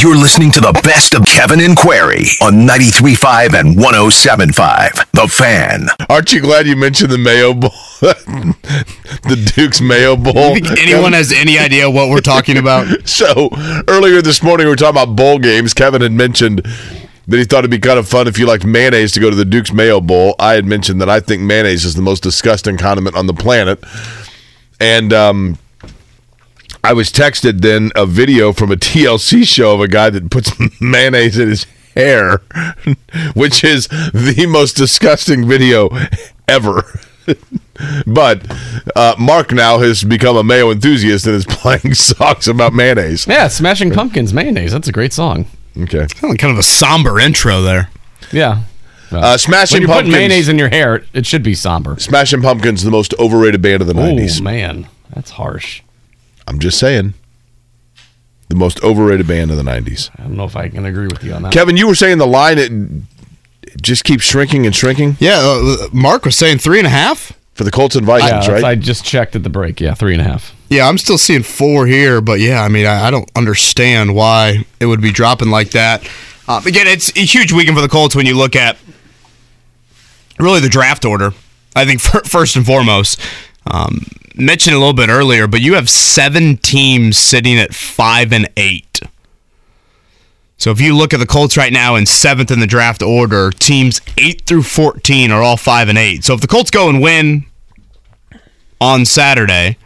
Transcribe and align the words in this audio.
You're 0.00 0.14
listening 0.14 0.52
to 0.52 0.60
the 0.60 0.78
best 0.84 1.12
of 1.14 1.26
Kevin 1.26 1.58
and 1.58 1.76
Query 1.76 2.22
on 2.40 2.64
93.5 2.64 3.58
and 3.58 3.76
107.5. 3.76 5.10
The 5.10 5.26
Fan. 5.26 5.88
Aren't 6.08 6.32
you 6.32 6.40
glad 6.40 6.68
you 6.68 6.76
mentioned 6.76 7.10
the 7.10 7.18
Mayo 7.18 7.52
Bowl? 7.52 7.70
the 8.00 9.52
Duke's 9.56 9.80
Mayo 9.80 10.14
Bowl. 10.14 10.54
You 10.54 10.60
think 10.60 10.78
anyone 10.78 11.14
has 11.14 11.32
any 11.32 11.58
idea 11.58 11.90
what 11.90 12.10
we're 12.10 12.20
talking 12.20 12.58
about? 12.58 12.86
So 13.08 13.48
earlier 13.88 14.22
this 14.22 14.40
morning, 14.42 14.66
we 14.66 14.70
were 14.70 14.76
talking 14.76 15.02
about 15.02 15.16
bowl 15.16 15.40
games. 15.40 15.74
Kevin 15.74 16.02
had 16.02 16.12
mentioned 16.12 16.58
that 17.26 17.36
he 17.36 17.44
thought 17.44 17.60
it'd 17.60 17.70
be 17.70 17.80
kind 17.80 17.98
of 17.98 18.06
fun 18.06 18.28
if 18.28 18.38
you 18.38 18.46
liked 18.46 18.64
mayonnaise 18.64 19.10
to 19.12 19.20
go 19.20 19.30
to 19.30 19.36
the 19.36 19.44
Duke's 19.44 19.72
Mayo 19.72 20.00
Bowl. 20.00 20.36
I 20.38 20.52
had 20.52 20.64
mentioned 20.64 21.00
that 21.00 21.08
I 21.08 21.18
think 21.18 21.42
mayonnaise 21.42 21.84
is 21.84 21.94
the 21.94 22.02
most 22.02 22.22
disgusting 22.22 22.76
condiment 22.76 23.16
on 23.16 23.26
the 23.26 23.34
planet. 23.34 23.82
And 24.78 25.12
um, 25.12 25.58
I 26.88 26.94
was 26.94 27.12
texted 27.12 27.60
then 27.60 27.92
a 27.94 28.06
video 28.06 28.54
from 28.54 28.72
a 28.72 28.74
TLC 28.74 29.46
show 29.46 29.74
of 29.74 29.82
a 29.82 29.88
guy 29.88 30.08
that 30.08 30.30
puts 30.30 30.50
mayonnaise 30.80 31.38
in 31.38 31.50
his 31.50 31.66
hair, 31.94 32.38
which 33.34 33.62
is 33.62 33.88
the 33.88 34.46
most 34.48 34.74
disgusting 34.74 35.46
video 35.46 35.90
ever. 36.48 36.84
but 38.06 38.40
uh, 38.96 39.14
Mark 39.18 39.52
now 39.52 39.80
has 39.80 40.02
become 40.02 40.38
a 40.38 40.42
mayo 40.42 40.70
enthusiast 40.70 41.26
and 41.26 41.34
is 41.34 41.44
playing 41.44 41.92
songs 41.92 42.48
about 42.48 42.72
mayonnaise. 42.72 43.26
Yeah, 43.26 43.48
Smashing 43.48 43.90
Pumpkins 43.90 44.32
mayonnaise. 44.32 44.72
That's 44.72 44.88
a 44.88 44.92
great 44.92 45.12
song. 45.12 45.44
Okay. 45.78 46.06
Kind 46.06 46.44
of 46.44 46.56
a 46.56 46.62
somber 46.62 47.20
intro 47.20 47.60
there. 47.60 47.90
Yeah. 48.32 48.62
Uh, 49.12 49.36
Smashing 49.36 49.74
when 49.74 49.82
you're 49.82 49.88
putting 49.88 50.10
Pumpkins. 50.10 50.12
mayonnaise 50.14 50.48
in 50.48 50.58
your 50.58 50.70
hair, 50.70 51.04
it 51.12 51.26
should 51.26 51.42
be 51.42 51.52
somber. 51.52 51.98
Smashing 51.98 52.40
Pumpkins, 52.40 52.82
the 52.82 52.90
most 52.90 53.12
overrated 53.18 53.60
band 53.60 53.82
of 53.82 53.88
the 53.88 53.92
90s. 53.92 53.98
Oh 53.98 54.14
90s. 54.14 54.40
man, 54.40 54.88
that's 55.14 55.32
harsh. 55.32 55.82
I'm 56.48 56.58
just 56.58 56.78
saying. 56.78 57.14
The 58.48 58.56
most 58.56 58.82
overrated 58.82 59.26
band 59.28 59.50
of 59.50 59.58
the 59.58 59.62
90s. 59.62 60.10
I 60.18 60.22
don't 60.22 60.36
know 60.36 60.44
if 60.44 60.56
I 60.56 60.68
can 60.70 60.86
agree 60.86 61.06
with 61.06 61.22
you 61.22 61.34
on 61.34 61.42
that. 61.42 61.52
Kevin, 61.52 61.76
you 61.76 61.86
were 61.86 61.94
saying 61.94 62.16
the 62.18 62.26
line 62.26 62.56
it 62.58 62.72
it 63.62 63.82
just 63.82 64.04
keeps 64.04 64.24
shrinking 64.24 64.64
and 64.64 64.74
shrinking 64.74 65.16
Yeah, 65.20 65.38
uh, 65.42 65.88
Mark 65.92 66.24
was 66.24 66.36
saying 66.36 66.58
three 66.58 66.78
and 66.78 66.86
a 66.86 66.90
half. 66.90 67.32
for 67.52 67.64
the 67.64 67.70
Colts 67.70 67.94
and 67.96 68.06
yeah, 68.06 68.18
Vikings, 68.18 68.46
that's- 68.46 68.64
I 68.64 68.74
just 68.74 69.04
checked 69.04 69.36
at 69.36 69.42
the 69.42 69.50
break. 69.50 69.80
Yeah, 69.80 69.92
three 69.92 70.14
and 70.14 70.22
a 70.22 70.24
half. 70.24 70.54
Yeah, 70.70 70.88
I'm 70.88 70.96
still 70.96 71.18
seeing 71.18 71.42
four 71.42 71.86
here, 71.86 72.20
but 72.22 72.40
yeah, 72.40 72.62
I 72.62 72.68
mean, 72.68 72.86
I, 72.86 73.08
I 73.08 73.10
don't 73.10 73.30
understand 73.36 74.14
why 74.14 74.64
it 74.80 74.86
would 74.86 75.00
be 75.02 75.10
dropping 75.12 75.50
like 75.50 75.70
that. 75.72 76.08
Uh, 76.46 76.62
again, 76.64 76.86
it's 76.86 77.10
a 77.16 77.20
huge 77.20 77.52
weekend 77.52 77.76
for 77.76 77.82
the 77.82 77.88
Colts 77.88 78.14
when 78.16 78.24
you 78.26 78.34
look 78.36 78.56
at 78.56 78.78
really 80.38 80.60
the 80.60 80.68
draft 80.70 81.04
order. 81.04 81.32
I 81.76 81.84
think 81.84 82.00
fir- 82.00 82.22
first 82.24 82.56
and 82.56 82.64
foremost, 82.64 83.20
um, 83.66 84.06
mentioned 84.38 84.74
a 84.74 84.78
little 84.78 84.94
bit 84.94 85.08
earlier, 85.08 85.46
but 85.46 85.60
you 85.60 85.74
have 85.74 85.88
seven 85.90 86.56
teams 86.56 87.16
sitting 87.16 87.58
at 87.58 87.74
five 87.74 88.32
and 88.32 88.48
eight. 88.56 89.00
So 90.56 90.70
if 90.70 90.80
you 90.80 90.96
look 90.96 91.14
at 91.14 91.20
the 91.20 91.26
Colts 91.26 91.56
right 91.56 91.72
now 91.72 91.94
in 91.94 92.06
seventh 92.06 92.50
in 92.50 92.60
the 92.60 92.66
draft 92.66 93.02
order, 93.02 93.50
teams 93.50 94.00
eight 94.16 94.42
through 94.46 94.64
fourteen 94.64 95.30
are 95.30 95.42
all 95.42 95.56
five 95.56 95.88
and 95.88 95.98
eight. 95.98 96.24
So 96.24 96.34
if 96.34 96.40
the 96.40 96.48
Colts 96.48 96.70
go 96.70 96.88
and 96.88 97.00
win 97.00 97.46
on 98.80 99.04
Saturday, 99.04 99.76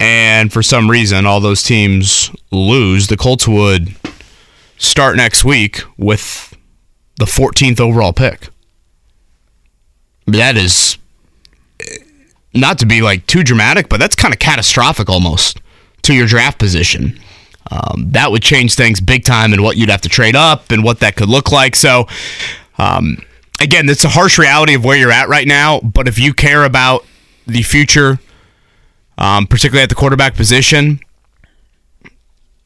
and 0.00 0.52
for 0.52 0.62
some 0.62 0.90
reason 0.90 1.26
all 1.26 1.40
those 1.40 1.62
teams 1.62 2.30
lose, 2.50 3.08
the 3.08 3.16
Colts 3.16 3.46
would 3.46 3.94
start 4.78 5.16
next 5.16 5.44
week 5.44 5.82
with 5.98 6.56
the 7.16 7.26
14th 7.26 7.80
overall 7.80 8.14
pick. 8.14 8.48
That 10.26 10.56
is 10.56 10.96
not 12.54 12.78
to 12.78 12.86
be 12.86 13.02
like 13.02 13.26
too 13.26 13.42
dramatic, 13.42 13.88
but 13.88 14.00
that's 14.00 14.14
kind 14.14 14.34
of 14.34 14.40
catastrophic 14.40 15.08
almost 15.08 15.60
to 16.02 16.14
your 16.14 16.26
draft 16.26 16.58
position. 16.58 17.18
Um, 17.70 18.10
that 18.10 18.32
would 18.32 18.42
change 18.42 18.74
things 18.74 19.00
big 19.00 19.24
time 19.24 19.52
and 19.52 19.62
what 19.62 19.76
you'd 19.76 19.90
have 19.90 20.00
to 20.02 20.08
trade 20.08 20.34
up 20.34 20.72
and 20.72 20.82
what 20.82 21.00
that 21.00 21.14
could 21.14 21.28
look 21.28 21.52
like. 21.52 21.76
So, 21.76 22.08
um, 22.78 23.18
again, 23.60 23.88
it's 23.88 24.04
a 24.04 24.08
harsh 24.08 24.38
reality 24.38 24.74
of 24.74 24.84
where 24.84 24.96
you're 24.96 25.12
at 25.12 25.28
right 25.28 25.46
now. 25.46 25.80
But 25.80 26.08
if 26.08 26.18
you 26.18 26.34
care 26.34 26.64
about 26.64 27.04
the 27.46 27.62
future, 27.62 28.18
um, 29.18 29.46
particularly 29.46 29.82
at 29.82 29.88
the 29.88 29.94
quarterback 29.94 30.34
position, 30.34 31.00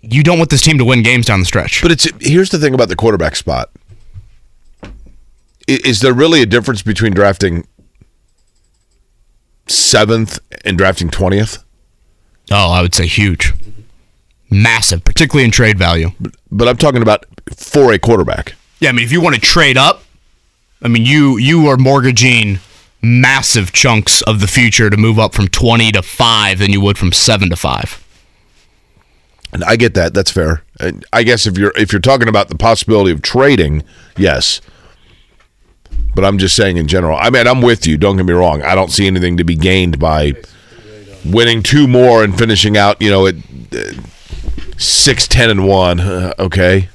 you 0.00 0.22
don't 0.22 0.38
want 0.38 0.50
this 0.50 0.62
team 0.62 0.78
to 0.78 0.84
win 0.84 1.02
games 1.02 1.26
down 1.26 1.40
the 1.40 1.46
stretch. 1.46 1.82
But 1.82 1.90
it's 1.90 2.08
here's 2.20 2.50
the 2.50 2.58
thing 2.58 2.72
about 2.74 2.88
the 2.88 2.96
quarterback 2.96 3.36
spot. 3.36 3.70
Is 5.66 6.00
there 6.00 6.12
really 6.12 6.42
a 6.42 6.46
difference 6.46 6.82
between 6.82 7.14
drafting 7.14 7.66
seventh 9.66 10.38
and 10.64 10.78
drafting 10.78 11.10
twentieth? 11.10 11.64
oh, 12.50 12.72
I 12.72 12.82
would 12.82 12.94
say 12.94 13.06
huge, 13.06 13.54
massive, 14.50 15.02
particularly 15.04 15.44
in 15.44 15.50
trade 15.50 15.78
value. 15.78 16.10
But 16.50 16.68
I'm 16.68 16.76
talking 16.76 17.02
about 17.02 17.24
for 17.56 17.92
a 17.92 17.98
quarterback. 17.98 18.54
Yeah, 18.80 18.90
I 18.90 18.92
mean, 18.92 19.04
if 19.04 19.12
you 19.12 19.20
want 19.20 19.34
to 19.34 19.40
trade 19.40 19.78
up, 19.78 20.02
I 20.82 20.88
mean, 20.88 21.06
you 21.06 21.38
you 21.38 21.66
are 21.68 21.76
mortgaging 21.76 22.58
massive 23.02 23.72
chunks 23.72 24.22
of 24.22 24.40
the 24.40 24.46
future 24.46 24.88
to 24.90 24.96
move 24.96 25.18
up 25.18 25.34
from 25.34 25.48
twenty 25.48 25.90
to 25.92 26.02
five 26.02 26.58
than 26.58 26.70
you 26.70 26.80
would 26.80 26.98
from 26.98 27.12
seven 27.12 27.50
to 27.50 27.56
five. 27.56 28.00
And 29.52 29.62
I 29.64 29.76
get 29.76 29.94
that. 29.94 30.14
That's 30.14 30.32
fair. 30.32 30.64
I 31.12 31.22
guess 31.22 31.46
if 31.46 31.56
you're 31.56 31.72
if 31.76 31.92
you're 31.92 32.00
talking 32.00 32.28
about 32.28 32.48
the 32.48 32.56
possibility 32.56 33.12
of 33.12 33.22
trading, 33.22 33.84
yes. 34.16 34.60
But 36.14 36.24
I'm 36.24 36.38
just 36.38 36.54
saying 36.54 36.76
in 36.76 36.86
general. 36.86 37.18
I 37.18 37.30
mean, 37.30 37.46
I'm 37.46 37.60
with 37.60 37.86
you. 37.86 37.96
Don't 37.96 38.16
get 38.16 38.26
me 38.26 38.32
wrong. 38.32 38.62
I 38.62 38.74
don't 38.74 38.90
see 38.90 39.06
anything 39.06 39.36
to 39.38 39.44
be 39.44 39.56
gained 39.56 39.98
by 39.98 40.34
winning 41.24 41.62
two 41.62 41.88
more 41.88 42.22
and 42.22 42.36
finishing 42.36 42.76
out. 42.76 43.02
You 43.02 43.10
know, 43.10 43.26
at 43.26 43.34
uh, 43.72 43.92
six, 44.76 45.26
ten, 45.26 45.50
and 45.50 45.66
one. 45.66 46.00
Uh, 46.00 46.34
okay. 46.38 46.88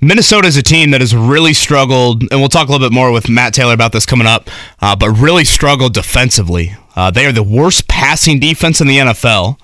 Minnesota 0.00 0.46
is 0.46 0.56
a 0.56 0.62
team 0.62 0.90
that 0.90 1.00
has 1.00 1.16
really 1.16 1.54
struggled, 1.54 2.22
and 2.30 2.40
we'll 2.40 2.48
talk 2.48 2.68
a 2.68 2.72
little 2.72 2.86
bit 2.86 2.94
more 2.94 3.10
with 3.10 3.28
Matt 3.28 3.54
Taylor 3.54 3.72
about 3.72 3.92
this 3.92 4.04
coming 4.04 4.26
up, 4.26 4.50
uh, 4.80 4.94
but 4.94 5.10
really 5.10 5.44
struggled 5.44 5.94
defensively. 5.94 6.76
Uh, 6.94 7.10
they 7.10 7.24
are 7.24 7.32
the 7.32 7.42
worst 7.42 7.88
passing 7.88 8.38
defense 8.38 8.80
in 8.80 8.88
the 8.88 8.98
NFL. 8.98 9.58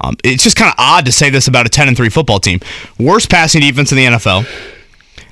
Um, 0.00 0.16
it's 0.24 0.42
just 0.42 0.56
kind 0.56 0.70
of 0.70 0.74
odd 0.78 1.04
to 1.06 1.12
say 1.12 1.28
this 1.28 1.48
about 1.48 1.66
a 1.66 1.68
10 1.68 1.88
and 1.88 1.96
3 1.96 2.08
football 2.08 2.38
team. 2.38 2.60
Worst 2.98 3.30
passing 3.30 3.60
defense 3.60 3.92
in 3.92 3.98
the 3.98 4.04
NFL. 4.04 4.46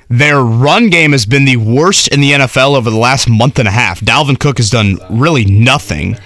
Their 0.09 0.39
run 0.39 0.89
game 0.89 1.11
has 1.11 1.25
been 1.25 1.45
the 1.45 1.57
worst 1.57 2.07
in 2.07 2.21
the 2.21 2.31
NFL 2.31 2.77
over 2.77 2.89
the 2.89 2.97
last 2.97 3.29
month 3.29 3.59
and 3.59 3.67
a 3.67 3.71
half. 3.71 3.99
Dalvin 3.99 4.39
Cook 4.39 4.57
has 4.57 4.69
done 4.69 4.97
really 5.09 5.45
nothing 5.45 6.17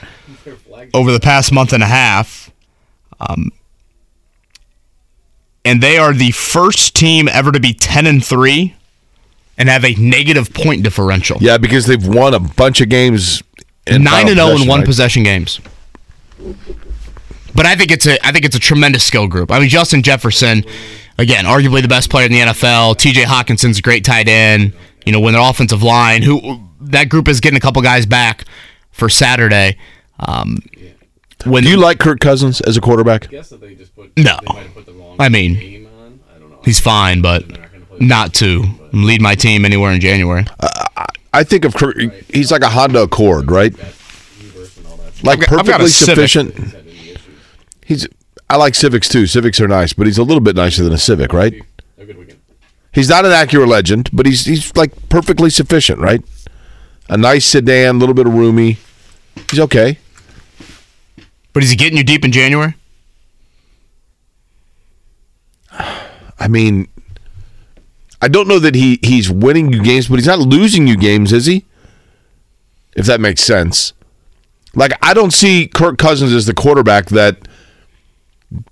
over 0.93 1.11
the 1.11 1.19
past 1.19 1.51
month 1.51 1.73
and 1.73 1.81
a 1.81 1.87
half. 1.87 2.51
Um, 3.19 3.51
and 5.63 5.81
they 5.81 5.97
are 5.97 6.13
the 6.13 6.31
first 6.31 6.95
team 6.95 7.27
ever 7.27 7.51
to 7.51 7.59
be 7.59 7.73
10 7.73 8.07
and 8.07 8.23
3 8.23 8.75
and 9.57 9.69
have 9.69 9.85
a 9.85 9.93
negative 9.95 10.53
point 10.53 10.83
differential. 10.83 11.37
Yeah, 11.39 11.57
because 11.57 11.85
they've 11.85 12.05
won 12.05 12.33
a 12.33 12.39
bunch 12.39 12.81
of 12.81 12.89
games. 12.89 13.43
In 13.87 14.03
9 14.03 14.27
and 14.29 14.37
0 14.37 14.49
in 14.57 14.67
one 14.67 14.79
right? 14.79 14.85
possession 14.85 15.23
games. 15.23 15.59
But 17.53 17.65
I 17.65 17.75
think 17.75 17.91
it's 17.91 18.07
a 18.07 18.25
I 18.25 18.31
think 18.31 18.45
it's 18.45 18.55
a 18.55 18.59
tremendous 18.59 19.03
skill 19.03 19.27
group. 19.27 19.51
I 19.51 19.59
mean 19.59 19.69
Justin 19.69 20.03
Jefferson, 20.03 20.63
again, 21.17 21.45
arguably 21.45 21.81
the 21.81 21.87
best 21.87 22.09
player 22.09 22.25
in 22.25 22.31
the 22.31 22.39
NFL. 22.39 22.95
TJ 22.97 23.23
Hockenson's 23.23 23.79
a 23.79 23.81
great 23.81 24.03
tight 24.05 24.27
end. 24.27 24.73
You 25.05 25.11
know, 25.11 25.19
when 25.19 25.33
their 25.33 25.41
offensive 25.41 25.81
line, 25.83 26.21
who 26.21 26.61
that 26.81 27.09
group 27.09 27.27
is 27.27 27.39
getting 27.39 27.57
a 27.57 27.61
couple 27.61 27.81
guys 27.81 28.05
back 28.05 28.45
for 28.91 29.09
Saturday. 29.09 29.77
Um, 30.19 30.59
when 31.45 31.63
Do 31.63 31.69
you 31.69 31.77
like 31.77 31.97
Kirk 31.99 32.19
Cousins 32.19 32.61
as 32.61 32.77
a 32.77 32.81
quarterback? 32.81 33.31
no, 34.17 34.37
I 35.19 35.29
mean, 35.29 35.87
he's 36.63 36.79
fine, 36.79 37.21
but 37.23 37.43
not 37.99 38.33
to 38.35 38.63
lead 38.93 39.21
my 39.21 39.33
team 39.35 39.65
anywhere 39.65 39.91
in 39.91 39.99
January. 40.01 40.45
I 41.33 41.43
think 41.43 41.65
of 41.65 41.73
Kirk. 41.73 41.97
He's 42.31 42.51
like 42.51 42.61
a 42.61 42.69
Honda 42.69 43.01
Accord, 43.03 43.49
right? 43.49 43.73
Like 45.23 45.39
I've 45.39 45.47
got- 45.49 45.59
I've 45.59 45.65
got 45.65 45.81
a 45.81 45.83
perfectly 45.83 45.87
sufficient. 45.87 46.75
He's. 47.85 48.07
I 48.51 48.57
like 48.57 48.75
Civics 48.75 49.07
too. 49.07 49.27
Civics 49.27 49.61
are 49.61 49.67
nice, 49.67 49.93
but 49.93 50.07
he's 50.07 50.17
a 50.17 50.23
little 50.23 50.41
bit 50.41 50.55
nicer 50.55 50.83
than 50.83 50.93
a 50.93 50.97
Civic, 50.97 51.31
right? 51.31 51.53
He's 52.93 53.07
not 53.07 53.23
an 53.23 53.31
Acura 53.31 53.67
legend, 53.67 54.09
but 54.11 54.25
he's 54.25 54.45
he's 54.45 54.75
like 54.75 55.09
perfectly 55.09 55.49
sufficient, 55.49 55.99
right? 55.99 56.21
A 57.07 57.17
nice 57.17 57.45
sedan, 57.45 57.95
a 57.95 57.99
little 57.99 58.15
bit 58.15 58.27
of 58.27 58.33
roomy. 58.33 58.77
He's 59.49 59.59
okay. 59.61 59.97
But 61.53 61.63
is 61.63 61.69
he 61.69 61.75
getting 61.75 61.97
you 61.97 62.03
deep 62.03 62.25
in 62.25 62.31
January? 62.31 62.75
I 66.39 66.47
mean, 66.49 66.87
I 68.21 68.27
don't 68.27 68.47
know 68.47 68.59
that 68.59 68.75
he 68.75 68.99
he's 69.01 69.31
winning 69.31 69.71
you 69.71 69.81
games, 69.81 70.09
but 70.09 70.15
he's 70.15 70.27
not 70.27 70.39
losing 70.39 70.87
you 70.87 70.97
games, 70.97 71.31
is 71.31 71.45
he? 71.45 71.65
if 72.95 73.05
that 73.05 73.21
makes 73.21 73.41
sense. 73.41 73.93
Like 74.75 74.93
I 75.01 75.13
don't 75.13 75.31
see 75.31 75.67
Kirk 75.67 75.97
Cousins 75.97 76.33
as 76.33 76.45
the 76.45 76.53
quarterback 76.53 77.07
that 77.07 77.47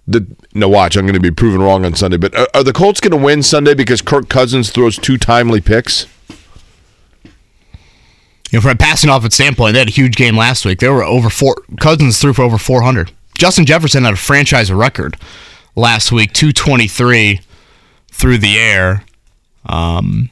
the 0.08 0.28
no 0.54 0.68
watch 0.68 0.98
I'm 0.98 1.06
going 1.06 1.14
to 1.14 1.20
be 1.20 1.32
proven 1.32 1.62
wrong 1.62 1.86
on 1.86 1.96
Sunday, 1.96 2.18
but 2.18 2.36
are, 2.36 2.48
are 2.54 2.64
the 2.64 2.74
Colts 2.74 3.00
going 3.00 3.12
to 3.12 3.24
win 3.24 3.44
Sunday 3.44 3.74
because 3.74 4.02
Kirk 4.02 4.30
Cousins 4.30 4.72
throws 4.72 4.98
two 4.98 5.18
timely 5.18 5.62
picks? 5.62 6.06
You 8.52 8.58
know, 8.58 8.62
from 8.62 8.72
a 8.72 8.76
passing 8.76 9.10
offense 9.10 9.36
standpoint, 9.36 9.74
they 9.74 9.80
had 9.80 9.88
a 9.88 9.92
huge 9.92 10.16
game 10.16 10.36
last 10.36 10.66
week. 10.66 10.80
They 10.80 10.90
were 10.90 11.04
over 11.04 11.30
four. 11.30 11.56
Cousins 11.80 12.20
threw 12.20 12.34
for 12.34 12.42
over 12.42 12.58
400. 12.58 13.12
Justin 13.38 13.66
Jefferson 13.66 14.04
had 14.04 14.14
a 14.14 14.18
franchise 14.18 14.72
record 14.72 15.18
last 15.76 16.12
week, 16.12 16.34
223 16.34 17.42
through 18.12 18.38
the 18.40 18.58
air. 18.58 19.06
Um, 19.66 20.30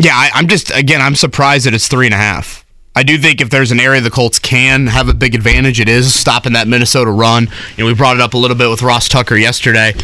yeah, 0.00 0.14
I, 0.14 0.30
I'm 0.34 0.48
just 0.48 0.70
again, 0.70 1.00
I'm 1.00 1.14
surprised 1.14 1.66
that 1.66 1.74
it's 1.74 1.86
three 1.86 2.06
and 2.06 2.14
a 2.14 2.18
half. 2.18 2.61
I 2.94 3.02
do 3.02 3.16
think 3.16 3.40
if 3.40 3.48
there's 3.48 3.72
an 3.72 3.80
area 3.80 4.00
the 4.00 4.10
Colts 4.10 4.38
can 4.38 4.86
have 4.86 5.08
a 5.08 5.14
big 5.14 5.34
advantage, 5.34 5.80
it 5.80 5.88
is 5.88 6.14
stopping 6.14 6.52
that 6.52 6.68
Minnesota 6.68 7.10
run. 7.10 7.48
You 7.76 7.84
know, 7.84 7.86
we 7.86 7.94
brought 7.94 8.16
it 8.16 8.22
up 8.22 8.34
a 8.34 8.38
little 8.38 8.56
bit 8.56 8.68
with 8.68 8.82
Ross 8.82 9.08
Tucker 9.08 9.36
yesterday, 9.36 9.94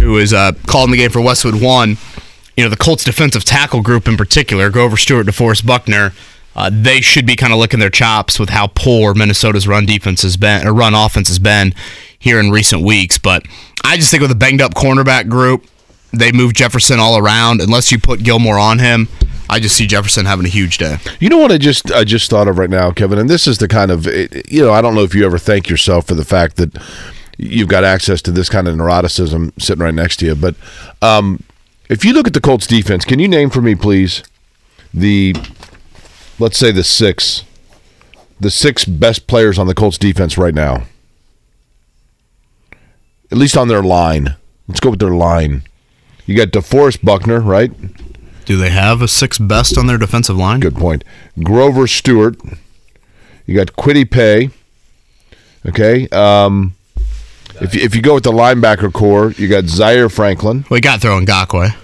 who 0.00 0.12
was 0.12 0.32
uh, 0.32 0.52
calling 0.66 0.90
the 0.90 0.96
game 0.96 1.10
for 1.10 1.20
Westwood 1.20 1.60
One. 1.60 1.98
You 2.56 2.64
know, 2.64 2.70
the 2.70 2.76
Colts 2.76 3.04
defensive 3.04 3.44
tackle 3.44 3.82
group 3.82 4.08
in 4.08 4.16
particular, 4.16 4.70
Grover 4.70 4.96
Stewart, 4.96 5.26
DeForest 5.26 5.66
Buckner, 5.66 6.12
uh, 6.54 6.70
they 6.72 7.00
should 7.00 7.26
be 7.26 7.36
kind 7.36 7.52
of 7.52 7.58
licking 7.58 7.80
their 7.80 7.90
chops 7.90 8.38
with 8.38 8.50
how 8.50 8.66
poor 8.66 9.14
Minnesota's 9.14 9.66
run 9.66 9.86
defense 9.86 10.22
has 10.22 10.36
been, 10.36 10.66
or 10.66 10.74
run 10.74 10.94
offense 10.94 11.28
has 11.28 11.38
been 11.38 11.74
here 12.18 12.38
in 12.38 12.50
recent 12.50 12.82
weeks. 12.82 13.18
But 13.18 13.46
I 13.84 13.96
just 13.96 14.10
think 14.10 14.20
with 14.20 14.30
a 14.30 14.36
banged 14.36 14.60
up 14.60 14.74
cornerback 14.74 15.28
group, 15.28 15.66
they 16.12 16.30
move 16.30 16.52
Jefferson 16.52 16.98
all 16.98 17.16
around. 17.16 17.60
Unless 17.60 17.90
you 17.90 17.98
put 17.98 18.22
Gilmore 18.22 18.58
on 18.58 18.78
him, 18.78 19.08
I 19.52 19.60
just 19.60 19.76
see 19.76 19.86
Jefferson 19.86 20.24
having 20.24 20.46
a 20.46 20.48
huge 20.48 20.78
day. 20.78 20.96
You 21.20 21.28
know 21.28 21.36
what 21.36 21.52
I 21.52 21.58
just 21.58 21.92
I 21.92 22.04
just 22.04 22.30
thought 22.30 22.48
of 22.48 22.56
right 22.56 22.70
now, 22.70 22.90
Kevin, 22.90 23.18
and 23.18 23.28
this 23.28 23.46
is 23.46 23.58
the 23.58 23.68
kind 23.68 23.90
of 23.90 24.06
you 24.06 24.64
know 24.64 24.72
I 24.72 24.80
don't 24.80 24.94
know 24.94 25.02
if 25.02 25.14
you 25.14 25.26
ever 25.26 25.36
thank 25.36 25.68
yourself 25.68 26.06
for 26.06 26.14
the 26.14 26.24
fact 26.24 26.56
that 26.56 26.74
you've 27.36 27.68
got 27.68 27.84
access 27.84 28.22
to 28.22 28.30
this 28.30 28.48
kind 28.48 28.66
of 28.66 28.74
neuroticism 28.76 29.52
sitting 29.60 29.82
right 29.82 29.92
next 29.92 30.16
to 30.20 30.26
you. 30.26 30.34
But 30.34 30.54
um, 31.02 31.42
if 31.90 32.02
you 32.02 32.14
look 32.14 32.26
at 32.26 32.32
the 32.32 32.40
Colts 32.40 32.66
defense, 32.66 33.04
can 33.04 33.18
you 33.18 33.28
name 33.28 33.50
for 33.50 33.60
me, 33.60 33.74
please, 33.74 34.22
the 34.94 35.34
let's 36.38 36.56
say 36.56 36.72
the 36.72 36.82
six 36.82 37.44
the 38.40 38.50
six 38.50 38.86
best 38.86 39.26
players 39.26 39.58
on 39.58 39.66
the 39.66 39.74
Colts 39.74 39.98
defense 39.98 40.38
right 40.38 40.54
now? 40.54 40.84
At 43.30 43.36
least 43.36 43.58
on 43.58 43.68
their 43.68 43.82
line. 43.82 44.34
Let's 44.66 44.80
go 44.80 44.88
with 44.88 44.98
their 44.98 45.10
line. 45.10 45.64
You 46.24 46.36
got 46.38 46.48
DeForest 46.48 47.04
Buckner, 47.04 47.40
right? 47.40 47.70
Do 48.52 48.58
they 48.58 48.68
have 48.68 49.00
a 49.00 49.08
six 49.08 49.38
best 49.38 49.78
on 49.78 49.86
their 49.86 49.96
defensive 49.96 50.36
line? 50.36 50.60
Good 50.60 50.74
point. 50.74 51.04
Grover 51.42 51.86
Stewart. 51.86 52.36
You 53.46 53.54
got 53.54 53.68
Kwity 53.68 54.04
Paye. 54.04 54.50
Okay. 55.64 56.06
Um, 56.10 56.74
if, 57.62 57.74
you, 57.74 57.80
if 57.80 57.96
you 57.96 58.02
go 58.02 58.12
with 58.12 58.24
the 58.24 58.30
linebacker 58.30 58.92
core, 58.92 59.32
you 59.38 59.48
got 59.48 59.64
Zaire 59.64 60.10
Franklin. 60.10 60.66
We 60.68 60.82
got 60.82 61.00
throwing 61.00 61.24
Gakwe. 61.24 61.74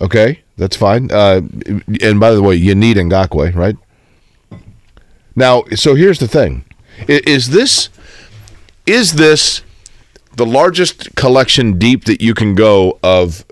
Okay, 0.00 0.42
that's 0.56 0.76
fine. 0.76 1.10
Uh, 1.10 1.40
and 2.00 2.20
by 2.20 2.30
the 2.30 2.40
way, 2.40 2.54
you 2.54 2.76
need 2.76 2.96
Ngakoue, 2.96 3.56
right? 3.56 3.76
Now, 5.34 5.64
so 5.74 5.96
here's 5.96 6.20
the 6.20 6.28
thing: 6.28 6.64
is 7.08 7.50
this 7.50 7.88
is 8.86 9.14
this 9.14 9.62
the 10.36 10.46
largest 10.46 11.16
collection 11.16 11.76
deep 11.76 12.04
that 12.04 12.20
you 12.20 12.34
can 12.34 12.54
go 12.54 13.00
of 13.02 13.44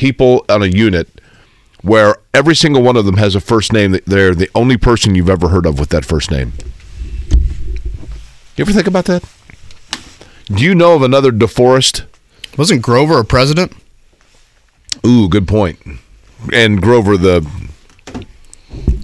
people 0.00 0.46
on 0.48 0.62
a 0.62 0.66
unit 0.66 1.06
where 1.82 2.16
every 2.32 2.56
single 2.56 2.82
one 2.82 2.96
of 2.96 3.04
them 3.04 3.18
has 3.18 3.34
a 3.34 3.40
first 3.40 3.70
name 3.70 3.92
that 3.92 4.06
they're 4.06 4.34
the 4.34 4.48
only 4.54 4.78
person 4.78 5.14
you've 5.14 5.28
ever 5.28 5.48
heard 5.48 5.66
of 5.66 5.78
with 5.78 5.90
that 5.90 6.06
first 6.06 6.30
name? 6.30 6.54
You 8.56 8.62
ever 8.64 8.72
think 8.72 8.86
about 8.86 9.04
that? 9.04 9.22
Do 10.46 10.64
you 10.64 10.74
know 10.74 10.94
of 10.94 11.02
another 11.02 11.30
DeForest? 11.30 12.06
Wasn't 12.56 12.80
Grover 12.80 13.18
a 13.18 13.24
president? 13.26 13.74
Ooh, 15.06 15.28
good 15.28 15.46
point. 15.46 15.78
And 16.50 16.80
Grover 16.80 17.18
the 17.18 17.46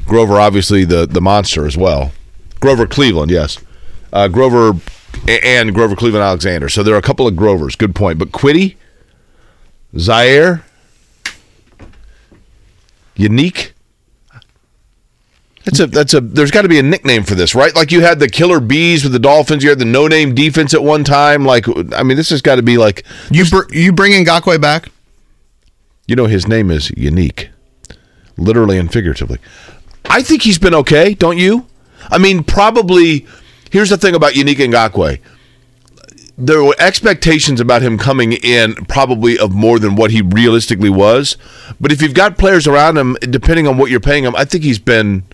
Grover 0.07 0.41
obviously 0.41 0.87
the 0.87 1.07
the 1.07 1.21
monster 1.21 1.67
as 1.67 1.77
well. 1.77 2.13
Grover 2.59 2.87
Cleveland, 2.87 3.31
yes. 3.31 3.59
Uh, 4.15 4.29
Grover 4.29 4.81
and 5.29 5.75
Grover 5.75 5.95
Cleveland 5.95 6.25
Alexander. 6.25 6.71
So 6.71 6.83
there 6.83 6.95
are 6.95 6.99
a 6.99 7.03
couple 7.03 7.27
of 7.27 7.37
Grovers. 7.37 7.77
Good 7.77 7.95
point. 7.95 8.19
But 8.19 8.33
Kwity, 8.33 8.77
Zaire, 9.99 10.65
Unique. 13.17 13.75
That's 15.65 15.81
a 15.81 15.87
that's 15.89 16.15
a 16.15 16.21
there's 16.21 16.53
got 16.53 16.63
to 16.63 16.69
be 16.69 16.79
a 16.79 16.83
nickname 16.83 17.25
for 17.25 17.35
this, 17.35 17.55
right? 17.55 17.75
Like 17.75 17.91
you 17.91 18.01
had 18.01 18.21
the 18.21 18.29
killer 18.29 18.61
bees 18.61 19.03
with 19.03 19.13
the 19.13 19.19
Dolphins, 19.19 19.65
you 19.65 19.71
had 19.71 19.81
the 19.81 19.85
no 19.85 20.07
name 20.07 20.33
defense 20.33 20.75
at 20.75 20.83
one 20.83 21.03
time. 21.03 21.45
Like 21.45 21.67
I 21.93 22.05
mean, 22.05 22.17
this 22.17 22.31
has 22.31 22.41
got 22.41 22.57
to 22.57 22.63
be 22.63 22.79
like 22.79 23.05
You 23.33 23.45
br- 23.47 23.73
you 23.73 23.93
bringing 23.93 24.25
Gakwe 24.25 24.61
back? 24.61 24.91
You 26.07 26.15
know, 26.15 26.27
his 26.27 26.47
name 26.47 26.71
is 26.71 26.91
unique, 26.91 27.51
literally 28.37 28.79
and 28.79 28.93
figuratively. 28.93 29.39
I 30.05 30.23
think 30.23 30.43
he's 30.43 30.59
been 30.59 30.75
okay, 30.75 31.15
don't 31.15 31.39
you? 31.39 31.67
I 32.11 32.19
mean, 32.19 32.45
probably. 32.45 33.27
Here's 33.73 33.91
the 33.91 33.97
thing 33.97 34.15
about 34.15 34.37
Unique 34.37 34.59
Ngakoue. 34.59 35.19
There 36.39 36.63
were 36.63 36.75
expectations 36.79 37.61
about 37.61 37.81
him 37.83 37.97
coming 37.97 38.33
in, 38.35 38.75
probably 38.87 39.39
of 39.39 39.53
more 39.53 39.79
than 39.79 39.97
what 39.97 40.11
he 40.11 40.21
realistically 40.21 40.91
was. 40.91 41.37
But 41.81 41.93
if 41.93 42.03
you've 42.03 42.15
got 42.15 42.37
players 42.37 42.67
around 42.67 42.99
him, 42.99 43.17
depending 43.21 43.67
on 43.67 43.79
what 43.79 43.91
you're 43.91 44.01
paying 44.01 44.25
him, 44.25 44.37
I 44.37 44.45
think 44.45 44.63
he's 44.63 44.79
been. 44.79 45.25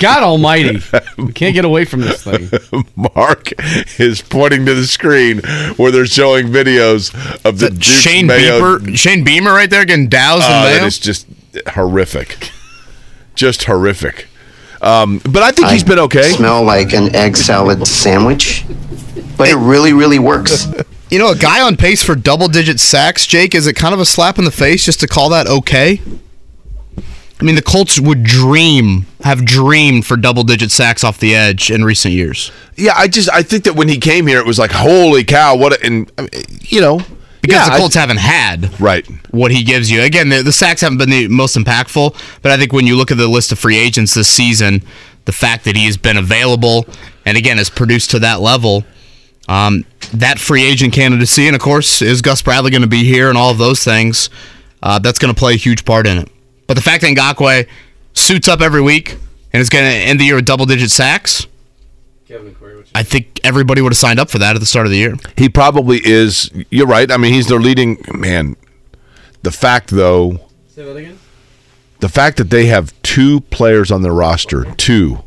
God 0.00 0.22
Almighty, 0.22 0.80
we 1.18 1.32
can't 1.34 1.54
get 1.54 1.64
away 1.64 1.84
from 1.84 2.00
this 2.00 2.22
thing. 2.22 2.48
Mark 2.96 3.52
is 3.98 4.22
pointing 4.22 4.66
to 4.66 4.74
the 4.74 4.86
screen 4.86 5.40
where 5.76 5.90
they're 5.90 6.06
showing 6.06 6.46
videos 6.48 7.12
of 7.44 7.58
the 7.58 7.70
Duke's 7.70 7.86
Shane 7.86 8.26
Mayo 8.26 8.78
Beamer, 8.78 8.96
Shane 8.96 9.24
Beamer, 9.24 9.52
right 9.52 9.68
there 9.68 9.84
getting 9.84 10.08
doused 10.08 10.44
in 10.44 10.50
that 10.50 10.76
mayo. 10.76 10.86
is 10.86 10.98
just 10.98 11.26
horrific. 11.68 12.50
Just 13.34 13.64
horrific. 13.64 14.28
Um, 14.80 15.18
but 15.24 15.42
I 15.42 15.50
think 15.50 15.68
he's 15.68 15.84
been 15.84 15.98
okay. 16.00 16.30
Smell 16.32 16.62
like 16.62 16.92
an 16.92 17.14
egg 17.14 17.36
salad 17.36 17.86
sandwich, 17.86 18.64
but 19.44 19.50
it 19.52 19.56
really, 19.56 19.92
really 19.92 20.18
works. 20.18 20.66
You 21.10 21.18
know, 21.20 21.30
a 21.30 21.36
guy 21.36 21.60
on 21.60 21.76
pace 21.76 22.02
for 22.02 22.16
double 22.16 22.48
digit 22.48 22.80
sacks, 22.80 23.24
Jake, 23.24 23.54
is 23.54 23.68
it 23.68 23.74
kind 23.74 23.94
of 23.94 24.00
a 24.00 24.04
slap 24.06 24.38
in 24.38 24.44
the 24.44 24.50
face 24.50 24.84
just 24.84 24.98
to 25.00 25.06
call 25.06 25.28
that 25.28 25.46
okay? 25.46 26.00
I 26.98 27.44
mean, 27.44 27.54
the 27.54 27.62
Colts 27.62 28.00
would 28.00 28.24
dream, 28.24 29.06
have 29.22 29.44
dreamed 29.44 30.06
for 30.06 30.16
double 30.16 30.42
digit 30.42 30.72
sacks 30.72 31.04
off 31.04 31.18
the 31.20 31.36
edge 31.36 31.70
in 31.70 31.84
recent 31.84 32.14
years. 32.14 32.50
Yeah, 32.74 32.94
I 32.96 33.06
just 33.06 33.30
I 33.30 33.42
think 33.44 33.62
that 33.64 33.74
when 33.76 33.88
he 33.88 33.98
came 33.98 34.26
here, 34.26 34.40
it 34.40 34.46
was 34.46 34.58
like, 34.58 34.72
holy 34.72 35.22
cow, 35.22 35.54
what 35.56 35.74
a, 35.74 35.86
and 35.86 36.10
I 36.18 36.22
mean, 36.22 36.30
you 36.62 36.80
know 36.80 36.96
Because 37.42 37.52
yeah, 37.52 37.68
the 37.68 37.74
I- 37.74 37.78
Colts 37.78 37.94
haven't 37.94 38.16
had 38.16 38.80
right. 38.80 39.06
what 39.30 39.52
he 39.52 39.62
gives 39.62 39.90
you. 39.90 40.00
Again, 40.02 40.30
the, 40.30 40.42
the 40.42 40.52
sacks 40.52 40.80
haven't 40.80 40.98
been 40.98 41.10
the 41.10 41.28
most 41.28 41.54
impactful, 41.56 42.16
but 42.42 42.50
I 42.50 42.56
think 42.56 42.72
when 42.72 42.86
you 42.88 42.96
look 42.96 43.12
at 43.12 43.18
the 43.18 43.28
list 43.28 43.52
of 43.52 43.58
free 43.60 43.76
agents 43.76 44.14
this 44.14 44.26
season, 44.28 44.82
the 45.26 45.32
fact 45.32 45.64
that 45.66 45.76
he 45.76 45.84
has 45.86 45.96
been 45.98 46.16
available 46.16 46.86
and 47.24 47.36
again 47.36 47.58
has 47.58 47.70
produced 47.70 48.10
to 48.12 48.18
that 48.20 48.40
level, 48.40 48.84
um, 49.48 49.84
that 50.14 50.38
free 50.38 50.64
agent 50.64 50.92
candidacy, 50.94 51.46
and 51.46 51.54
of 51.56 51.60
course, 51.62 52.00
is 52.02 52.22
Gus 52.22 52.42
Bradley 52.42 52.70
going 52.70 52.82
to 52.82 52.88
be 52.88 53.04
here 53.04 53.28
and 53.28 53.36
all 53.38 53.50
of 53.50 53.58
those 53.58 53.82
things? 53.84 54.30
Uh, 54.82 54.98
that's 54.98 55.18
going 55.18 55.32
to 55.34 55.38
play 55.38 55.54
a 55.54 55.56
huge 55.56 55.84
part 55.84 56.06
in 56.06 56.18
it. 56.18 56.28
But 56.66 56.74
the 56.74 56.82
fact 56.82 57.02
that 57.02 57.14
Ngakoue 57.14 57.66
suits 58.12 58.48
up 58.48 58.60
every 58.60 58.80
week 58.82 59.16
and 59.52 59.60
is 59.60 59.68
going 59.70 59.84
to 59.84 59.90
end 59.96 60.20
the 60.20 60.24
year 60.24 60.36
with 60.36 60.44
double 60.44 60.66
digit 60.66 60.90
sacks, 60.90 61.46
I 62.94 63.02
think 63.02 63.40
everybody 63.44 63.80
would 63.80 63.92
have 63.92 63.98
signed 63.98 64.18
up 64.20 64.30
for 64.30 64.38
that 64.38 64.56
at 64.56 64.60
the 64.60 64.66
start 64.66 64.86
of 64.86 64.92
the 64.92 64.98
year. 64.98 65.14
He 65.36 65.48
probably 65.48 66.00
is. 66.04 66.50
You're 66.70 66.86
right. 66.86 67.10
I 67.10 67.16
mean, 67.16 67.32
he's 67.32 67.48
their 67.48 67.60
leading 67.60 68.02
man. 68.14 68.56
The 69.42 69.50
fact, 69.52 69.90
though, 69.90 70.40
Say 70.68 70.84
that 70.84 70.96
again. 70.96 71.18
the 72.00 72.08
fact 72.08 72.36
that 72.38 72.50
they 72.50 72.66
have 72.66 72.92
two 73.02 73.40
players 73.40 73.90
on 73.90 74.02
their 74.02 74.14
roster, 74.14 74.64
two 74.76 75.22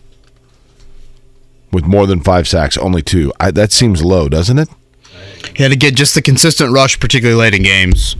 with 1.77 1.85
more 1.85 2.07
than 2.07 2.19
five 2.19 2.47
sacks, 2.47 2.75
only 2.75 3.03
two. 3.03 3.31
I, 3.39 3.51
that 3.51 3.71
seems 3.71 4.03
low, 4.03 4.27
doesn't 4.27 4.57
it? 4.57 4.67
Yeah, 5.59 5.67
to 5.67 5.75
get 5.75 5.93
just 5.93 6.15
the 6.15 6.23
consistent 6.23 6.73
rush, 6.73 6.99
particularly 6.99 7.39
late 7.39 7.53
in 7.53 7.61
games, 7.61 8.15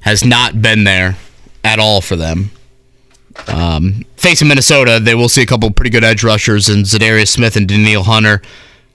has 0.00 0.24
not 0.24 0.62
been 0.62 0.84
there 0.84 1.18
at 1.62 1.78
all 1.78 2.00
for 2.00 2.16
them. 2.16 2.50
Um, 3.46 4.06
facing 4.16 4.48
Minnesota, 4.48 5.00
they 5.02 5.14
will 5.14 5.28
see 5.28 5.42
a 5.42 5.46
couple 5.46 5.70
pretty 5.70 5.90
good 5.90 6.02
edge 6.02 6.24
rushers 6.24 6.70
in 6.70 6.84
Za'Darius 6.84 7.28
Smith 7.28 7.56
and 7.56 7.68
Danielle 7.68 8.04
Hunter, 8.04 8.40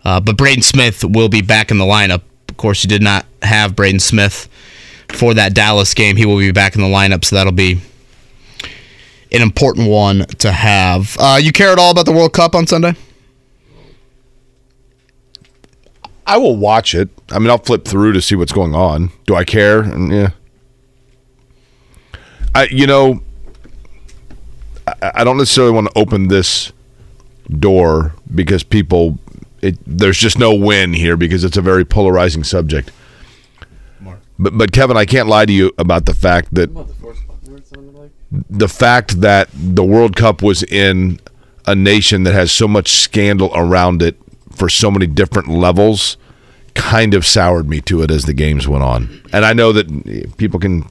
uh, 0.03 0.19
but 0.19 0.37
Braden 0.37 0.63
Smith 0.63 1.03
will 1.03 1.29
be 1.29 1.43
back 1.43 1.69
in 1.69 1.77
the 1.77 1.85
lineup. 1.85 2.23
Of 2.47 2.57
course, 2.57 2.83
you 2.83 2.87
did 2.89 3.03
not 3.03 3.27
have 3.43 3.75
Braden 3.75 3.99
Smith 3.99 4.49
for 5.09 5.35
that 5.35 5.53
Dallas 5.53 5.93
game. 5.93 6.15
He 6.15 6.25
will 6.25 6.39
be 6.39 6.51
back 6.51 6.73
in 6.73 6.81
the 6.81 6.87
lineup, 6.87 7.23
so 7.25 7.35
that'll 7.35 7.51
be 7.51 7.79
an 9.31 9.43
important 9.43 9.87
one 9.87 10.25
to 10.39 10.51
have. 10.51 11.15
Uh, 11.19 11.37
you 11.39 11.51
care 11.51 11.71
at 11.71 11.77
all 11.77 11.91
about 11.91 12.07
the 12.07 12.11
World 12.11 12.33
Cup 12.33 12.55
on 12.55 12.65
Sunday? 12.65 12.95
I 16.29 16.37
will 16.37 16.55
watch 16.55 16.93
it. 16.93 17.09
I 17.31 17.39
mean, 17.39 17.49
I'll 17.49 17.57
flip 17.57 17.85
through 17.85 18.13
to 18.13 18.21
see 18.21 18.35
what's 18.35 18.51
going 18.51 18.75
on. 18.75 19.11
Do 19.25 19.33
I 19.33 19.43
care? 19.43 19.79
And 19.79 20.11
yeah. 20.11 20.29
I 22.53 22.65
you 22.65 22.85
know 22.85 23.21
I, 25.01 25.11
I 25.15 25.23
don't 25.23 25.37
necessarily 25.37 25.73
want 25.73 25.87
to 25.87 25.97
open 25.97 26.27
this 26.27 26.71
door 27.57 28.13
because 28.33 28.63
people, 28.63 29.17
it, 29.63 29.77
there's 29.87 30.17
just 30.17 30.37
no 30.37 30.53
win 30.53 30.93
here 30.93 31.17
because 31.17 31.43
it's 31.43 31.57
a 31.57 31.61
very 31.61 31.83
polarizing 31.83 32.43
subject. 32.43 32.91
But 34.37 34.57
but 34.57 34.71
Kevin, 34.71 34.97
I 34.97 35.05
can't 35.05 35.27
lie 35.27 35.45
to 35.45 35.51
you 35.51 35.71
about 35.77 36.05
the 36.05 36.13
fact 36.13 36.53
that 36.53 36.69
the 38.31 38.69
fact 38.69 39.21
that 39.21 39.49
the 39.51 39.83
World 39.83 40.15
Cup 40.15 40.41
was 40.43 40.61
in 40.63 41.19
a 41.65 41.75
nation 41.75 42.23
that 42.23 42.33
has 42.33 42.51
so 42.51 42.67
much 42.67 42.89
scandal 42.91 43.51
around 43.53 44.03
it 44.03 44.15
for 44.51 44.69
so 44.69 44.91
many 44.91 45.07
different 45.07 45.47
levels 45.47 46.17
kind 46.75 47.13
of 47.13 47.25
soured 47.25 47.69
me 47.69 47.81
to 47.81 48.01
it 48.01 48.11
as 48.11 48.25
the 48.25 48.33
games 48.33 48.67
went 48.67 48.83
on. 48.83 49.21
And 49.33 49.45
I 49.45 49.53
know 49.53 49.73
that 49.73 50.37
people 50.37 50.59
can 50.59 50.89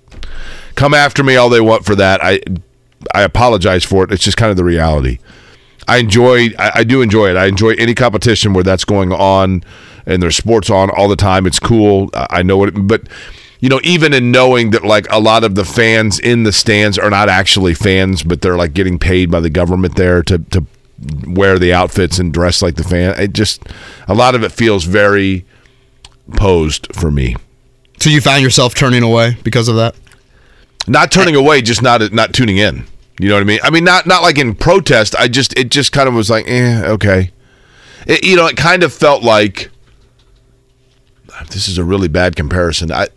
come 0.74 0.94
after 0.94 1.22
me 1.22 1.36
all 1.36 1.48
they 1.48 1.60
want 1.60 1.84
for 1.84 1.94
that. 1.96 2.22
I 2.22 2.40
I 3.14 3.22
apologize 3.22 3.84
for 3.84 4.04
it. 4.04 4.12
It's 4.12 4.24
just 4.24 4.36
kind 4.36 4.50
of 4.50 4.56
the 4.56 4.64
reality. 4.64 5.18
I 5.86 5.98
enjoy 5.98 6.48
I, 6.58 6.72
I 6.76 6.84
do 6.84 7.00
enjoy 7.00 7.30
it. 7.30 7.36
I 7.36 7.46
enjoy 7.46 7.70
any 7.72 7.94
competition 7.94 8.52
where 8.52 8.64
that's 8.64 8.84
going 8.84 9.12
on 9.12 9.62
and 10.06 10.22
there's 10.22 10.36
sports 10.36 10.70
on 10.70 10.90
all 10.90 11.08
the 11.08 11.16
time. 11.16 11.46
It's 11.46 11.60
cool. 11.60 12.10
I 12.14 12.26
I 12.30 12.42
know 12.42 12.64
it 12.64 12.72
but 12.86 13.08
you 13.60 13.68
know, 13.68 13.80
even 13.82 14.14
in 14.14 14.30
knowing 14.30 14.70
that 14.70 14.84
like 14.84 15.06
a 15.10 15.18
lot 15.18 15.42
of 15.42 15.56
the 15.56 15.64
fans 15.64 16.20
in 16.20 16.44
the 16.44 16.52
stands 16.52 16.96
are 16.96 17.10
not 17.10 17.28
actually 17.28 17.74
fans, 17.74 18.22
but 18.22 18.40
they're 18.40 18.56
like 18.56 18.72
getting 18.72 18.98
paid 19.00 19.30
by 19.30 19.40
the 19.40 19.50
government 19.50 19.96
there 19.96 20.22
to 20.24 20.38
to 20.38 20.64
wear 21.26 21.58
the 21.58 21.72
outfits 21.72 22.18
and 22.18 22.32
dress 22.32 22.62
like 22.62 22.76
the 22.76 22.84
fan. 22.84 23.18
It 23.20 23.32
just 23.32 23.62
a 24.06 24.14
lot 24.14 24.34
of 24.34 24.42
it 24.42 24.52
feels 24.52 24.84
very 24.84 25.44
posed 26.36 26.88
for 26.94 27.10
me. 27.10 27.36
So 28.00 28.10
you 28.10 28.20
found 28.20 28.42
yourself 28.42 28.74
turning 28.74 29.02
away 29.02 29.36
because 29.42 29.68
of 29.68 29.76
that? 29.76 29.94
Not 30.86 31.10
turning 31.10 31.34
away, 31.34 31.62
just 31.62 31.82
not 31.82 32.12
not 32.12 32.32
tuning 32.32 32.58
in. 32.58 32.86
You 33.20 33.28
know 33.28 33.34
what 33.34 33.42
I 33.42 33.44
mean? 33.44 33.58
I 33.62 33.70
mean, 33.70 33.84
not 33.84 34.06
not 34.06 34.22
like 34.22 34.38
in 34.38 34.54
protest. 34.54 35.16
I 35.18 35.28
just 35.28 35.58
it 35.58 35.70
just 35.70 35.92
kind 35.92 36.08
of 36.08 36.14
was 36.14 36.30
like, 36.30 36.48
eh, 36.48 36.82
okay. 36.86 37.32
It, 38.06 38.24
you 38.24 38.36
know, 38.36 38.46
it 38.46 38.56
kind 38.56 38.82
of 38.82 38.92
felt 38.92 39.22
like 39.22 39.70
this 41.50 41.68
is 41.68 41.78
a 41.78 41.84
really 41.84 42.08
bad 42.08 42.36
comparison. 42.36 42.92
I 42.92 43.08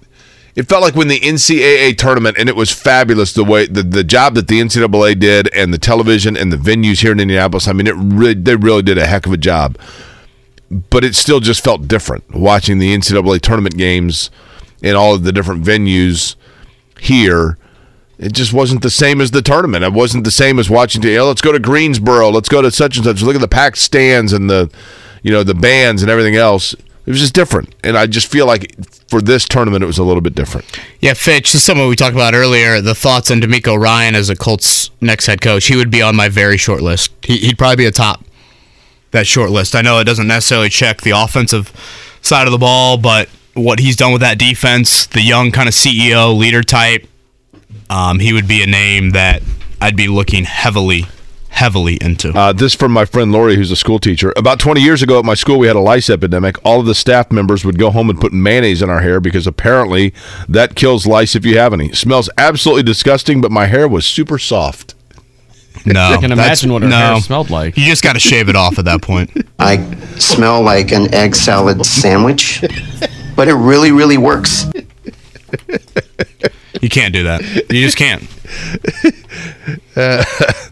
it 0.55 0.63
felt 0.63 0.81
like 0.81 0.95
when 0.95 1.07
the 1.07 1.19
NCAA 1.19 1.97
tournament, 1.97 2.37
and 2.37 2.49
it 2.49 2.55
was 2.55 2.71
fabulous 2.71 3.33
the 3.33 3.43
way 3.43 3.67
the, 3.67 3.83
the 3.83 4.03
job 4.03 4.35
that 4.35 4.47
the 4.47 4.59
NCAA 4.59 5.19
did, 5.19 5.53
and 5.53 5.73
the 5.73 5.77
television 5.77 6.35
and 6.35 6.51
the 6.51 6.57
venues 6.57 7.01
here 7.01 7.11
in 7.11 7.19
Indianapolis. 7.19 7.67
I 7.67 7.73
mean, 7.73 7.87
it 7.87 7.95
really 7.95 8.33
they 8.33 8.55
really 8.55 8.81
did 8.81 8.97
a 8.97 9.05
heck 9.05 9.25
of 9.25 9.33
a 9.33 9.37
job. 9.37 9.77
But 10.69 11.03
it 11.03 11.15
still 11.15 11.41
just 11.41 11.63
felt 11.63 11.87
different 11.87 12.33
watching 12.33 12.79
the 12.79 12.95
NCAA 12.95 13.41
tournament 13.41 13.77
games 13.77 14.29
in 14.81 14.95
all 14.95 15.13
of 15.13 15.23
the 15.23 15.31
different 15.31 15.63
venues 15.63 16.35
here. 16.99 17.57
It 18.17 18.33
just 18.33 18.53
wasn't 18.53 18.81
the 18.81 18.89
same 18.89 19.19
as 19.19 19.31
the 19.31 19.41
tournament. 19.41 19.83
It 19.83 19.93
wasn't 19.93 20.23
the 20.23 20.31
same 20.31 20.59
as 20.59 20.69
watching. 20.69 21.01
You 21.03 21.15
know, 21.15 21.27
let's 21.27 21.41
go 21.41 21.51
to 21.51 21.59
Greensboro. 21.59 22.29
Let's 22.29 22.49
go 22.49 22.61
to 22.61 22.71
such 22.71 22.97
and 22.97 23.05
such. 23.05 23.21
Look 23.21 23.35
at 23.35 23.41
the 23.41 23.47
packed 23.47 23.79
stands 23.79 24.31
and 24.31 24.49
the, 24.49 24.69
you 25.23 25.31
know, 25.31 25.43
the 25.43 25.55
bands 25.55 26.03
and 26.03 26.11
everything 26.11 26.35
else. 26.35 26.75
It 27.05 27.09
was 27.09 27.19
just 27.19 27.33
different, 27.33 27.73
and 27.83 27.97
I 27.97 28.05
just 28.05 28.27
feel 28.27 28.45
like 28.45 28.75
for 29.07 29.21
this 29.21 29.47
tournament, 29.47 29.83
it 29.83 29.87
was 29.87 29.97
a 29.97 30.03
little 30.03 30.21
bit 30.21 30.35
different. 30.35 30.67
Yeah, 30.99 31.13
Fitch, 31.15 31.51
this 31.51 31.67
is 31.67 31.75
we 31.75 31.95
talked 31.95 32.13
about 32.13 32.35
earlier. 32.35 32.79
The 32.79 32.93
thoughts 32.93 33.31
on 33.31 33.41
DeMeco 33.41 33.79
Ryan 33.79 34.13
as 34.13 34.29
a 34.29 34.35
Colts 34.35 34.91
next 35.01 35.25
head 35.25 35.41
coach. 35.41 35.65
He 35.65 35.75
would 35.75 35.89
be 35.89 36.01
on 36.01 36.15
my 36.15 36.29
very 36.29 36.57
short 36.57 36.81
list. 36.81 37.11
He, 37.23 37.37
he'd 37.37 37.57
probably 37.57 37.77
be 37.77 37.85
a 37.85 37.91
top 37.91 38.23
that 39.11 39.27
short 39.27 39.49
list. 39.49 39.75
I 39.75 39.81
know 39.81 39.99
it 39.99 40.05
doesn't 40.05 40.27
necessarily 40.27 40.69
check 40.69 41.01
the 41.01 41.11
offensive 41.11 41.71
side 42.21 42.47
of 42.47 42.51
the 42.51 42.57
ball, 42.57 42.97
but 42.97 43.29
what 43.53 43.79
he's 43.79 43.95
done 43.95 44.11
with 44.13 44.21
that 44.21 44.37
defense, 44.37 45.05
the 45.07 45.21
young 45.21 45.51
kind 45.51 45.67
of 45.67 45.75
CEO 45.75 46.37
leader 46.37 46.63
type, 46.63 47.07
um, 47.89 48.19
he 48.19 48.33
would 48.33 48.47
be 48.47 48.63
a 48.63 48.67
name 48.67 49.11
that 49.11 49.41
I'd 49.81 49.97
be 49.97 50.07
looking 50.07 50.45
heavily, 50.45 51.05
heavily 51.51 51.97
into. 52.01 52.31
Uh, 52.35 52.51
this 52.53 52.73
from 52.73 52.91
my 52.91 53.05
friend 53.05 53.31
Lori, 53.31 53.55
who's 53.55 53.71
a 53.71 53.75
school 53.75 53.99
teacher. 53.99 54.33
About 54.35 54.59
20 54.59 54.81
years 54.81 55.03
ago 55.03 55.19
at 55.19 55.25
my 55.25 55.35
school, 55.35 55.59
we 55.59 55.67
had 55.67 55.75
a 55.75 55.81
lice 55.81 56.09
epidemic. 56.09 56.55
All 56.65 56.79
of 56.79 56.85
the 56.85 56.95
staff 56.95 57.31
members 57.31 57.63
would 57.63 57.77
go 57.77 57.91
home 57.91 58.09
and 58.09 58.19
put 58.19 58.33
mayonnaise 58.33 58.81
in 58.81 58.89
our 58.89 59.01
hair 59.01 59.19
because 59.19 59.45
apparently 59.45 60.13
that 60.49 60.75
kills 60.75 61.05
lice 61.05 61.35
if 61.35 61.45
you 61.45 61.57
have 61.57 61.73
any. 61.73 61.91
smells 61.91 62.29
absolutely 62.37 62.83
disgusting, 62.83 63.41
but 63.41 63.51
my 63.51 63.67
hair 63.67 63.87
was 63.87 64.05
super 64.05 64.39
soft. 64.39 64.95
no, 65.85 65.99
I 66.01 66.17
can 66.17 66.31
imagine 66.31 66.71
what 66.71 66.81
her 66.81 66.87
no. 66.89 66.95
hair 66.95 67.21
smelled 67.21 67.49
like. 67.49 67.77
You 67.77 67.85
just 67.85 68.03
got 68.03 68.13
to 68.13 68.19
shave 68.19 68.49
it 68.49 68.55
off 68.55 68.79
at 68.79 68.85
that 68.85 69.01
point. 69.01 69.29
I 69.59 69.77
smell 70.17 70.61
like 70.63 70.91
an 70.91 71.13
egg 71.13 71.35
salad 71.35 71.85
sandwich, 71.85 72.63
but 73.35 73.47
it 73.47 73.53
really, 73.55 73.91
really 73.91 74.17
works. 74.17 74.65
You 76.81 76.89
can't 76.89 77.13
do 77.13 77.23
that. 77.23 77.41
You 77.69 77.85
just 77.85 77.97
can't. 77.97 78.23
uh, 79.95 80.23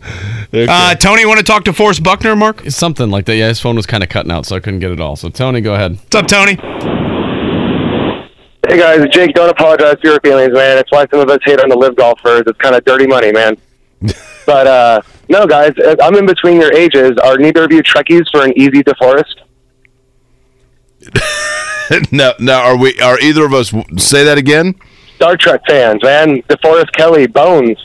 Tony, 0.52 1.26
want 1.26 1.38
to 1.38 1.44
talk 1.44 1.64
to 1.66 1.74
Forrest 1.74 2.04
Buckner, 2.04 2.36
Mark? 2.36 2.64
What's 2.64 2.76
Something 2.76 3.10
like 3.10 3.26
that. 3.26 3.36
Yeah, 3.36 3.50
his 3.50 3.60
phone 3.60 3.76
was 3.76 3.86
kind 3.86 4.04
of 4.04 4.10
cutting 4.10 4.32
out, 4.32 4.46
so 4.46 4.56
I 4.56 4.60
couldn't 4.60 4.80
get 4.80 4.92
it 4.92 5.00
all. 5.00 5.16
So 5.16 5.30
Tony, 5.30 5.62
go 5.62 5.76
ahead. 5.76 5.98
What's 5.98 6.16
up, 6.16 6.28
Tony? 6.28 6.58
Hey 8.68 8.78
guys, 8.78 9.08
Jake, 9.12 9.34
don't 9.34 9.50
apologize 9.50 9.96
for 10.02 10.10
your 10.10 10.20
feelings, 10.20 10.54
man. 10.54 10.78
It's 10.78 10.92
why 10.92 11.08
some 11.10 11.22
of 11.22 11.30
us 11.30 11.40
hate 11.44 11.60
on 11.60 11.70
the 11.70 11.76
live 11.76 11.96
golfers. 11.96 12.44
It's 12.46 12.60
kind 12.60 12.76
of 12.76 12.86
dirty 12.86 13.08
money, 13.08 13.32
man. 13.32 13.58
but 14.46 14.68
uh 14.68 15.02
no, 15.28 15.48
guys, 15.48 15.72
I'm 16.02 16.16
in 16.16 16.26
between 16.26 16.60
your 16.60 16.74
ages. 16.74 17.12
Are 17.24 17.38
neither 17.38 17.64
of 17.64 17.72
you 17.72 17.82
Trekkies 17.82 18.30
for 18.32 18.44
an 18.44 18.54
easy 18.58 18.84
DeForest? 18.84 19.36
no, 22.12 22.34
no, 22.40 22.54
are 22.54 22.78
we? 22.78 23.00
Are 23.00 23.20
either 23.20 23.46
of 23.46 23.54
us? 23.54 23.74
Say 23.98 24.24
that 24.24 24.38
again. 24.38 24.76
Star 25.16 25.38
Trek 25.38 25.62
fans, 25.68 26.04
man. 26.04 26.42
DeForest 26.44 26.92
Kelley, 26.94 27.28
Bones, 27.28 27.78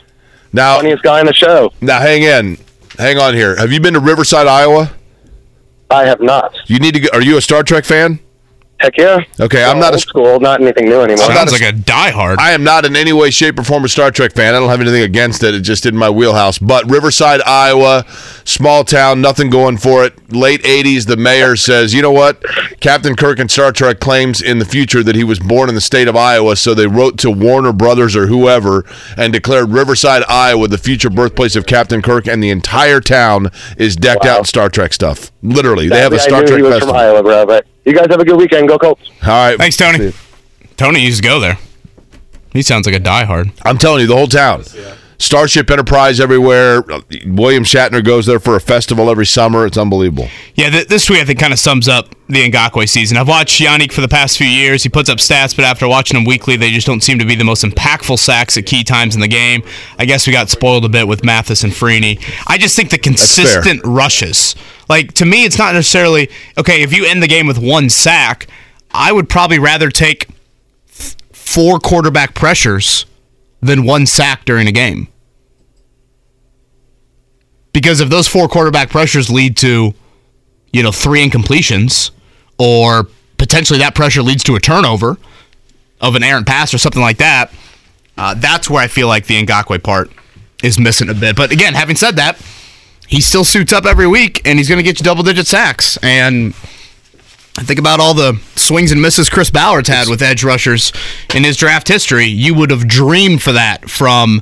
Now, 0.55 0.77
funniest 0.77 1.03
guy 1.03 1.19
in 1.19 1.25
the 1.25 1.33
show. 1.33 1.73
now, 1.81 1.99
hang 1.99 2.23
in, 2.23 2.57
hang 2.97 3.17
on 3.17 3.33
here. 3.33 3.57
Have 3.57 3.73
you 3.73 3.81
been 3.81 3.93
to 3.93 3.99
Riverside, 3.99 4.47
Iowa? 4.47 4.89
I 5.89 6.05
have 6.05 6.21
not. 6.21 6.55
You 6.67 6.79
need 6.79 6.93
to. 6.93 7.01
Go, 7.01 7.09
are 7.11 7.21
you 7.21 7.35
a 7.37 7.41
Star 7.41 7.61
Trek 7.61 7.83
fan? 7.83 8.19
Heck 8.77 8.97
yeah. 8.97 9.19
Okay, 9.39 9.63
I'm 9.63 9.77
oh, 9.77 9.79
not 9.79 9.91
a 9.91 9.95
old 9.95 10.01
school, 10.01 10.39
not 10.41 10.61
anything 10.61 10.85
new 10.89 10.99
anymore. 10.99 11.29
not 11.29 11.47
Sounds 11.47 11.51
a- 11.51 11.63
like 11.63 11.73
a 11.73 11.77
diehard. 11.77 12.37
I 12.39 12.51
am 12.51 12.63
not 12.65 12.83
in 12.83 12.97
any 12.97 13.13
way, 13.13 13.31
shape, 13.31 13.57
or 13.57 13.63
form 13.63 13.85
a 13.85 13.87
Star 13.89 14.11
Trek 14.11 14.33
fan. 14.33 14.53
I 14.53 14.59
don't 14.59 14.67
have 14.69 14.81
anything 14.81 15.03
against 15.03 15.43
it. 15.43 15.55
It 15.55 15.61
just 15.61 15.85
in 15.85 15.95
my 15.95 16.09
wheelhouse. 16.09 16.57
But 16.57 16.89
Riverside, 16.89 17.41
Iowa, 17.43 18.05
small 18.43 18.83
town, 18.83 19.21
nothing 19.21 19.49
going 19.49 19.77
for 19.77 20.03
it. 20.03 20.33
Late 20.33 20.61
80s, 20.63 21.07
the 21.07 21.15
mayor 21.15 21.55
says, 21.55 21.93
you 21.93 22.01
know 22.01 22.11
what? 22.11 22.43
Captain 22.81 23.15
Kirk 23.15 23.39
in 23.39 23.47
Star 23.47 23.71
Trek 23.71 24.01
claims 24.01 24.41
in 24.41 24.59
the 24.59 24.65
future 24.65 25.03
that 25.03 25.15
he 25.15 25.23
was 25.23 25.39
born 25.39 25.69
in 25.69 25.75
the 25.75 25.81
state 25.81 26.09
of 26.09 26.17
Iowa. 26.17 26.57
So 26.57 26.73
they 26.73 26.87
wrote 26.87 27.17
to 27.19 27.31
Warner 27.31 27.71
Brothers 27.71 28.13
or 28.13 28.27
whoever 28.27 28.83
and 29.15 29.31
declared 29.31 29.69
Riverside, 29.69 30.23
Iowa, 30.27 30.67
the 30.67 30.77
future 30.77 31.09
birthplace 31.09 31.55
of 31.55 31.65
Captain 31.65 32.01
Kirk. 32.01 32.27
And 32.27 32.43
the 32.43 32.49
entire 32.49 32.99
town 32.99 33.51
is 33.77 33.95
decked 33.95 34.25
out 34.25 34.39
in 34.39 34.45
Star 34.45 34.67
Trek 34.67 34.91
stuff. 34.91 35.31
Literally. 35.41 35.87
They 35.87 36.01
have 36.01 36.11
a 36.11 36.19
Star 36.19 36.41
knew 36.41 36.47
Trek 36.47 36.57
he 36.57 36.63
was 36.63 36.73
festival. 36.73 36.93
from 36.93 37.01
Iowa, 37.01 37.23
bro. 37.23 37.45
But 37.45 37.65
you 37.85 37.93
guys 37.93 38.07
have 38.09 38.19
a 38.19 38.25
good 38.25 38.37
weekend. 38.37 38.67
Go 38.67 38.77
Colts. 38.77 39.09
All 39.23 39.29
right. 39.29 39.57
Thanks, 39.57 39.77
Tony. 39.77 40.11
Tony 40.77 40.99
needs 41.01 41.17
to 41.17 41.23
go 41.23 41.39
there. 41.39 41.57
He 42.51 42.61
sounds 42.61 42.85
like 42.85 42.95
a 42.95 42.99
diehard. 42.99 43.51
I'm 43.63 43.77
telling 43.77 44.01
you, 44.01 44.07
the 44.07 44.15
whole 44.15 44.27
town. 44.27 44.63
Starship 45.17 45.69
Enterprise 45.71 46.19
everywhere. 46.19 46.83
William 47.25 47.63
Shatner 47.63 48.03
goes 48.03 48.25
there 48.25 48.39
for 48.39 48.55
a 48.57 48.59
festival 48.59 49.09
every 49.09 49.25
summer. 49.25 49.65
It's 49.65 49.77
unbelievable. 49.77 50.27
Yeah, 50.55 50.69
th- 50.69 50.87
this 50.87 51.05
tweet 51.05 51.19
I 51.19 51.25
think 51.25 51.39
kind 51.39 51.53
of 51.53 51.59
sums 51.59 51.87
up 51.87 52.09
the 52.27 52.49
Ngakoue 52.49 52.87
season. 52.89 53.17
I've 53.17 53.27
watched 53.27 53.61
Yannick 53.61 53.93
for 53.93 54.01
the 54.01 54.09
past 54.09 54.37
few 54.37 54.47
years. 54.47 54.83
He 54.83 54.89
puts 54.89 55.09
up 55.09 55.19
stats, 55.19 55.55
but 55.55 55.63
after 55.63 55.87
watching 55.87 56.17
him 56.19 56.25
weekly, 56.25 56.57
they 56.57 56.69
just 56.71 56.85
don't 56.85 57.01
seem 57.01 57.17
to 57.19 57.25
be 57.25 57.35
the 57.35 57.45
most 57.45 57.63
impactful 57.63 58.19
sacks 58.19 58.57
at 58.57 58.65
key 58.65 58.83
times 58.83 59.15
in 59.15 59.21
the 59.21 59.27
game. 59.29 59.63
I 59.97 60.05
guess 60.05 60.27
we 60.27 60.33
got 60.33 60.49
spoiled 60.49 60.83
a 60.83 60.89
bit 60.89 61.07
with 61.07 61.23
Mathis 61.23 61.63
and 61.63 61.71
Freeney. 61.71 62.21
I 62.47 62.57
just 62.57 62.75
think 62.75 62.89
the 62.89 62.97
consistent 62.97 63.81
rushes. 63.85 64.55
Like 64.89 65.13
to 65.13 65.25
me, 65.25 65.45
it's 65.45 65.57
not 65.57 65.73
necessarily 65.73 66.29
okay 66.57 66.81
if 66.81 66.93
you 66.93 67.05
end 67.05 67.23
the 67.23 67.27
game 67.27 67.47
with 67.47 67.57
one 67.57 67.89
sack. 67.89 68.47
I 68.91 69.11
would 69.11 69.27
probably 69.27 69.59
rather 69.59 69.89
take 69.89 70.27
four 71.33 71.79
quarterback 71.79 72.33
pressures 72.33 73.05
than 73.61 73.83
one 73.83 74.05
sack 74.05 74.45
during 74.45 74.67
a 74.67 74.71
game. 74.71 75.07
Because 77.73 77.99
if 77.99 78.09
those 78.09 78.27
four 78.27 78.47
quarterback 78.47 78.89
pressures 78.89 79.29
lead 79.29 79.57
to, 79.57 79.93
you 80.71 80.83
know, 80.83 80.93
three 80.93 81.27
incompletions, 81.27 82.11
or 82.57 83.07
potentially 83.37 83.79
that 83.79 83.95
pressure 83.95 84.21
leads 84.21 84.43
to 84.45 84.55
a 84.55 84.59
turnover 84.59 85.17
of 85.99 86.15
an 86.15 86.23
errant 86.23 86.47
pass 86.47 86.73
or 86.73 86.77
something 86.77 87.01
like 87.01 87.17
that, 87.17 87.51
uh, 88.17 88.33
that's 88.35 88.69
where 88.69 88.81
I 88.81 88.87
feel 88.87 89.07
like 89.07 89.25
the 89.27 89.43
Ngakoue 89.43 89.83
part 89.83 90.09
is 90.63 90.79
missing 90.79 91.09
a 91.09 91.13
bit. 91.13 91.35
But 91.35 91.51
again, 91.51 91.73
having 91.73 91.97
said 91.97 92.15
that, 92.15 92.41
he 93.07 93.21
still 93.21 93.43
suits 93.43 93.71
up 93.73 93.85
every 93.85 94.07
week 94.07 94.41
and 94.45 94.57
he's 94.59 94.67
going 94.69 94.79
to 94.79 94.83
get 94.83 94.99
you 94.99 95.03
double 95.03 95.23
digit 95.23 95.47
sacks. 95.47 95.97
And 96.03 96.53
I 97.57 97.63
think 97.63 97.79
about 97.79 97.99
all 97.99 98.13
the 98.13 98.39
swings 98.55 98.91
and 98.91 99.01
misses 99.01 99.29
Chris 99.29 99.49
Ballard's 99.49 99.89
had 99.89 100.09
with 100.09 100.21
edge 100.21 100.43
rushers 100.43 100.91
in 101.33 101.43
his 101.43 101.55
draft 101.57 101.87
history. 101.87 102.25
You 102.25 102.53
would 102.55 102.69
have 102.71 102.87
dreamed 102.87 103.41
for 103.41 103.53
that 103.53 103.89
from 103.89 104.41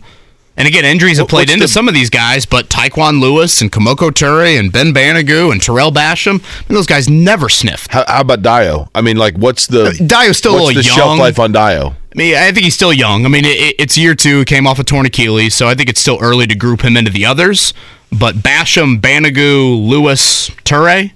And 0.55 0.67
again, 0.67 0.85
injuries 0.85 1.17
have 1.17 1.27
played 1.27 1.47
what's 1.47 1.53
into 1.53 1.63
the- 1.65 1.71
some 1.71 1.87
of 1.87 1.93
these 1.95 2.09
guys, 2.11 2.45
but 2.45 2.69
Tyquan 2.69 3.19
Lewis 3.19 3.59
and 3.61 3.71
Kemoko 3.71 4.11
Turay 4.11 4.59
and 4.59 4.71
Ben 4.71 4.93
Banogu 4.93 5.51
and 5.51 5.59
Tarell 5.61 5.91
Basham, 5.91 6.43
and 6.67 6.77
those 6.77 6.85
guys 6.85 7.09
never 7.09 7.49
sniffed. 7.49 7.91
How, 7.91 8.03
how 8.07 8.21
about 8.21 8.43
Dayo? 8.43 8.87
I 8.93 9.01
mean, 9.01 9.17
like, 9.17 9.35
what's 9.35 9.65
the 9.65 9.85
uh, 9.85 9.91
Dayo's 9.93 10.37
still 10.37 10.53
a 10.53 10.61
what's 10.61 10.75
little 10.75 10.81
the 10.83 10.87
young. 10.87 10.95
shelf 10.95 11.19
life 11.19 11.39
on 11.39 11.51
Dio? 11.53 11.89
I 11.89 12.15
mean, 12.15 12.35
I 12.35 12.51
think 12.51 12.65
he's 12.65 12.75
still 12.75 12.93
young. 12.93 13.25
I 13.25 13.29
mean, 13.29 13.45
it, 13.45 13.57
it- 13.57 13.75
it's 13.79 13.97
year 13.97 14.13
two, 14.13 14.45
came 14.45 14.67
off 14.67 14.77
a 14.77 14.83
torn 14.83 15.07
Achilles, 15.07 15.55
so 15.55 15.67
I 15.67 15.73
think 15.73 15.89
it's 15.89 15.99
still 15.99 16.19
early 16.21 16.45
to 16.45 16.53
group 16.55 16.81
him 16.83 16.97
into 16.97 17.09
the 17.11 17.25
others. 17.25 17.73
But 18.17 18.35
Basham, 18.35 18.99
Banogu, 19.01 19.87
Lewis, 19.87 20.49
Turay, 20.65 21.11
I 21.11 21.13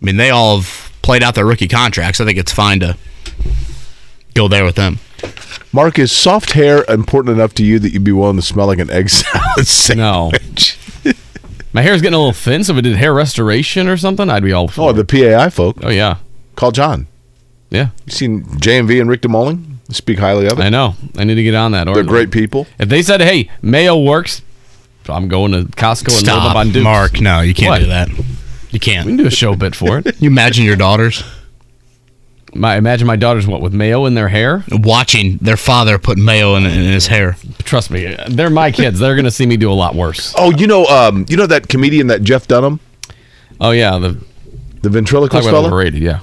mean, 0.00 0.16
they 0.16 0.30
all 0.30 0.58
have 0.60 0.92
played 1.02 1.22
out 1.22 1.34
their 1.34 1.44
rookie 1.46 1.68
contracts. 1.68 2.20
I 2.20 2.24
think 2.24 2.38
it's 2.38 2.52
fine 2.52 2.80
to 2.80 2.96
go 4.34 4.48
there 4.48 4.64
with 4.64 4.76
them. 4.76 4.98
Mark, 5.72 5.98
is 5.98 6.12
soft 6.12 6.52
hair 6.52 6.84
important 6.88 7.34
enough 7.36 7.52
to 7.54 7.64
you 7.64 7.78
that 7.80 7.92
you'd 7.92 8.04
be 8.04 8.12
willing 8.12 8.36
to 8.36 8.42
smell 8.42 8.66
like 8.66 8.78
an 8.78 8.90
egg 8.90 9.10
salad 9.10 9.42
No. 9.96 10.30
sandwich? 10.32 10.78
My 11.72 11.82
hair's 11.82 12.00
getting 12.00 12.14
a 12.14 12.18
little 12.18 12.32
thin, 12.32 12.62
so 12.62 12.72
if 12.74 12.78
it 12.78 12.82
did 12.82 12.96
hair 12.96 13.12
restoration 13.12 13.88
or 13.88 13.96
something, 13.96 14.30
I'd 14.30 14.44
be 14.44 14.52
all 14.52 14.68
for 14.68 14.90
Oh, 14.90 14.92
the 14.92 15.04
PAI 15.04 15.50
folk. 15.50 15.76
Oh, 15.82 15.90
yeah. 15.90 16.18
Call 16.54 16.70
John. 16.70 17.08
Yeah. 17.70 17.88
You 18.06 18.12
seen 18.12 18.44
JMV 18.44 19.00
and 19.00 19.10
Rick 19.10 19.22
DeMoling? 19.22 19.78
Speak 19.92 20.20
highly 20.20 20.46
of 20.46 20.58
it. 20.60 20.62
I 20.62 20.68
know. 20.68 20.94
I 21.18 21.24
need 21.24 21.34
to 21.34 21.42
get 21.42 21.54
on 21.56 21.72
that. 21.72 21.88
Or 21.88 21.94
They're 21.94 22.04
great 22.04 22.30
people. 22.30 22.68
If 22.78 22.88
they 22.88 23.02
said, 23.02 23.20
hey, 23.20 23.50
Mayo 23.60 23.98
works, 24.00 24.40
I'm 25.08 25.28
going 25.28 25.52
to 25.52 25.64
Costco 25.64 26.18
and 26.18 26.26
load 26.26 26.38
up 26.50 26.56
on 26.56 26.66
Stop, 26.66 26.72
Dukes. 26.74 26.84
Mark. 26.84 27.20
No, 27.20 27.40
you 27.40 27.54
can't 27.54 27.70
What? 27.70 27.80
do 27.80 27.86
that. 27.86 28.08
You 28.70 28.80
can't. 28.80 29.06
We 29.06 29.12
can 29.12 29.18
do 29.18 29.26
a 29.26 29.30
show 29.30 29.54
bit 29.54 29.74
for 29.74 29.98
it. 29.98 30.16
You 30.20 30.28
imagine 30.30 30.64
your 30.64 30.76
daughters 30.76 31.22
My 32.54 32.76
imagine 32.76 33.06
my 33.06 33.16
daughters 33.16 33.46
what 33.46 33.60
with 33.60 33.72
mayo 33.74 34.06
in 34.06 34.14
their 34.14 34.28
hair. 34.28 34.64
watching 34.70 35.38
their 35.38 35.56
father 35.56 35.98
put 35.98 36.18
mayo 36.18 36.54
in, 36.56 36.64
in 36.66 36.72
his 36.92 37.06
hair. 37.08 37.36
Trust 37.64 37.90
me, 37.90 38.16
they're 38.28 38.50
my 38.50 38.70
kids. 38.72 38.98
They're 38.98 39.16
gonna 39.16 39.30
see 39.30 39.46
me 39.46 39.56
do 39.56 39.70
a 39.70 39.74
lot 39.74 39.94
worse. 39.94 40.34
Oh, 40.38 40.50
you 40.50 40.66
know, 40.66 40.84
um, 40.86 41.26
you 41.28 41.36
know 41.36 41.46
that 41.46 41.68
comedian 41.68 42.06
that 42.08 42.22
Jeff 42.22 42.46
Dunham, 42.48 42.78
Oh 43.60 43.70
yeah, 43.72 43.98
the 43.98 44.08
the 44.10 44.18
talk 44.82 44.92
ventriloquist 44.92 45.48
about 45.48 45.56
fella. 45.58 45.66
overrated. 45.68 46.00
Yeah. 46.02 46.20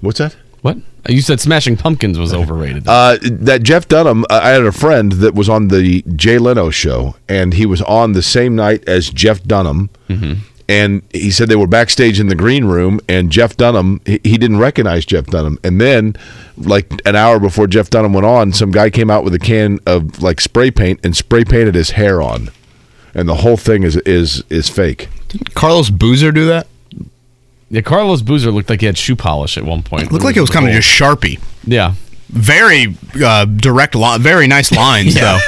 What's 0.00 0.18
that? 0.18 0.36
What? 0.62 0.78
You 1.08 1.20
said 1.20 1.40
Smashing 1.40 1.76
Pumpkins 1.76 2.18
was 2.18 2.32
overrated. 2.34 2.86
Uh, 2.86 3.18
that 3.22 3.62
Jeff 3.62 3.88
Dunham. 3.88 4.24
Uh, 4.30 4.40
I 4.42 4.50
had 4.50 4.62
a 4.62 4.72
friend 4.72 5.12
that 5.12 5.34
was 5.34 5.48
on 5.48 5.68
the 5.68 6.02
Jay 6.14 6.38
Leno 6.38 6.70
show, 6.70 7.16
and 7.28 7.54
he 7.54 7.66
was 7.66 7.82
on 7.82 8.12
the 8.12 8.22
same 8.22 8.54
night 8.54 8.88
as 8.88 9.10
Jeff 9.10 9.42
Dunham. 9.42 9.90
And 10.68 11.02
he 11.12 11.30
said 11.32 11.48
they 11.48 11.56
were 11.56 11.66
backstage 11.66 12.20
in 12.20 12.28
the 12.28 12.34
green 12.36 12.64
room, 12.66 13.00
and 13.08 13.30
Jeff 13.32 13.56
Dunham 13.56 14.00
he, 14.06 14.20
he 14.22 14.38
didn't 14.38 14.58
recognize 14.58 15.04
Jeff 15.04 15.26
Dunham. 15.26 15.58
And 15.64 15.80
then, 15.80 16.14
like 16.56 16.90
an 17.04 17.16
hour 17.16 17.38
before 17.40 17.66
Jeff 17.66 17.90
Dunham 17.90 18.12
went 18.12 18.24
on, 18.26 18.52
some 18.52 18.70
guy 18.70 18.88
came 18.88 19.10
out 19.10 19.24
with 19.24 19.34
a 19.34 19.38
can 19.40 19.80
of 19.86 20.22
like 20.22 20.40
spray 20.40 20.70
paint 20.70 21.00
and 21.04 21.16
spray 21.16 21.44
painted 21.44 21.74
his 21.74 21.90
hair 21.90 22.22
on, 22.22 22.48
and 23.12 23.28
the 23.28 23.34
whole 23.36 23.56
thing 23.56 23.82
is 23.82 23.96
is 23.98 24.44
is 24.50 24.68
fake. 24.68 25.08
Did 25.28 25.52
Carlos 25.54 25.90
Boozer 25.90 26.30
do 26.32 26.46
that? 26.46 26.68
Yeah, 27.72 27.80
Carlos 27.80 28.22
Boozer 28.22 28.52
looked 28.52 28.70
like 28.70 28.78
he 28.80 28.86
had 28.86 28.96
shoe 28.96 29.16
polish 29.16 29.56
at 29.58 29.64
one 29.64 29.82
point. 29.82 30.12
Looked 30.12 30.24
like 30.24 30.36
it 30.36 30.40
was 30.40 30.50
kind 30.50 30.68
of 30.68 30.72
just 30.72 30.88
Sharpie. 30.88 31.40
yeah. 31.64 31.94
Very 32.28 32.96
uh, 33.22 33.44
direct, 33.44 33.94
li- 33.94 34.16
very 34.18 34.46
nice 34.46 34.72
lines 34.84 35.14
though 35.14 35.38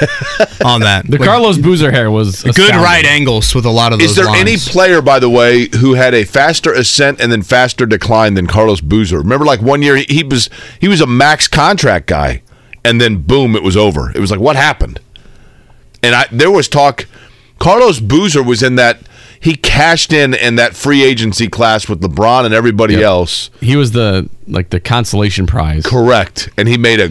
on 0.62 0.81
that. 0.83 1.07
The 1.09 1.16
Like, 1.16 1.26
Carlos 1.26 1.57
Boozer 1.57 1.90
hair 1.90 2.11
was 2.11 2.43
good 2.43 2.50
astounding. 2.59 2.83
right 2.83 3.04
angles 3.07 3.54
with 3.54 3.64
a 3.64 3.71
lot 3.71 3.95
of 3.95 4.00
those. 4.00 4.11
Is 4.11 4.16
there 4.16 4.28
any 4.28 4.50
lines. 4.50 4.69
player, 4.69 5.00
by 5.00 5.19
the 5.19 5.31
way, 5.31 5.69
who 5.78 5.95
had 5.95 6.12
a 6.12 6.25
faster 6.25 6.75
ascent 6.75 7.21
and 7.23 7.33
then 7.33 7.40
faster 7.40 7.87
decline 7.87 8.35
than 8.35 8.47
Carlos 8.47 8.83
Boozer? 8.83 9.16
Remember, 9.16 9.47
like 9.47 9.62
one 9.62 9.81
year 9.81 9.97
he, 9.97 10.04
he 10.11 10.25
was 10.25 10.50
he 10.78 10.87
was 10.88 11.00
a 11.00 11.07
max 11.07 11.49
contract 11.49 12.07
guy, 12.07 12.43
and 12.85 13.00
then 13.00 13.23
boom, 13.23 13.57
it 13.57 13.62
was 13.62 13.78
over. 13.78 14.11
It 14.14 14.21
was 14.21 14.31
like, 14.31 14.40
what 14.40 14.57
happened? 14.57 15.00
And 16.02 16.14
I 16.14 16.26
there 16.31 16.50
was 16.50 16.69
talk. 16.69 17.07
Carlos 17.59 17.99
Boozer 17.99 18.43
was 18.43 18.62
in 18.62 18.76
that. 18.76 18.99
He 19.45 19.57
cashed 19.57 20.11
in 20.13 20.33
in 20.33 20.57
that 20.57 20.75
free 20.75 21.05
agency 21.05 21.49
class 21.49 21.87
with 21.87 22.01
LeBron 22.01 22.47
and 22.47 22.55
everybody 22.55 22.95
Yep. 22.95 23.03
else. 23.03 23.51
He 23.61 23.77
was 23.77 23.91
the 23.93 24.29
like 24.49 24.71
the 24.71 24.81
consolation 24.81 25.47
prize. 25.47 25.85
Correct, 25.85 26.49
and 26.57 26.67
he 26.67 26.79
made 26.79 26.99
a 26.99 27.11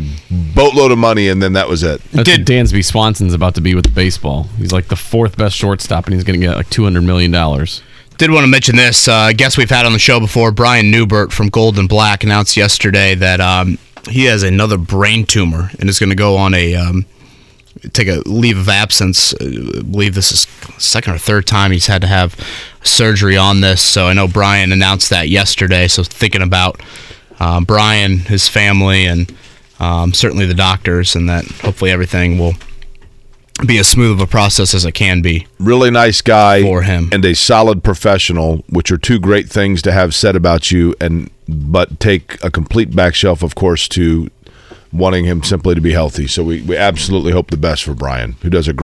boatload 0.56 0.92
of 0.92 0.98
money, 0.98 1.28
and 1.30 1.44
then 1.44 1.54
that 1.54 1.70
was 1.70 1.84
it. 1.84 2.02
That's 2.12 2.28
Did- 2.28 2.48
Dansby 2.48 2.84
Swanson's 2.84 3.34
about 3.36 3.54
to 3.56 3.62
be 3.62 3.76
with 3.76 3.94
baseball. 3.94 4.48
He's 4.58 4.72
like 4.72 4.88
the 4.88 4.96
fourth 4.96 5.38
best 5.38 5.56
shortstop, 5.56 6.06
and 6.08 6.16
he's 6.16 6.24
going 6.24 6.40
to 6.40 6.46
get 6.46 6.56
like 6.58 6.70
two 6.72 6.84
hundred 6.84 7.04
million 7.04 7.30
dollars. 7.30 7.84
Did 8.18 8.32
want 8.32 8.44
to 8.44 8.48
mention 8.48 8.76
this. 8.78 9.08
Uh, 9.08 9.14
I 9.14 9.34
guess 9.34 9.56
we've 9.58 9.70
had 9.70 9.86
on 9.86 9.94
the 9.94 10.00
show 10.00 10.20
before. 10.20 10.52
Brian 10.52 10.90
Neubert 10.92 11.32
from 11.32 11.50
Gold 11.50 11.78
and 11.78 11.88
Black 11.88 12.24
announced 12.24 12.58
yesterday 12.58 13.14
that 13.16 13.42
um, 13.42 13.78
he 14.10 14.26
has 14.26 14.42
another 14.44 14.78
brain 14.80 15.26
tumor 15.26 15.70
and 15.80 15.88
is 15.90 16.00
going 16.00 16.10
to 16.10 16.16
go 16.16 16.36
on 16.38 16.54
a 16.56 16.74
um, 16.76 17.06
take 17.92 18.08
a 18.08 18.22
leave 18.26 18.58
of 18.58 18.70
absence. 18.70 19.34
Uh, 19.34 19.80
I 19.80 19.82
believe 19.82 20.16
this 20.16 20.32
is 20.32 20.48
second 20.82 21.14
or 21.14 21.18
third 21.18 21.46
time 21.46 21.72
he's 21.72 21.88
had 21.88 22.02
to 22.02 22.08
have 22.08 22.36
surgery 22.84 23.38
on 23.38 23.62
this. 23.62 23.82
So 23.82 24.08
I 24.08 24.14
know 24.14 24.28
Brian 24.28 24.72
announced 24.72 25.10
that 25.10 25.30
yesterday. 25.30 25.88
So 25.88 26.04
thinking 26.04 26.42
about 26.42 26.82
um, 27.40 27.66
Brian, 27.66 28.20
his 28.20 28.48
family, 28.48 29.06
and 29.06 29.34
um, 29.80 30.14
certainly 30.14 30.46
the 30.46 30.54
doctors, 30.54 31.16
and 31.16 31.28
that 31.30 31.46
hopefully 31.46 31.92
everything 31.92 32.38
will 32.38 32.54
be 33.66 33.78
as 33.78 33.88
smooth 33.88 34.12
of 34.12 34.20
a 34.20 34.28
process 34.28 34.74
as 34.74 34.84
it 34.86 34.94
can 34.94 35.22
be. 35.22 35.46
really 35.60 35.92
nice 35.92 36.22
guy 36.22 36.62
For 36.62 36.82
him. 36.82 37.10
and 37.12 37.24
a 37.24 37.36
solid 37.36 37.84
professional, 37.84 38.64
which 38.70 38.92
are 38.92 38.98
two 38.98 39.20
great 39.20 39.50
things 39.50 39.82
to 39.84 39.92
have 39.92 40.16
said 40.16 40.36
about 40.36 40.72
you, 40.72 40.96
and 41.00 41.30
but 41.48 42.00
take 42.00 42.42
a 42.44 42.50
complete 42.50 42.96
back 42.96 43.14
shelf, 43.16 43.44
of 43.44 43.54
course, 43.56 43.88
to 43.90 44.30
wanting 44.94 45.26
him 45.26 45.44
simply 45.44 45.76
to 45.76 45.82
be 45.82 45.92
healthy. 45.92 46.28
So 46.28 46.44
we, 46.44 46.62
we 46.62 46.78
absolutely 46.78 47.32
hope 47.32 47.50
the 47.50 47.58
best 47.58 47.84
for 47.84 47.94
Brian, 47.94 48.34
who 48.42 48.50
does 48.50 48.68
a 48.68 48.74
great 48.74 48.84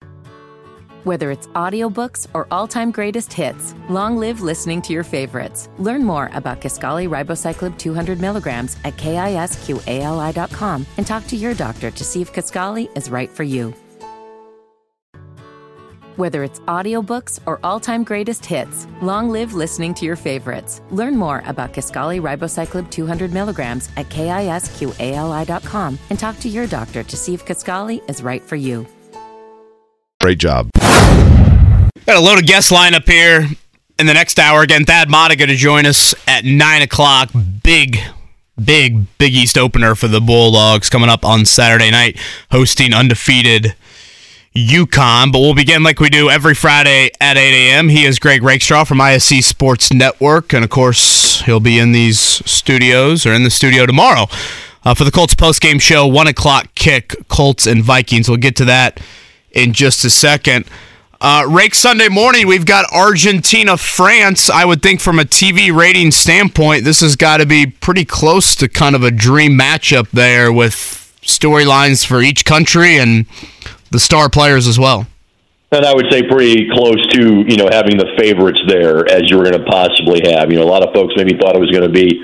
Whether 1.04 1.32
it's 1.32 1.48
audiobooks 1.48 2.28
or 2.34 2.48
all-time 2.52 2.92
greatest 2.92 3.32
hits, 3.32 3.76
long 3.90 4.18
live 4.18 4.42
listening 4.42 4.82
to 4.84 4.94
your 4.94 5.04
favorites. 5.04 5.70
Learn 5.78 6.04
more 6.04 6.30
about 6.34 6.60
Kisqali 6.62 7.08
ribociclib 7.08 7.78
200 7.78 8.20
milligrams 8.20 8.78
at 8.84 8.98
kisqali.com 8.98 10.86
and 10.98 11.08
talk 11.08 11.28
to 11.28 11.36
your 11.36 11.54
doctor 11.54 11.92
to 11.92 12.04
see 12.04 12.22
if 12.22 12.34
Kisqali 12.34 12.90
is 12.98 13.10
right 13.10 13.30
for 13.30 13.44
you. 13.44 13.74
Whether 16.18 16.44
it's 16.44 16.60
audiobooks 16.62 17.40
or 17.46 17.60
all-time 17.64 18.04
greatest 18.04 18.44
hits, 18.44 18.88
long 19.04 19.30
live 19.30 19.54
listening 19.54 19.94
to 19.94 20.06
your 20.06 20.16
favorites. 20.16 20.82
Learn 20.90 21.16
more 21.16 21.44
about 21.46 21.74
Kisqali 21.74 22.20
ribociclib 22.20 22.90
200 22.90 23.32
milligrams 23.32 23.88
at 23.98 24.10
kisqali.com 24.10 26.00
and 26.10 26.18
talk 26.18 26.40
to 26.40 26.50
your 26.50 26.66
doctor 26.66 27.04
to 27.04 27.16
see 27.16 27.36
if 27.36 27.46
Kisqali 27.46 28.02
is 28.10 28.24
right 28.24 28.42
for 28.42 28.56
you. 28.56 28.88
great 30.20 30.40
job. 30.40 30.72
Got 30.80 32.16
a 32.16 32.20
load 32.20 32.30
loaded 32.30 32.48
guest 32.48 32.72
lineup 32.72 33.08
here 33.08 33.48
in 34.00 34.08
the 34.08 34.14
next 34.16 34.40
hour. 34.40 34.64
Again, 34.64 34.86
Thad 34.86 35.12
Matta 35.12 35.36
going 35.36 35.50
to 35.50 35.56
join 35.56 35.86
us 35.86 36.16
at 36.28 36.44
9 36.44 36.82
o'clock. 36.82 37.30
Big, 37.62 38.00
big, 38.64 39.06
Big 39.20 39.36
East 39.36 39.56
opener 39.56 39.94
for 39.94 40.08
the 40.08 40.20
Bulldogs 40.20 40.90
coming 40.90 41.10
up 41.10 41.24
on 41.24 41.46
Saturday 41.46 41.92
night, 41.92 42.20
hosting 42.50 42.92
undefeated 42.92 43.76
UConn. 44.66 45.32
But 45.32 45.40
we'll 45.40 45.54
begin 45.54 45.84
like 45.84 46.00
we 46.00 46.10
do 46.10 46.30
every 46.30 46.56
Friday 46.56 47.12
at 47.22 47.38
8 47.38 47.70
a.m. 47.70 47.90
He 47.90 48.06
is 48.06 48.20
Greg 48.20 48.44
Rakestraw 48.44 48.84
from 48.86 48.98
ISC 48.98 49.44
Sports 49.44 49.94
Network. 49.94 50.54
And 50.54 50.64
of 50.64 50.70
course, 50.70 51.42
he'll 51.42 51.60
be 51.60 51.80
in 51.80 51.92
these 51.92 52.20
studios 52.20 53.26
or 53.26 53.34
in 53.34 53.44
the 53.44 53.50
studio 53.50 53.86
tomorrow 53.86 54.26
uh, 54.84 54.94
for 54.94 55.04
the 55.04 55.12
Colts 55.12 55.36
postgame 55.36 55.82
show, 55.82 56.08
1 56.08 56.28
o'clock 56.28 56.74
kick, 56.76 57.16
Colts 57.28 57.68
and 57.68 57.84
Vikings. 57.84 58.30
We'll 58.30 58.38
get 58.38 58.56
to 58.58 58.66
that 58.66 59.00
in 59.52 59.74
just 59.74 60.06
a 60.06 60.10
second. 60.10 60.66
Uh, 61.20 61.46
Rake 61.50 61.74
Sunday 61.74 62.10
morning, 62.10 62.46
we've 62.46 62.66
got 62.66 62.86
Argentina, 62.94 63.76
France. 63.76 64.50
I 64.50 64.66
would 64.66 64.84
think 64.84 65.02
from 65.02 65.18
a 65.18 65.24
TV 65.24 65.76
rating 65.76 66.12
standpoint, 66.12 66.84
this 66.84 67.02
has 67.02 67.16
got 67.16 67.38
to 67.38 67.46
be 67.46 67.66
pretty 67.66 68.06
close 68.06 68.56
to 68.56 68.70
kind 68.70 68.96
of 68.96 69.04
a 69.04 69.10
dream 69.10 69.58
matchup 69.58 70.10
there 70.12 70.54
with 70.54 70.76
storylines 71.24 72.06
for 72.06 72.22
each 72.22 72.46
country 72.46 72.98
and 72.98 73.26
the 73.92 74.00
star 74.00 74.30
players 74.30 74.68
as 74.68 74.80
well. 74.80 75.08
And 75.72 75.86
I 75.86 75.94
would 75.94 76.06
say 76.10 76.24
pretty 76.24 76.70
close 76.70 77.06
to, 77.08 77.44
you 77.46 77.58
know, 77.58 77.68
having 77.70 77.98
the 77.98 78.14
favorites 78.18 78.62
there 78.68 79.10
as 79.10 79.30
you 79.30 79.38
were 79.38 79.44
going 79.44 79.60
to 79.60 79.66
possibly 79.66 80.22
have. 80.32 80.50
You 80.50 80.60
know, 80.60 80.64
a 80.64 80.72
lot 80.72 80.82
of 80.82 80.94
folks 80.94 81.14
maybe 81.18 81.38
thought 81.38 81.56
it 81.56 81.60
was 81.60 81.72
going 81.72 81.84
to 81.84 81.90
be 81.90 82.24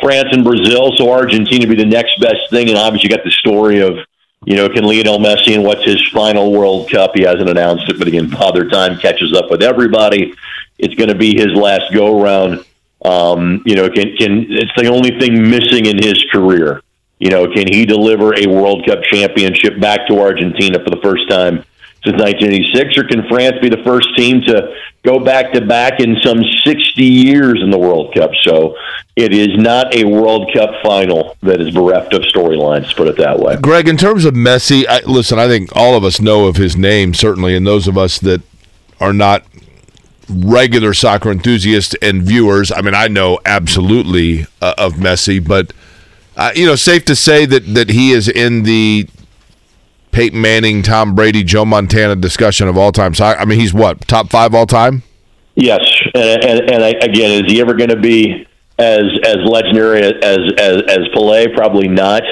France 0.00 0.28
and 0.32 0.42
Brazil, 0.42 0.92
so 0.96 1.12
Argentina 1.12 1.66
would 1.66 1.76
be 1.76 1.82
the 1.82 1.90
next 1.90 2.18
best 2.20 2.48
thing. 2.48 2.70
And 2.70 2.78
obviously, 2.78 3.10
you 3.10 3.16
got 3.16 3.24
the 3.24 3.30
story 3.30 3.80
of, 3.80 3.98
you 4.46 4.56
know, 4.56 4.68
can 4.70 4.84
Lionel 4.84 5.18
Messi 5.18 5.54
and 5.54 5.62
what's 5.62 5.84
his 5.84 6.00
final 6.08 6.52
World 6.52 6.90
Cup? 6.90 7.12
He 7.14 7.22
hasn't 7.22 7.50
announced 7.50 7.88
it, 7.90 7.98
but 7.98 8.08
again, 8.08 8.30
Father 8.30 8.66
Time 8.68 8.98
catches 8.98 9.34
up 9.34 9.50
with 9.50 9.62
everybody. 9.62 10.32
It's 10.78 10.94
going 10.94 11.10
to 11.10 11.14
be 11.14 11.36
his 11.36 11.48
last 11.48 11.92
go 11.92 12.22
around. 12.22 12.64
Um, 13.04 13.62
you 13.66 13.76
know, 13.76 13.90
can 13.90 14.16
can 14.16 14.46
it's 14.48 14.72
the 14.76 14.86
only 14.86 15.18
thing 15.18 15.50
missing 15.50 15.84
in 15.84 16.02
his 16.02 16.24
career. 16.32 16.82
You 17.20 17.28
know, 17.28 17.46
can 17.46 17.66
he 17.70 17.84
deliver 17.84 18.34
a 18.34 18.46
World 18.46 18.86
Cup 18.86 19.02
championship 19.04 19.78
back 19.78 20.08
to 20.08 20.18
Argentina 20.18 20.82
for 20.82 20.88
the 20.88 21.00
first 21.02 21.28
time 21.28 21.64
since 22.02 22.16
1986, 22.18 22.96
or 22.96 23.04
can 23.04 23.28
France 23.28 23.58
be 23.60 23.68
the 23.68 23.82
first 23.84 24.08
team 24.16 24.40
to 24.46 24.74
go 25.04 25.22
back 25.22 25.52
to 25.52 25.60
back 25.60 26.00
in 26.00 26.16
some 26.22 26.38
60 26.64 27.04
years 27.04 27.60
in 27.62 27.70
the 27.70 27.78
World 27.78 28.14
Cup? 28.14 28.30
So 28.42 28.74
it 29.16 29.34
is 29.34 29.50
not 29.58 29.94
a 29.94 30.04
World 30.04 30.50
Cup 30.54 30.70
final 30.82 31.36
that 31.42 31.60
is 31.60 31.74
bereft 31.74 32.14
of 32.14 32.22
storylines, 32.22 32.96
put 32.96 33.06
it 33.06 33.18
that 33.18 33.38
way. 33.38 33.56
Greg, 33.56 33.86
in 33.86 33.98
terms 33.98 34.24
of 34.24 34.32
Messi, 34.32 34.86
I, 34.88 35.00
listen, 35.00 35.38
I 35.38 35.46
think 35.46 35.76
all 35.76 35.94
of 35.94 36.04
us 36.04 36.22
know 36.22 36.46
of 36.46 36.56
his 36.56 36.74
name, 36.74 37.12
certainly, 37.12 37.54
and 37.54 37.66
those 37.66 37.86
of 37.86 37.98
us 37.98 38.18
that 38.20 38.40
are 38.98 39.12
not 39.12 39.44
regular 40.26 40.94
soccer 40.94 41.30
enthusiasts 41.30 41.94
and 42.00 42.22
viewers, 42.22 42.72
I 42.72 42.80
mean, 42.80 42.94
I 42.94 43.08
know 43.08 43.40
absolutely 43.44 44.46
uh, 44.62 44.74
of 44.78 44.94
Messi, 44.94 45.46
but. 45.46 45.74
Uh, 46.40 46.50
you 46.54 46.64
know, 46.64 46.74
safe 46.74 47.04
to 47.04 47.14
say 47.14 47.44
that, 47.44 47.74
that 47.74 47.90
he 47.90 48.12
is 48.12 48.26
in 48.26 48.62
the 48.62 49.06
Peyton 50.10 50.40
Manning, 50.40 50.82
Tom 50.82 51.14
Brady, 51.14 51.44
Joe 51.44 51.66
Montana 51.66 52.16
discussion 52.16 52.66
of 52.66 52.78
all 52.78 52.92
time. 52.92 53.14
So 53.14 53.26
I, 53.26 53.40
I 53.40 53.44
mean, 53.44 53.60
he's 53.60 53.74
what 53.74 54.08
top 54.08 54.30
five 54.30 54.54
all 54.54 54.64
time. 54.64 55.02
Yes, 55.54 55.80
and 56.14 56.42
and, 56.42 56.70
and 56.70 56.82
I, 56.82 56.88
again, 57.02 57.44
is 57.44 57.52
he 57.52 57.60
ever 57.60 57.74
going 57.74 57.90
to 57.90 58.00
be 58.00 58.46
as 58.78 59.02
as 59.22 59.36
legendary 59.44 60.00
as 60.00 60.14
as 60.22 60.82
as 60.88 60.98
Pelé? 61.14 61.54
Probably 61.54 61.88
not. 61.88 62.22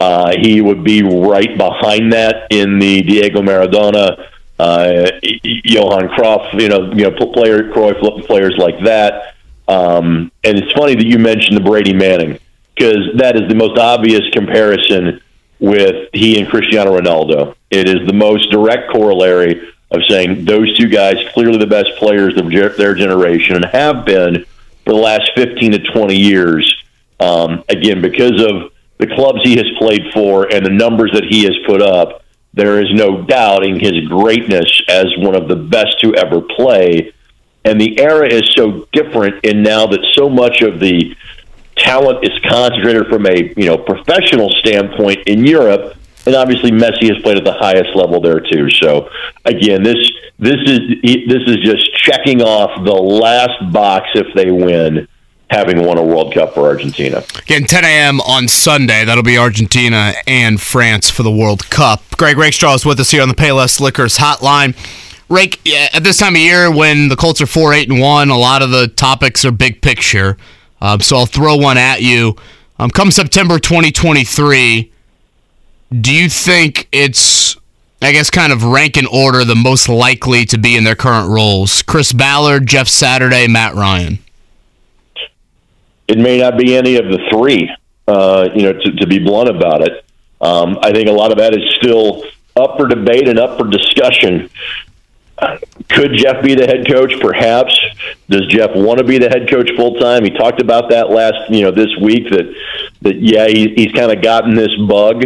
Uh, 0.00 0.32
he 0.40 0.62
would 0.62 0.82
be 0.82 1.02
right 1.02 1.54
behind 1.58 2.10
that 2.14 2.46
in 2.48 2.78
the 2.78 3.02
Diego 3.02 3.42
Maradona, 3.42 4.30
uh, 4.58 5.10
Johan 5.44 6.08
Cruyff, 6.08 6.58
you 6.58 6.70
know, 6.70 6.90
you 6.92 7.10
know, 7.10 7.32
player 7.32 7.70
players 7.70 8.54
like 8.56 8.82
that. 8.84 9.34
Um, 9.68 10.32
and 10.42 10.56
it's 10.56 10.72
funny 10.72 10.94
that 10.94 11.04
you 11.04 11.18
mentioned 11.18 11.58
the 11.58 11.60
Brady 11.60 11.92
Manning 11.92 12.38
because 12.74 13.16
that 13.16 13.36
is 13.36 13.48
the 13.48 13.54
most 13.54 13.78
obvious 13.78 14.22
comparison 14.32 15.20
with 15.58 16.08
he 16.12 16.38
and 16.40 16.48
Cristiano 16.48 16.98
Ronaldo. 16.98 17.54
It 17.70 17.88
is 17.88 18.06
the 18.06 18.12
most 18.12 18.50
direct 18.50 18.90
corollary 18.90 19.72
of 19.90 20.00
saying 20.08 20.44
those 20.44 20.76
two 20.76 20.88
guys 20.88 21.16
clearly 21.34 21.58
the 21.58 21.66
best 21.66 21.90
players 21.98 22.36
of 22.38 22.50
their 22.50 22.94
generation 22.94 23.56
and 23.56 23.64
have 23.66 24.04
been 24.04 24.44
for 24.84 24.94
the 24.94 24.98
last 24.98 25.30
15 25.36 25.72
to 25.72 25.78
20 25.78 26.16
years. 26.16 26.84
Um, 27.20 27.62
again, 27.68 28.00
because 28.02 28.42
of 28.42 28.72
the 28.98 29.06
clubs 29.06 29.40
he 29.44 29.56
has 29.56 29.66
played 29.78 30.12
for 30.12 30.52
and 30.52 30.64
the 30.64 30.70
numbers 30.70 31.12
that 31.12 31.24
he 31.24 31.44
has 31.44 31.54
put 31.66 31.82
up, 31.82 32.24
there 32.54 32.80
is 32.80 32.92
no 32.92 33.22
doubting 33.22 33.78
his 33.78 34.06
greatness 34.08 34.82
as 34.88 35.06
one 35.18 35.34
of 35.34 35.48
the 35.48 35.56
best 35.56 36.00
to 36.00 36.14
ever 36.14 36.40
play. 36.40 37.12
And 37.64 37.80
the 37.80 38.00
era 38.00 38.26
is 38.26 38.52
so 38.56 38.88
different 38.92 39.44
in 39.44 39.62
now 39.62 39.86
that 39.86 40.04
so 40.14 40.28
much 40.28 40.62
of 40.62 40.80
the 40.80 41.16
talent 41.82 42.24
is 42.24 42.38
concentrated 42.48 43.06
from 43.08 43.26
a 43.26 43.52
you 43.56 43.66
know 43.66 43.78
professional 43.78 44.50
standpoint 44.50 45.20
in 45.26 45.44
Europe, 45.44 45.96
and 46.26 46.34
obviously 46.34 46.70
Messi 46.70 47.12
has 47.12 47.20
played 47.22 47.36
at 47.36 47.44
the 47.44 47.52
highest 47.52 47.94
level 47.94 48.20
there 48.20 48.40
too. 48.40 48.70
So 48.70 49.10
again, 49.44 49.82
this 49.82 49.96
this 50.38 50.60
is 50.64 50.80
this 51.02 51.42
is 51.46 51.56
just 51.58 51.94
checking 51.96 52.42
off 52.42 52.84
the 52.84 52.92
last 52.92 53.72
box 53.72 54.08
if 54.14 54.32
they 54.34 54.50
win. 54.50 55.08
Having 55.50 55.84
won 55.84 55.98
a 55.98 56.02
World 56.02 56.32
Cup 56.32 56.54
for 56.54 56.66
Argentina. 56.66 57.22
Again, 57.36 57.64
10 57.64 57.84
a.m. 57.84 58.22
on 58.22 58.48
Sunday. 58.48 59.04
That'll 59.04 59.22
be 59.22 59.36
Argentina 59.36 60.14
and 60.26 60.58
France 60.58 61.10
for 61.10 61.22
the 61.22 61.30
World 61.30 61.68
Cup. 61.68 62.02
Greg 62.16 62.38
Rakestraw 62.38 62.72
is 62.72 62.86
with 62.86 62.98
us 62.98 63.10
here 63.10 63.20
on 63.20 63.28
the 63.28 63.34
Payless 63.34 63.78
Liquors 63.78 64.16
hotline. 64.16 64.74
Rake, 65.28 65.60
at 65.94 66.04
this 66.04 66.18
time 66.18 66.36
of 66.36 66.40
year 66.40 66.70
when 66.70 67.08
the 67.08 67.16
Colts 67.16 67.42
are 67.42 67.46
4 67.46 67.72
8 67.74 67.90
and 67.90 68.00
1, 68.00 68.30
a 68.30 68.36
lot 68.36 68.62
of 68.62 68.70
the 68.70 68.88
topics 68.88 69.44
are 69.44 69.50
big 69.50 69.82
picture. 69.82 70.38
Um, 70.82 71.00
so 71.00 71.16
I'll 71.16 71.26
throw 71.26 71.54
one 71.56 71.78
at 71.78 72.02
you. 72.02 72.34
Um, 72.80 72.90
come 72.90 73.12
September 73.12 73.60
2023, 73.60 74.90
do 76.00 76.12
you 76.12 76.28
think 76.28 76.88
it's, 76.90 77.56
I 78.02 78.10
guess, 78.10 78.30
kind 78.30 78.52
of 78.52 78.64
rank 78.64 78.96
in 78.96 79.06
order 79.06 79.44
the 79.44 79.54
most 79.54 79.88
likely 79.88 80.44
to 80.46 80.58
be 80.58 80.76
in 80.76 80.82
their 80.82 80.96
current 80.96 81.30
roles? 81.30 81.82
Chris 81.82 82.12
Ballard, 82.12 82.66
Jeff 82.66 82.88
Saturday, 82.88 83.46
Matt 83.46 83.74
Ryan. 83.74 84.18
It 86.08 86.18
may 86.18 86.38
not 86.38 86.58
be 86.58 86.76
any 86.76 86.96
of 86.96 87.04
the 87.04 87.20
three. 87.32 87.70
Uh, 88.08 88.48
you 88.52 88.62
know, 88.62 88.72
to, 88.72 88.92
to, 88.96 89.06
be 89.06 89.20
blunt 89.20 89.48
about 89.48 89.82
it, 89.82 90.04
um, 90.40 90.76
I 90.82 90.90
think 90.90 91.08
a 91.08 91.12
lot 91.12 91.30
of 91.30 91.38
that 91.38 91.54
is 91.54 91.62
still 91.76 92.24
up 92.56 92.76
for 92.76 92.88
debate 92.88 93.28
and 93.28 93.38
up 93.38 93.56
for 93.56 93.68
discussion. 93.68 94.50
Could 95.88 96.12
Jeff 96.14 96.42
be 96.42 96.54
the 96.54 96.66
head 96.66 96.86
coach? 96.88 97.18
Perhaps. 97.20 97.78
Does 98.28 98.46
Jeff 98.46 98.70
want 98.74 98.98
to 98.98 99.04
be 99.04 99.18
the 99.18 99.28
head 99.28 99.48
coach 99.48 99.70
full 99.76 99.98
time? 100.00 100.24
He 100.24 100.30
talked 100.30 100.60
about 100.60 100.90
that 100.90 101.10
last, 101.10 101.50
you 101.50 101.62
know, 101.62 101.70
this 101.70 101.90
week. 102.00 102.30
That 102.30 102.54
that 103.02 103.16
yeah, 103.16 103.46
he, 103.46 103.74
he's 103.74 103.92
kind 103.92 104.12
of 104.12 104.22
gotten 104.22 104.54
this 104.54 104.74
bug. 104.88 105.24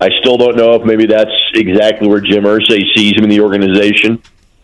I 0.00 0.08
still 0.20 0.38
don't 0.38 0.56
know 0.56 0.74
if 0.74 0.84
maybe 0.84 1.06
that's 1.06 1.30
exactly 1.54 2.08
where 2.08 2.20
Jim 2.20 2.44
Irsay 2.44 2.82
sees 2.96 3.16
him 3.16 3.24
in 3.24 3.30
the 3.30 3.40
organization. 3.40 4.22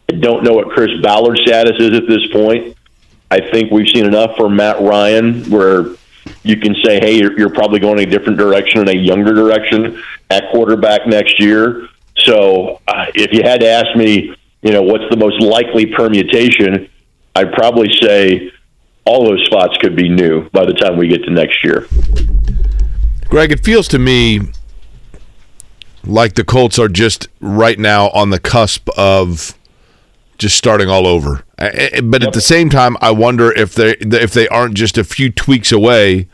I 0.08 0.14
don't 0.14 0.42
know 0.42 0.52
what 0.52 0.70
Chris 0.70 0.90
Ballard's 1.02 1.42
status 1.42 1.76
is 1.78 1.92
at 1.96 2.08
this 2.08 2.26
point. 2.32 2.76
I 3.30 3.40
think 3.40 3.70
we've 3.70 3.88
seen 3.88 4.06
enough 4.06 4.36
for 4.36 4.48
Matt 4.48 4.80
Ryan 4.80 5.44
where 5.50 5.88
you 6.42 6.56
can 6.56 6.74
say, 6.84 7.00
hey, 7.00 7.18
you're, 7.18 7.38
you're 7.38 7.50
probably 7.50 7.80
going 7.80 7.98
a 7.98 8.06
different 8.06 8.38
direction 8.38 8.80
in 8.80 8.88
a 8.88 8.98
younger 8.98 9.34
direction 9.34 10.02
at 10.30 10.50
quarterback 10.50 11.06
next 11.06 11.40
year. 11.40 11.88
So 12.18 12.80
uh, 12.88 13.06
if 13.14 13.32
you 13.32 13.42
had 13.42 13.60
to 13.60 13.68
ask 13.68 13.96
me 13.96 14.34
you 14.66 14.72
know, 14.72 14.82
what's 14.82 15.04
the 15.10 15.16
most 15.16 15.40
likely 15.40 15.86
permutation? 15.86 16.88
I'd 17.36 17.52
probably 17.52 17.88
say 18.02 18.50
all 19.04 19.24
those 19.24 19.44
spots 19.44 19.76
could 19.80 19.94
be 19.94 20.08
new 20.08 20.50
by 20.50 20.66
the 20.66 20.72
time 20.72 20.96
we 20.96 21.06
get 21.06 21.22
to 21.22 21.30
next 21.30 21.62
year. 21.62 21.86
Greg, 23.26 23.52
it 23.52 23.64
feels 23.64 23.86
to 23.88 24.00
me 24.00 24.40
like 26.04 26.34
the 26.34 26.42
Colts 26.42 26.80
are 26.80 26.88
just 26.88 27.28
right 27.40 27.78
now 27.78 28.08
on 28.08 28.30
the 28.30 28.40
cusp 28.40 28.88
of 28.98 29.56
just 30.36 30.56
starting 30.56 30.88
all 30.88 31.06
over. 31.06 31.44
But 31.56 32.24
at 32.24 32.32
the 32.32 32.42
same 32.42 32.68
time, 32.68 32.96
I 33.00 33.12
wonder 33.12 33.52
if 33.52 33.72
they 33.72 33.92
if 34.00 34.32
they 34.32 34.48
aren't 34.48 34.74
just 34.74 34.98
a 34.98 35.04
few 35.04 35.30
tweaks 35.30 35.70
away 35.70 36.26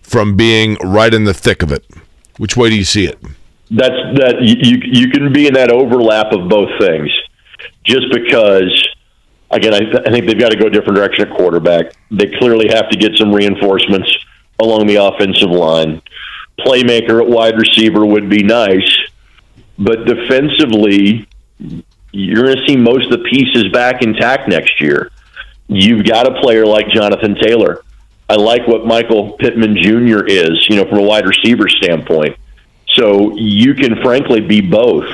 from 0.00 0.36
being 0.36 0.78
right 0.82 1.12
in 1.12 1.24
the 1.24 1.34
thick 1.34 1.62
of 1.62 1.70
it. 1.70 1.84
Which 2.38 2.56
way 2.56 2.70
do 2.70 2.76
you 2.76 2.84
see 2.84 3.04
it? 3.04 3.18
That's 3.70 3.94
that 4.16 4.36
you 4.40 4.80
you 4.82 5.10
can 5.10 5.34
be 5.34 5.46
in 5.46 5.52
that 5.54 5.70
overlap 5.70 6.32
of 6.32 6.48
both 6.48 6.70
things 6.80 7.10
just 7.84 8.12
because, 8.12 8.88
again, 9.50 9.74
I, 9.74 9.80
th- 9.80 10.02
I 10.06 10.10
think 10.10 10.26
they've 10.26 10.38
got 10.38 10.50
to 10.50 10.58
go 10.58 10.66
a 10.66 10.70
different 10.70 10.96
direction 10.96 11.28
at 11.28 11.36
quarterback. 11.36 11.92
They 12.10 12.26
clearly 12.38 12.68
have 12.68 12.88
to 12.90 12.98
get 12.98 13.16
some 13.16 13.32
reinforcements 13.32 14.10
along 14.58 14.86
the 14.86 14.96
offensive 14.96 15.50
line. 15.50 16.02
Playmaker 16.60 17.20
at 17.20 17.28
wide 17.28 17.58
receiver 17.58 18.06
would 18.06 18.28
be 18.28 18.42
nice, 18.42 18.90
but 19.78 20.06
defensively, 20.06 21.28
you're 22.12 22.44
going 22.44 22.56
to 22.56 22.66
see 22.66 22.76
most 22.76 23.06
of 23.06 23.10
the 23.10 23.28
pieces 23.28 23.72
back 23.72 24.02
intact 24.02 24.48
next 24.48 24.80
year. 24.80 25.10
You've 25.66 26.04
got 26.04 26.26
a 26.26 26.40
player 26.40 26.64
like 26.64 26.88
Jonathan 26.88 27.34
Taylor. 27.34 27.82
I 28.28 28.36
like 28.36 28.66
what 28.66 28.86
Michael 28.86 29.32
Pittman 29.32 29.76
Jr. 29.76 30.24
is, 30.24 30.66
you 30.68 30.76
know, 30.76 30.88
from 30.88 30.98
a 30.98 31.02
wide 31.02 31.26
receiver 31.26 31.68
standpoint. 31.68 32.36
So 32.94 33.34
you 33.36 33.74
can 33.74 34.00
frankly 34.02 34.40
be 34.40 34.60
both. 34.60 35.04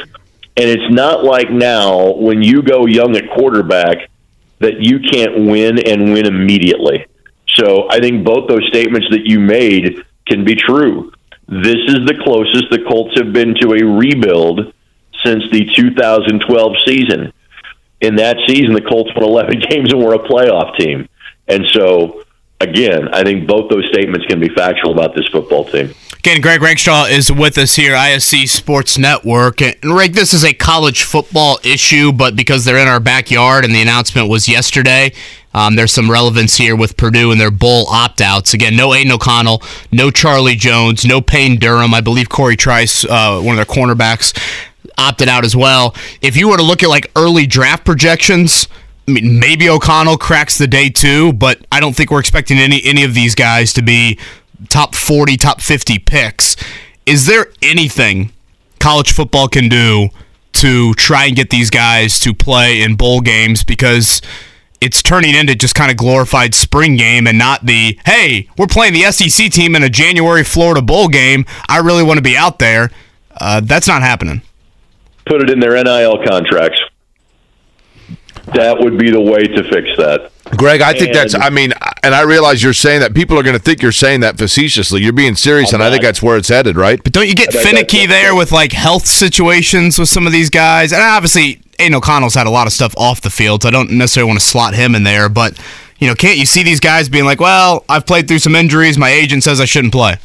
And 0.56 0.68
it's 0.68 0.92
not 0.92 1.24
like 1.24 1.50
now 1.50 2.12
when 2.14 2.42
you 2.42 2.62
go 2.62 2.86
young 2.86 3.16
at 3.16 3.30
quarterback 3.30 4.10
that 4.58 4.80
you 4.80 5.00
can't 5.00 5.46
win 5.46 5.78
and 5.78 6.12
win 6.12 6.26
immediately. 6.26 7.06
So 7.48 7.88
I 7.90 7.98
think 8.00 8.24
both 8.24 8.48
those 8.48 8.66
statements 8.68 9.08
that 9.10 9.24
you 9.24 9.40
made 9.40 10.04
can 10.26 10.44
be 10.44 10.54
true. 10.54 11.12
This 11.48 11.78
is 11.88 12.06
the 12.06 12.20
closest 12.22 12.70
the 12.70 12.84
Colts 12.86 13.18
have 13.18 13.32
been 13.32 13.54
to 13.60 13.72
a 13.72 13.84
rebuild 13.84 14.72
since 15.24 15.44
the 15.50 15.68
2012 15.74 16.72
season. 16.86 17.32
In 18.00 18.16
that 18.16 18.36
season, 18.46 18.72
the 18.72 18.80
Colts 18.80 19.10
won 19.14 19.24
11 19.24 19.60
games 19.68 19.92
and 19.92 20.02
were 20.02 20.14
a 20.14 20.28
playoff 20.28 20.76
team. 20.78 21.08
And 21.48 21.66
so, 21.72 22.22
again, 22.60 23.08
I 23.08 23.22
think 23.24 23.46
both 23.46 23.70
those 23.70 23.86
statements 23.92 24.26
can 24.26 24.38
be 24.40 24.48
factual 24.48 24.92
about 24.92 25.14
this 25.14 25.26
football 25.28 25.64
team. 25.64 25.94
Again, 26.18 26.42
Greg 26.42 26.60
Rakestraw 26.60 27.04
is 27.04 27.32
with 27.32 27.56
us 27.56 27.76
here, 27.76 27.94
ISC 27.94 28.46
Sports 28.46 28.98
Network. 28.98 29.62
And 29.62 29.74
Greg, 29.80 30.12
this 30.12 30.34
is 30.34 30.44
a 30.44 30.52
college 30.52 31.02
football 31.02 31.58
issue, 31.64 32.12
but 32.12 32.36
because 32.36 32.66
they're 32.66 32.76
in 32.76 32.88
our 32.88 33.00
backyard 33.00 33.64
and 33.64 33.74
the 33.74 33.80
announcement 33.80 34.28
was 34.28 34.46
yesterday, 34.46 35.14
um, 35.54 35.76
there's 35.76 35.92
some 35.92 36.10
relevance 36.10 36.56
here 36.56 36.76
with 36.76 36.98
Purdue 36.98 37.32
and 37.32 37.40
their 37.40 37.50
bowl 37.50 37.86
opt 37.88 38.20
outs. 38.20 38.52
Again, 38.52 38.76
no 38.76 38.92
Aidan 38.92 39.12
O'Connell, 39.12 39.62
no 39.90 40.10
Charlie 40.10 40.56
Jones, 40.56 41.06
no 41.06 41.22
Payne 41.22 41.58
Durham. 41.58 41.94
I 41.94 42.02
believe 42.02 42.28
Cory 42.28 42.54
Trice, 42.56 43.06
uh, 43.06 43.40
one 43.40 43.58
of 43.58 43.66
their 43.66 43.74
cornerbacks, 43.74 44.38
opted 44.98 45.28
out 45.28 45.46
as 45.46 45.56
well. 45.56 45.94
If 46.20 46.36
you 46.36 46.48
were 46.48 46.58
to 46.58 46.62
look 46.62 46.82
at 46.82 46.90
like 46.90 47.10
early 47.16 47.46
draft 47.46 47.86
projections, 47.86 48.68
I 49.10 49.12
mean, 49.12 49.40
maybe 49.40 49.68
O'Connell 49.68 50.18
cracks 50.18 50.56
the 50.56 50.66
day 50.66 50.88
too, 50.88 51.32
but 51.32 51.58
I 51.72 51.80
don't 51.80 51.96
think 51.96 52.10
we're 52.10 52.20
expecting 52.20 52.58
any 52.58 52.82
any 52.84 53.02
of 53.02 53.14
these 53.14 53.34
guys 53.34 53.72
to 53.74 53.82
be 53.82 54.18
top 54.68 54.94
40, 54.94 55.36
top 55.36 55.60
50 55.60 55.98
picks. 55.98 56.56
Is 57.06 57.26
there 57.26 57.46
anything 57.62 58.32
college 58.78 59.12
football 59.12 59.48
can 59.48 59.68
do 59.68 60.10
to 60.52 60.94
try 60.94 61.26
and 61.26 61.34
get 61.34 61.50
these 61.50 61.70
guys 61.70 62.18
to 62.20 62.32
play 62.32 62.82
in 62.82 62.94
bowl 62.94 63.20
games 63.20 63.64
because 63.64 64.22
it's 64.80 65.02
turning 65.02 65.34
into 65.34 65.54
just 65.54 65.74
kind 65.74 65.90
of 65.90 65.96
glorified 65.96 66.54
spring 66.54 66.96
game 66.96 67.26
and 67.26 67.38
not 67.38 67.66
the 67.66 67.98
hey 68.04 68.48
we're 68.58 68.66
playing 68.66 68.92
the 68.92 69.02
SEC 69.12 69.50
team 69.52 69.76
in 69.76 69.82
a 69.82 69.88
January 69.88 70.42
Florida 70.42 70.82
bowl 70.82 71.08
game 71.08 71.44
I 71.68 71.78
really 71.78 72.02
want 72.02 72.18
to 72.18 72.22
be 72.22 72.36
out 72.36 72.58
there 72.58 72.90
uh, 73.38 73.60
that's 73.60 73.86
not 73.86 74.02
happening 74.02 74.42
put 75.30 75.42
it 75.42 75.50
in 75.50 75.60
their 75.60 75.82
NIL 75.82 76.18
contracts. 76.26 76.80
That 78.54 78.78
would 78.80 78.98
be 78.98 79.10
the 79.10 79.20
way 79.20 79.42
to 79.42 79.62
fix 79.70 79.88
that. 79.96 80.32
Greg, 80.56 80.80
I 80.80 80.92
think 80.92 81.12
that's. 81.12 81.34
I 81.34 81.50
mean, 81.50 81.72
and 82.02 82.14
I 82.14 82.22
realize 82.22 82.62
you're 82.62 82.72
saying 82.72 83.00
that. 83.00 83.14
People 83.14 83.38
are 83.38 83.42
going 83.42 83.56
to 83.56 83.62
think 83.62 83.82
you're 83.82 83.92
saying 83.92 84.20
that 84.20 84.36
facetiously. 84.38 85.00
You're 85.02 85.12
being 85.12 85.36
serious, 85.36 85.72
and 85.72 85.82
I 85.82 85.90
think 85.90 86.02
that's 86.02 86.20
where 86.20 86.36
it's 86.36 86.48
headed, 86.48 86.76
right? 86.76 87.00
But 87.02 87.12
don't 87.12 87.28
you 87.28 87.34
get 87.34 87.52
finicky 87.52 88.06
that- 88.06 88.08
there 88.08 88.34
with 88.34 88.50
like 88.50 88.72
health 88.72 89.06
situations 89.06 89.98
with 89.98 90.08
some 90.08 90.26
of 90.26 90.32
these 90.32 90.50
guys? 90.50 90.92
And 90.92 91.00
obviously, 91.02 91.60
Aidan 91.78 91.94
O'Connell's 91.94 92.34
had 92.34 92.46
a 92.46 92.50
lot 92.50 92.66
of 92.66 92.72
stuff 92.72 92.94
off 92.96 93.20
the 93.20 93.30
field, 93.30 93.62
so 93.62 93.68
I 93.68 93.72
don't 93.72 93.92
necessarily 93.92 94.28
want 94.28 94.40
to 94.40 94.46
slot 94.46 94.74
him 94.74 94.94
in 94.96 95.04
there. 95.04 95.28
But 95.28 95.56
you 95.98 96.08
know, 96.08 96.14
can't 96.14 96.38
you 96.38 96.46
see 96.46 96.64
these 96.64 96.80
guys 96.80 97.08
being 97.08 97.24
like, 97.24 97.40
"Well, 97.40 97.84
I've 97.88 98.06
played 98.06 98.26
through 98.26 98.40
some 98.40 98.56
injuries. 98.56 98.98
My 98.98 99.10
agent 99.10 99.44
says 99.44 99.60
I 99.60 99.66
shouldn't 99.66 99.92
play." 99.92 100.16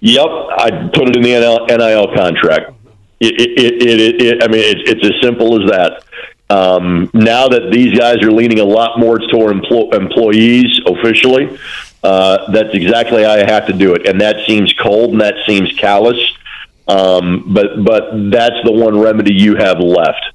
Yep, 0.00 0.26
I'd 0.58 0.92
put 0.92 1.08
it 1.08 1.16
in 1.16 1.22
the 1.22 1.30
NIL, 1.30 1.66
NIL 1.66 2.14
contract. 2.14 2.72
It, 3.20 3.34
it, 3.40 3.58
it, 3.58 4.00
it, 4.00 4.22
it, 4.22 4.44
I 4.44 4.46
mean, 4.46 4.60
it's, 4.62 4.88
it's 4.88 5.04
as 5.04 5.20
simple 5.20 5.60
as 5.60 5.68
that. 5.70 6.04
Um, 6.50 7.10
now 7.12 7.48
that 7.48 7.70
these 7.70 7.98
guys 7.98 8.18
are 8.22 8.32
leaning 8.32 8.60
a 8.60 8.64
lot 8.64 8.98
more 8.98 9.18
toward 9.18 9.54
emplo- 9.56 9.92
employees 9.92 10.80
officially, 10.86 11.58
uh, 12.02 12.50
that's 12.50 12.74
exactly 12.74 13.22
how 13.24 13.32
I 13.32 13.44
have 13.44 13.66
to 13.66 13.72
do 13.72 13.94
it, 13.94 14.06
and 14.06 14.20
that 14.20 14.46
seems 14.46 14.72
cold 14.74 15.10
and 15.10 15.20
that 15.20 15.34
seems 15.46 15.72
callous. 15.72 16.18
Um, 16.86 17.44
but 17.52 17.84
but 17.84 18.30
that's 18.30 18.56
the 18.64 18.72
one 18.72 18.98
remedy 18.98 19.34
you 19.34 19.56
have 19.56 19.78
left. 19.78 20.32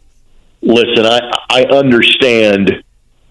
Listen, 0.62 1.06
I 1.06 1.32
I 1.50 1.64
understand 1.66 2.84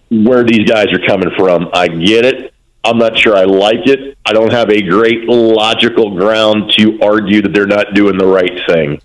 where 0.09 0.43
these 0.43 0.69
guys 0.69 0.87
are 0.91 1.05
coming 1.07 1.31
from. 1.37 1.69
I 1.73 1.87
get 1.87 2.25
it. 2.25 2.53
I'm 2.83 2.97
not 2.97 3.17
sure 3.17 3.35
I 3.35 3.45
like 3.45 3.87
it. 3.87 4.17
I 4.25 4.33
don't 4.33 4.51
have 4.51 4.69
a 4.69 4.81
great 4.81 5.23
logical 5.23 6.11
ground 6.11 6.73
to 6.77 6.99
argue 7.01 7.41
that 7.41 7.53
they're 7.53 7.65
not 7.65 7.93
doing 7.93 8.17
the 8.17 8.25
right 8.25 8.59
thing. 8.67 9.01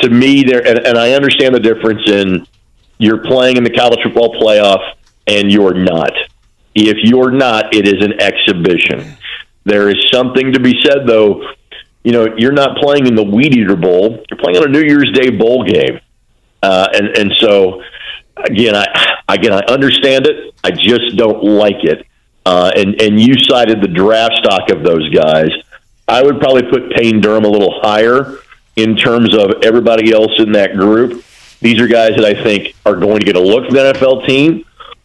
To 0.00 0.10
me, 0.10 0.42
there 0.42 0.66
and, 0.66 0.78
and 0.86 0.98
I 0.98 1.12
understand 1.12 1.54
the 1.54 1.60
difference 1.60 2.06
in 2.06 2.46
you're 2.98 3.22
playing 3.24 3.56
in 3.56 3.64
the 3.64 3.70
college 3.70 4.00
football 4.02 4.34
playoff 4.34 4.94
and 5.26 5.50
you're 5.50 5.74
not. 5.74 6.12
If 6.74 6.98
you're 7.02 7.30
not, 7.30 7.74
it 7.74 7.86
is 7.86 8.04
an 8.04 8.20
exhibition. 8.20 9.16
There 9.64 9.88
is 9.88 9.96
something 10.12 10.52
to 10.52 10.60
be 10.60 10.80
said, 10.82 11.06
though. 11.06 11.42
You 12.04 12.12
know, 12.12 12.28
you're 12.36 12.52
not 12.52 12.78
playing 12.78 13.06
in 13.06 13.14
the 13.14 13.22
Weed 13.22 13.56
Eater 13.56 13.76
Bowl. 13.76 14.24
You're 14.30 14.38
playing 14.38 14.58
on 14.58 14.64
a 14.64 14.68
New 14.68 14.82
Year's 14.82 15.12
Day 15.12 15.30
bowl 15.30 15.64
game, 15.64 16.00
uh, 16.62 16.88
and 16.94 17.08
and 17.08 17.32
so 17.34 17.82
again, 18.36 18.74
I 18.74 18.86
again 19.28 19.52
I 19.52 19.60
understand 19.68 20.26
it. 20.26 20.54
I 20.64 20.70
just 20.70 21.16
don't 21.16 21.42
like 21.42 21.82
it. 21.82 22.06
Uh, 22.46 22.70
and 22.74 23.00
and 23.02 23.20
you 23.20 23.34
cited 23.38 23.82
the 23.82 23.88
draft 23.88 24.36
stock 24.36 24.70
of 24.70 24.82
those 24.82 25.10
guys. 25.10 25.50
I 26.06 26.22
would 26.22 26.40
probably 26.40 26.62
put 26.62 26.92
Payne 26.92 27.20
Durham 27.20 27.44
a 27.44 27.48
little 27.48 27.80
higher 27.82 28.38
in 28.76 28.96
terms 28.96 29.36
of 29.36 29.62
everybody 29.64 30.12
else 30.12 30.38
in 30.38 30.52
that 30.52 30.76
group. 30.76 31.24
These 31.60 31.80
are 31.80 31.88
guys 31.88 32.12
that 32.16 32.24
I 32.24 32.42
think 32.42 32.74
are 32.86 32.96
going 32.96 33.20
to 33.20 33.26
get 33.26 33.36
a 33.36 33.40
look 33.40 33.66
for 33.66 33.72
the 33.72 33.92
NFL 33.92 34.26
team. 34.26 34.64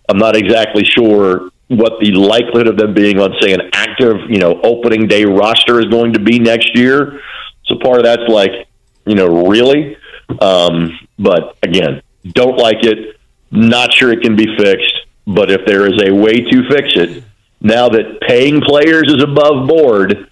I'm 0.10 0.18
not 0.18 0.36
exactly 0.36 0.84
sure 0.84 1.50
what 1.68 2.00
the 2.00 2.12
likelihood 2.12 2.68
of 2.68 2.78
them 2.78 2.94
being 2.94 3.20
on, 3.20 3.34
say, 3.42 3.54
an 3.54 3.70
active, 3.74 4.30
you 4.30 4.38
know, 4.38 4.60
opening 4.62 5.08
day 5.08 5.26
roster 5.26 5.80
is 5.80 5.86
going 5.86 6.14
to 6.14 6.20
be 6.20 6.40
next 6.40 6.78
year. 6.78 7.22
So 7.66 7.78
part 7.80 8.00
of 8.00 8.04
that's 8.04 8.28
like, 8.28 8.68
you 9.06 9.16
know, 9.16 9.48
really. 9.48 9.98
Um, 10.40 11.00
but 11.18 11.58
again, 11.64 12.02
don't 12.32 12.58
like 12.58 12.84
it. 12.84 13.18
Not 13.52 13.94
sure 13.94 14.12
it 14.12 14.22
can 14.22 14.36
be 14.36 14.56
fixed. 14.58 14.94
But 15.26 15.50
if 15.50 15.66
there 15.66 15.88
is 15.88 16.02
a 16.04 16.14
way 16.14 16.34
to 16.34 16.70
fix 16.70 16.96
it, 16.96 17.24
now 17.62 17.88
that 17.90 18.20
paying 18.22 18.62
players 18.62 19.06
is 19.08 19.24
above 19.24 19.68
board, 19.68 20.30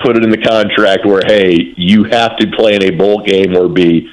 put 0.00 0.16
it 0.16 0.24
in 0.24 0.30
the 0.30 0.38
contract 0.38 1.04
where, 1.04 1.22
hey, 1.24 1.74
you 1.76 2.04
have 2.04 2.36
to 2.38 2.50
play 2.56 2.74
in 2.74 2.82
a 2.82 2.90
bowl 2.90 3.22
game 3.22 3.56
or 3.56 3.68
be 3.68 4.10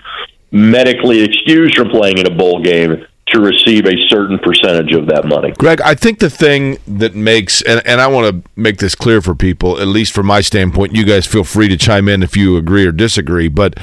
medically 0.52 1.22
excused 1.24 1.76
from 1.76 1.90
playing 1.90 2.18
in 2.18 2.28
a 2.28 2.36
bowl 2.36 2.62
game 2.62 3.06
to 3.28 3.40
receive 3.40 3.86
a 3.86 3.94
certain 4.08 4.40
percentage 4.40 4.92
of 4.94 5.06
that 5.08 5.24
money. 5.26 5.52
Greg, 5.52 5.82
I 5.82 5.94
think 5.94 6.18
the 6.20 6.32
thing 6.32 6.80
that 6.88 7.14
makes, 7.14 7.62
and, 7.62 7.82
and 7.86 8.02
I 8.02 8.08
want 8.08 8.44
to 8.44 8.50
make 8.56 8.78
this 8.80 8.96
clear 8.96 9.22
for 9.22 9.36
people, 9.36 9.80
at 9.80 9.88
least 9.88 10.14
from 10.14 10.26
my 10.26 10.42
standpoint, 10.42 10.96
you 10.96 11.06
guys 11.06 11.28
feel 11.28 11.44
free 11.44 11.68
to 11.68 11.78
chime 11.78 12.10
in 12.10 12.24
if 12.24 12.36
you 12.36 12.58
agree 12.58 12.86
or 12.88 12.92
disagree, 12.92 13.48
but 13.48 13.78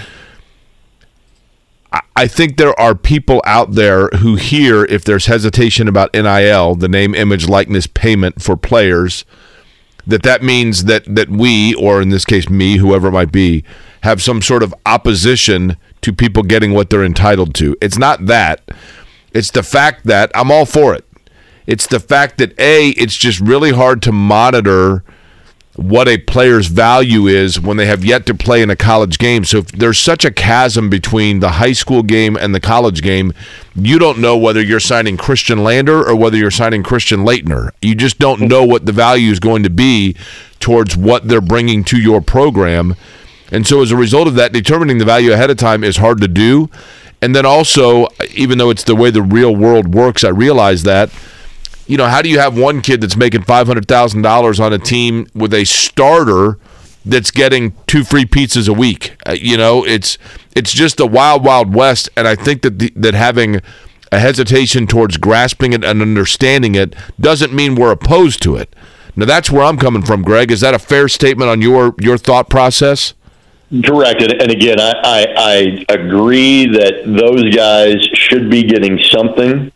I- 1.92 2.00
I 2.16 2.26
think 2.26 2.56
there 2.56 2.78
are 2.78 2.96
people 2.96 3.40
out 3.46 3.74
there 3.74 4.08
who 4.18 4.34
hear 4.34 4.84
if 4.86 5.04
there's 5.04 5.26
hesitation 5.26 5.86
about 5.86 6.10
NIL, 6.12 6.74
the 6.74 6.88
name, 6.88 7.14
image, 7.14 7.48
likeness 7.48 7.86
payment 7.86 8.42
for 8.42 8.56
players, 8.56 9.24
that 10.08 10.22
that 10.24 10.42
means 10.42 10.84
that 10.84 11.04
that 11.14 11.28
we, 11.28 11.74
or 11.74 12.00
in 12.02 12.08
this 12.10 12.24
case 12.24 12.48
me, 12.48 12.78
whoever 12.78 13.08
it 13.08 13.12
might 13.12 13.30
be, 13.32 13.62
have 14.02 14.20
some 14.22 14.42
sort 14.42 14.62
of 14.64 14.74
opposition 14.84 15.76
to 16.06 16.12
people 16.12 16.44
getting 16.44 16.72
what 16.72 16.88
they're 16.88 17.04
entitled 17.04 17.52
to. 17.52 17.76
It's 17.80 17.98
not 17.98 18.26
that. 18.26 18.62
It's 19.32 19.50
the 19.50 19.64
fact 19.64 20.06
that 20.06 20.30
I'm 20.36 20.52
all 20.52 20.64
for 20.64 20.94
it. 20.94 21.04
It's 21.66 21.88
the 21.88 21.98
fact 21.98 22.38
that 22.38 22.56
A, 22.60 22.90
it's 22.90 23.16
just 23.16 23.40
really 23.40 23.72
hard 23.72 24.02
to 24.02 24.12
monitor 24.12 25.02
what 25.74 26.06
a 26.06 26.16
player's 26.16 26.68
value 26.68 27.26
is 27.26 27.60
when 27.60 27.76
they 27.76 27.86
have 27.86 28.04
yet 28.04 28.24
to 28.26 28.34
play 28.36 28.62
in 28.62 28.70
a 28.70 28.76
college 28.76 29.18
game. 29.18 29.44
So 29.44 29.58
if 29.58 29.72
there's 29.72 29.98
such 29.98 30.24
a 30.24 30.30
chasm 30.30 30.88
between 30.88 31.40
the 31.40 31.50
high 31.50 31.72
school 31.72 32.04
game 32.04 32.36
and 32.36 32.54
the 32.54 32.60
college 32.60 33.02
game, 33.02 33.34
you 33.74 33.98
don't 33.98 34.18
know 34.18 34.36
whether 34.36 34.62
you're 34.62 34.78
signing 34.78 35.16
Christian 35.16 35.64
Lander 35.64 36.08
or 36.08 36.14
whether 36.14 36.36
you're 36.36 36.52
signing 36.52 36.84
Christian 36.84 37.24
Leitner. 37.24 37.70
You 37.82 37.96
just 37.96 38.20
don't 38.20 38.42
know 38.42 38.64
what 38.64 38.86
the 38.86 38.92
value 38.92 39.32
is 39.32 39.40
going 39.40 39.64
to 39.64 39.70
be 39.70 40.14
towards 40.60 40.96
what 40.96 41.26
they're 41.26 41.40
bringing 41.40 41.82
to 41.86 41.98
your 41.98 42.20
program. 42.20 42.94
And 43.50 43.66
so 43.66 43.82
as 43.82 43.90
a 43.90 43.96
result 43.96 44.28
of 44.28 44.34
that, 44.34 44.52
determining 44.52 44.98
the 44.98 45.04
value 45.04 45.32
ahead 45.32 45.50
of 45.50 45.56
time 45.56 45.84
is 45.84 45.98
hard 45.98 46.20
to 46.20 46.28
do. 46.28 46.68
And 47.22 47.34
then 47.34 47.46
also, 47.46 48.08
even 48.34 48.58
though 48.58 48.70
it's 48.70 48.84
the 48.84 48.96
way 48.96 49.10
the 49.10 49.22
real 49.22 49.54
world 49.54 49.94
works, 49.94 50.24
I 50.24 50.28
realize 50.28 50.82
that 50.82 51.10
you 51.86 51.96
know, 51.96 52.06
how 52.06 52.20
do 52.20 52.28
you 52.28 52.38
have 52.38 52.58
one 52.58 52.80
kid 52.80 53.00
that's 53.00 53.16
making 53.16 53.42
five 53.42 53.66
hundred 53.66 53.86
thousand 53.86 54.22
dollars 54.22 54.58
on 54.58 54.72
a 54.72 54.78
team 54.78 55.28
with 55.34 55.54
a 55.54 55.64
starter 55.64 56.58
that's 57.04 57.30
getting 57.30 57.76
two 57.86 58.02
free 58.02 58.24
pizzas 58.24 58.68
a 58.68 58.72
week? 58.72 59.16
Uh, 59.26 59.32
you 59.32 59.56
know, 59.56 59.84
it's 59.84 60.18
it's 60.54 60.72
just 60.72 60.96
the 60.96 61.06
wild, 61.06 61.44
wild 61.44 61.74
west, 61.74 62.08
and 62.16 62.26
I 62.26 62.34
think 62.34 62.62
that 62.62 62.78
the, 62.78 62.92
that 62.96 63.14
having 63.14 63.60
a 64.12 64.18
hesitation 64.18 64.86
towards 64.86 65.16
grasping 65.16 65.72
it 65.72 65.84
and 65.84 66.02
understanding 66.02 66.74
it 66.74 66.94
doesn't 67.20 67.52
mean 67.52 67.74
we're 67.74 67.92
opposed 67.92 68.42
to 68.42 68.56
it. 68.56 68.74
Now, 69.16 69.26
that's 69.26 69.50
where 69.50 69.62
I'm 69.62 69.78
coming 69.78 70.02
from, 70.02 70.22
Greg. 70.22 70.50
Is 70.50 70.60
that 70.60 70.74
a 70.74 70.78
fair 70.78 71.08
statement 71.08 71.50
on 71.50 71.62
your 71.62 71.94
your 72.00 72.18
thought 72.18 72.50
process? 72.50 73.14
Correct. 73.84 74.22
And, 74.22 74.32
and 74.40 74.50
again, 74.50 74.80
I, 74.80 74.92
I, 75.02 75.84
I 75.88 75.94
agree 75.94 76.66
that 76.66 77.02
those 77.04 77.54
guys 77.54 77.96
should 78.14 78.48
be 78.48 78.62
getting 78.62 78.98
something. 78.98 79.72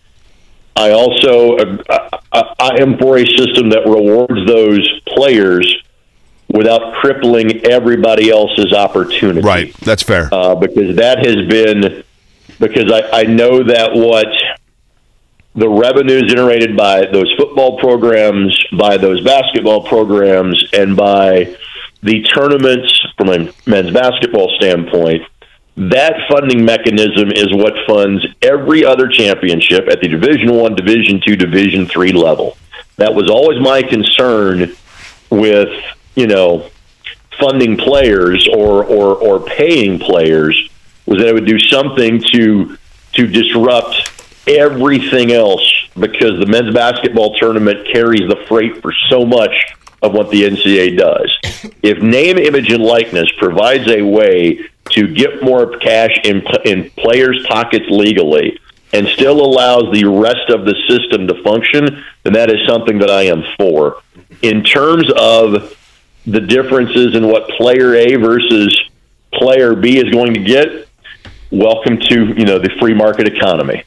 I 0.77 0.93
also 0.93 1.57
uh, 1.57 2.09
I, 2.33 2.55
I 2.59 2.81
am 2.81 2.97
for 2.99 3.19
a 3.19 3.27
system 3.27 3.71
that 3.71 3.83
rewards 3.87 4.47
those 4.47 4.89
players 5.09 5.83
without 6.49 6.95
crippling 6.95 7.65
everybody 7.67 8.31
else's 8.31 8.73
opportunity. 8.73 9.41
Right. 9.41 9.75
That's 9.79 10.03
fair. 10.03 10.29
Uh, 10.33 10.55
because 10.55 10.97
that 10.97 11.19
has 11.25 11.47
been 11.49 12.05
because 12.59 12.93
I, 12.93 13.21
I 13.21 13.23
know 13.25 13.63
that 13.65 13.95
what 13.95 14.27
the 15.55 15.69
revenues 15.69 16.33
generated 16.33 16.77
by 16.77 17.07
those 17.07 17.33
football 17.37 17.79
programs, 17.79 18.57
by 18.73 18.97
those 18.97 19.23
basketball 19.25 19.83
programs, 19.87 20.65
and 20.73 20.97
by 20.97 21.57
the 22.03 22.23
tournaments 22.23 23.07
from 23.17 23.29
a 23.29 23.53
men's 23.67 23.91
basketball 23.91 24.51
standpoint, 24.57 25.23
that 25.77 26.15
funding 26.31 26.65
mechanism 26.65 27.31
is 27.31 27.49
what 27.53 27.75
funds 27.87 28.25
every 28.43 28.85
other 28.85 29.09
championship 29.09 29.89
at 29.89 30.01
the 30.01 30.09
Division 30.09 30.55
One, 30.55 30.75
Division 30.75 31.21
Two, 31.25 31.37
Division 31.37 31.87
Three 31.87 32.13
level. 32.13 32.57
That 32.97 33.15
was 33.15 33.31
always 33.31 33.61
my 33.61 33.83
concern 33.83 34.75
with 35.31 35.69
you 36.17 36.27
know 36.27 36.71
funding 37.39 37.77
players 37.77 38.49
or 38.49 38.85
or, 38.85 39.17
or 39.17 39.41
paying 39.41 39.99
players 39.99 40.69
was 41.07 41.19
that 41.19 41.29
it 41.29 41.35
would 41.35 41.47
do 41.47 41.59
something 41.59 42.21
to 42.33 42.77
to 43.13 43.27
disrupt 43.27 44.11
everything 44.47 45.33
else 45.33 45.89
because 45.99 46.39
the 46.41 46.47
men's 46.47 46.75
basketball 46.75 47.35
tournament 47.37 47.87
carries 47.93 48.29
the 48.29 48.37
freight 48.49 48.81
for 48.83 48.93
so 49.09 49.25
much 49.25 49.53
of 50.03 50.13
what 50.13 50.31
the 50.31 50.43
NCAA 50.43 50.97
does. 50.97 51.37
If 51.83 52.03
name, 52.03 52.37
image, 52.37 52.71
and 52.71 52.83
likeness 52.83 53.31
provides 53.39 53.91
a 53.91 54.03
way 54.03 54.69
to 54.91 55.07
get 55.15 55.43
more 55.43 55.79
cash 55.79 56.11
in 56.25 56.43
in 56.65 56.91
players' 56.91 57.45
pockets 57.49 57.87
legally 57.89 58.59
and 58.93 59.07
still 59.09 59.41
allows 59.41 59.93
the 59.93 60.05
rest 60.05 60.51
of 60.51 60.65
the 60.65 60.75
system 60.89 61.27
to 61.29 61.43
function, 61.43 62.05
then 62.23 62.33
that 62.35 62.51
is 62.51 62.67
something 62.67 62.99
that 62.99 63.11
I 63.11 63.23
am 63.23 63.45
for. 63.57 64.03
In 64.43 64.63
terms 64.63 65.11
of 65.17 65.77
the 66.27 66.41
differences 66.41 67.15
in 67.15 67.27
what 67.27 67.49
player 67.51 67.95
A 67.95 68.17
versus 68.17 68.79
player 69.33 69.75
B 69.75 69.99
is 69.99 70.13
going 70.13 70.35
to 70.35 70.41
get, 70.41 70.89
welcome 71.51 71.99
to 71.99 72.27
you 72.37 72.45
know 72.45 72.59
the 72.59 72.71
free 72.81 72.95
market 72.95 73.27
economy. 73.27 73.85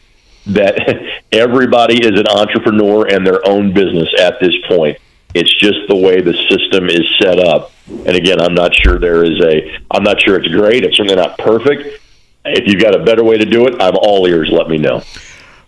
That 0.48 0.78
everybody 1.32 2.04
is 2.04 2.20
an 2.20 2.28
entrepreneur 2.28 3.08
and 3.08 3.26
their 3.26 3.46
own 3.48 3.74
business 3.74 4.10
at 4.20 4.40
this 4.40 4.54
point. 4.68 4.98
It's 5.34 5.54
just 5.58 5.80
the 5.88 5.96
way 5.96 6.22
the 6.22 6.34
system 6.50 6.90
is 6.90 7.04
set 7.22 7.40
up. 7.40 7.72
And 7.88 8.16
again, 8.16 8.40
I'm 8.40 8.54
not 8.54 8.74
sure 8.76 9.00
there 9.00 9.24
is 9.24 9.42
a. 9.42 9.80
I'm 9.92 10.04
not 10.04 10.22
sure 10.22 10.38
it's 10.38 10.48
great. 10.48 10.84
It's 10.84 10.98
certainly 10.98 11.16
not 11.16 11.38
perfect. 11.38 12.02
If 12.46 12.68
you've 12.68 12.82
got 12.82 12.96
a 12.96 13.04
better 13.04 13.24
way 13.24 13.38
to 13.38 13.46
do 13.46 13.66
it, 13.68 13.82
I'm 13.82 13.96
all 13.98 14.28
ears. 14.28 14.50
Let 14.52 14.68
me 14.68 14.78
know. 14.78 15.02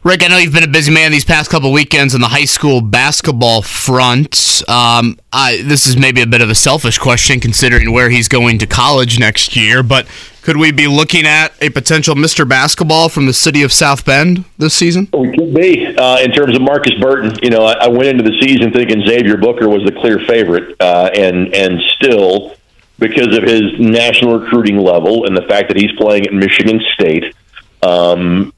Rick, 0.05 0.21
I 0.23 0.27
know 0.27 0.37
you've 0.37 0.53
been 0.53 0.63
a 0.63 0.67
busy 0.67 0.91
man 0.91 1.11
these 1.11 1.25
past 1.25 1.49
couple 1.49 1.71
weekends 1.71 2.13
on 2.13 2.21
the 2.21 2.27
high 2.27 2.45
school 2.45 2.79
basketball 2.79 3.63
front. 3.63 4.61
Um, 4.69 5.17
I, 5.33 5.63
this 5.65 5.87
is 5.87 5.97
maybe 5.97 6.21
a 6.21 6.27
bit 6.27 6.41
of 6.41 6.49
a 6.51 6.53
selfish 6.53 6.99
question 6.99 7.39
considering 7.39 7.91
where 7.91 8.11
he's 8.11 8.27
going 8.27 8.59
to 8.59 8.67
college 8.67 9.17
next 9.17 9.55
year, 9.55 9.81
but 9.81 10.05
could 10.43 10.57
we 10.57 10.71
be 10.71 10.85
looking 10.85 11.25
at 11.25 11.53
a 11.59 11.71
potential 11.71 12.13
Mr. 12.13 12.47
Basketball 12.47 13.09
from 13.09 13.25
the 13.25 13.33
city 13.33 13.63
of 13.63 13.73
South 13.73 14.05
Bend 14.05 14.45
this 14.59 14.75
season? 14.75 15.07
We 15.11 15.35
could 15.35 15.55
be. 15.55 15.87
Uh, 15.97 16.19
in 16.19 16.31
terms 16.31 16.55
of 16.55 16.61
Markus 16.61 16.93
Burton, 17.01 17.39
you 17.41 17.49
know, 17.49 17.65
I, 17.65 17.85
I 17.85 17.87
went 17.87 18.05
into 18.05 18.23
the 18.23 18.39
season 18.41 18.71
thinking 18.71 19.03
Xavier 19.07 19.37
Booker 19.37 19.67
was 19.67 19.83
the 19.85 19.91
clear 19.91 20.19
favorite, 20.19 20.79
uh, 20.79 21.09
and 21.15 21.51
and 21.55 21.81
still, 21.95 22.55
because 22.99 23.35
of 23.35 23.41
his 23.41 23.79
national 23.79 24.37
recruiting 24.37 24.77
level 24.77 25.25
and 25.25 25.35
the 25.35 25.47
fact 25.49 25.69
that 25.69 25.77
he's 25.77 25.93
playing 25.93 26.27
at 26.27 26.33
Michigan 26.33 26.79
State, 26.93 27.33
um, 27.81 28.53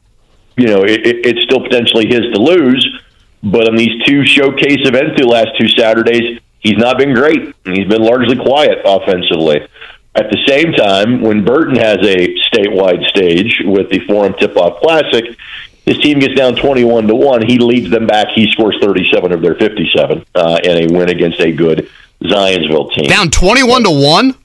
you 0.58 0.68
know, 0.68 0.84
it, 0.84 1.06
it, 1.06 1.26
it's 1.26 1.44
still 1.44 1.62
potentially 1.62 2.08
his 2.08 2.22
to 2.34 2.40
lose. 2.40 3.02
But 3.44 3.70
on 3.70 3.76
these 3.76 4.04
two 4.06 4.26
showcase 4.26 4.80
events, 4.82 5.20
the 5.20 5.28
last 5.28 5.50
two 5.60 5.70
Saturdays, 5.70 6.40
he's 6.60 6.78
not 6.78 6.98
been 6.98 7.14
great. 7.14 7.56
He's 7.66 7.88
been 7.88 8.02
largely 8.02 8.36
quiet 8.36 8.80
offensively. 8.84 9.68
At 10.16 10.32
the 10.32 10.44
same 10.48 10.74
time, 10.74 11.22
when 11.22 11.46
Burton 11.46 11.76
has 11.76 11.98
a 11.98 12.34
statewide 12.50 13.06
stage 13.06 13.62
with 13.64 13.90
the 13.92 14.00
Forum 14.08 14.34
Tip 14.40 14.58
Off 14.58 14.82
Classic, 14.82 15.38
his 15.86 16.00
team 16.00 16.20
gets 16.20 16.34
down 16.34 16.56
21 16.56 17.08
to 17.08 17.16
1. 17.16 17.46
He 17.46 17.60
leads 17.60 17.90
them 17.92 18.08
back. 18.08 18.30
He 18.34 18.52
scores 18.52 18.78
37 18.82 19.32
of 19.32 19.42
their 19.42 19.56
57 19.56 20.26
uh, 20.34 20.60
in 20.64 20.92
a 20.92 20.94
win 20.94 21.10
against 21.10 21.40
a 21.40 21.52
good 21.52 21.90
Zionsville 22.24 22.92
team. 22.94 23.06
Down 23.06 23.30
21 23.30 23.84
to 23.84 23.92
1? 23.92 24.36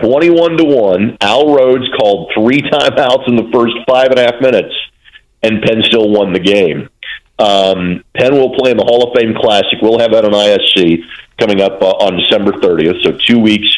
21 0.00 0.56
to 0.56 0.64
1. 0.64 1.18
Al 1.20 1.54
Rhodes 1.54 1.88
called 1.98 2.32
three 2.34 2.62
timeouts 2.62 3.28
in 3.28 3.36
the 3.36 3.48
first 3.52 3.74
five 3.86 4.10
and 4.10 4.18
a 4.18 4.24
half 4.24 4.40
minutes, 4.40 4.74
and 5.42 5.62
Penn 5.62 5.82
still 5.82 6.08
won 6.10 6.32
the 6.32 6.40
game. 6.40 6.88
Um, 7.38 8.04
Penn 8.14 8.34
will 8.34 8.54
play 8.54 8.70
in 8.70 8.76
the 8.76 8.84
Hall 8.84 9.08
of 9.08 9.18
Fame 9.18 9.34
Classic. 9.34 9.78
We'll 9.80 9.98
have 9.98 10.12
that 10.12 10.24
on 10.24 10.32
ISC 10.32 11.02
coming 11.38 11.60
up 11.60 11.82
uh, 11.82 11.90
on 11.90 12.16
December 12.16 12.52
30th, 12.52 13.02
so 13.02 13.12
two 13.12 13.38
weeks 13.38 13.68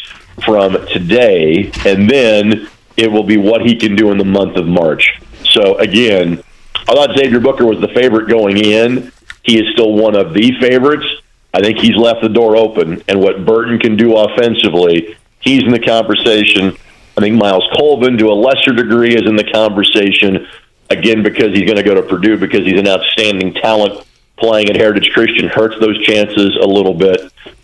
from 0.45 0.73
today, 0.89 1.71
and 1.87 2.11
then 2.11 2.69
it 2.97 3.11
will 3.11 3.23
be 3.23 3.37
what 3.37 3.63
he 3.63 3.77
can 3.77 3.97
do 3.97 4.11
in 4.11 4.19
the 4.19 4.25
month 4.25 4.57
of 4.57 4.67
March. 4.67 5.19
So 5.45 5.79
again, 5.79 6.43
I 6.89 6.95
thought 6.95 7.17
Xavier 7.17 7.41
Booker 7.41 7.65
was 7.65 7.81
the 7.81 7.89
favorite 7.89 8.29
going 8.29 8.59
in. 8.59 9.13
He 9.43 9.59
is 9.59 9.73
still 9.73 9.93
one 9.95 10.17
of 10.17 10.35
the 10.35 10.53
favorites. 10.61 11.07
I 11.55 11.61
think 11.61 11.79
he's 11.79 11.97
left 11.97 12.21
the 12.21 12.29
door 12.29 12.57
open, 12.57 13.03
and 13.09 13.21
what 13.21 13.47
Burton 13.47 13.79
can 13.79 13.97
do 13.97 14.17
offensively, 14.17 15.17
he's 15.41 15.63
in 15.63 15.71
the 15.71 15.79
conversation. 15.79 16.77
I 17.17 17.21
think 17.21 17.37
Myles 17.37 17.69
Colvin, 17.77 18.19
to 18.19 18.27
a 18.27 18.35
lesser 18.35 18.73
degree, 18.73 19.15
is 19.15 19.23
in 19.27 19.37
the 19.37 19.51
conversation 19.53 20.49
again 20.91 21.23
because 21.23 21.53
he's 21.55 21.65
going 21.65 21.77
to 21.77 21.83
go 21.83 21.95
to 21.95 22.03
Purdue 22.03 22.37
because 22.37 22.61
he's 22.61 22.79
an 22.79 22.89
outstanding 22.89 23.55
talent. 23.55 24.07
Playing 24.37 24.69
at 24.69 24.77
Heritage 24.77 25.13
Christian 25.13 25.49
hurts 25.49 25.79
those 25.79 25.97
chances 26.03 26.57
a 26.61 26.67
little 26.67 26.93
bit. 26.93 27.21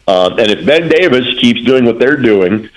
Um, 0.06 0.38
and 0.38 0.50
if 0.50 0.64
Ben 0.64 0.88
Davis 0.88 1.26
keeps 1.40 1.64
doing 1.64 1.84
what 1.84 1.98
they're 1.98 2.16
doing, 2.16 2.70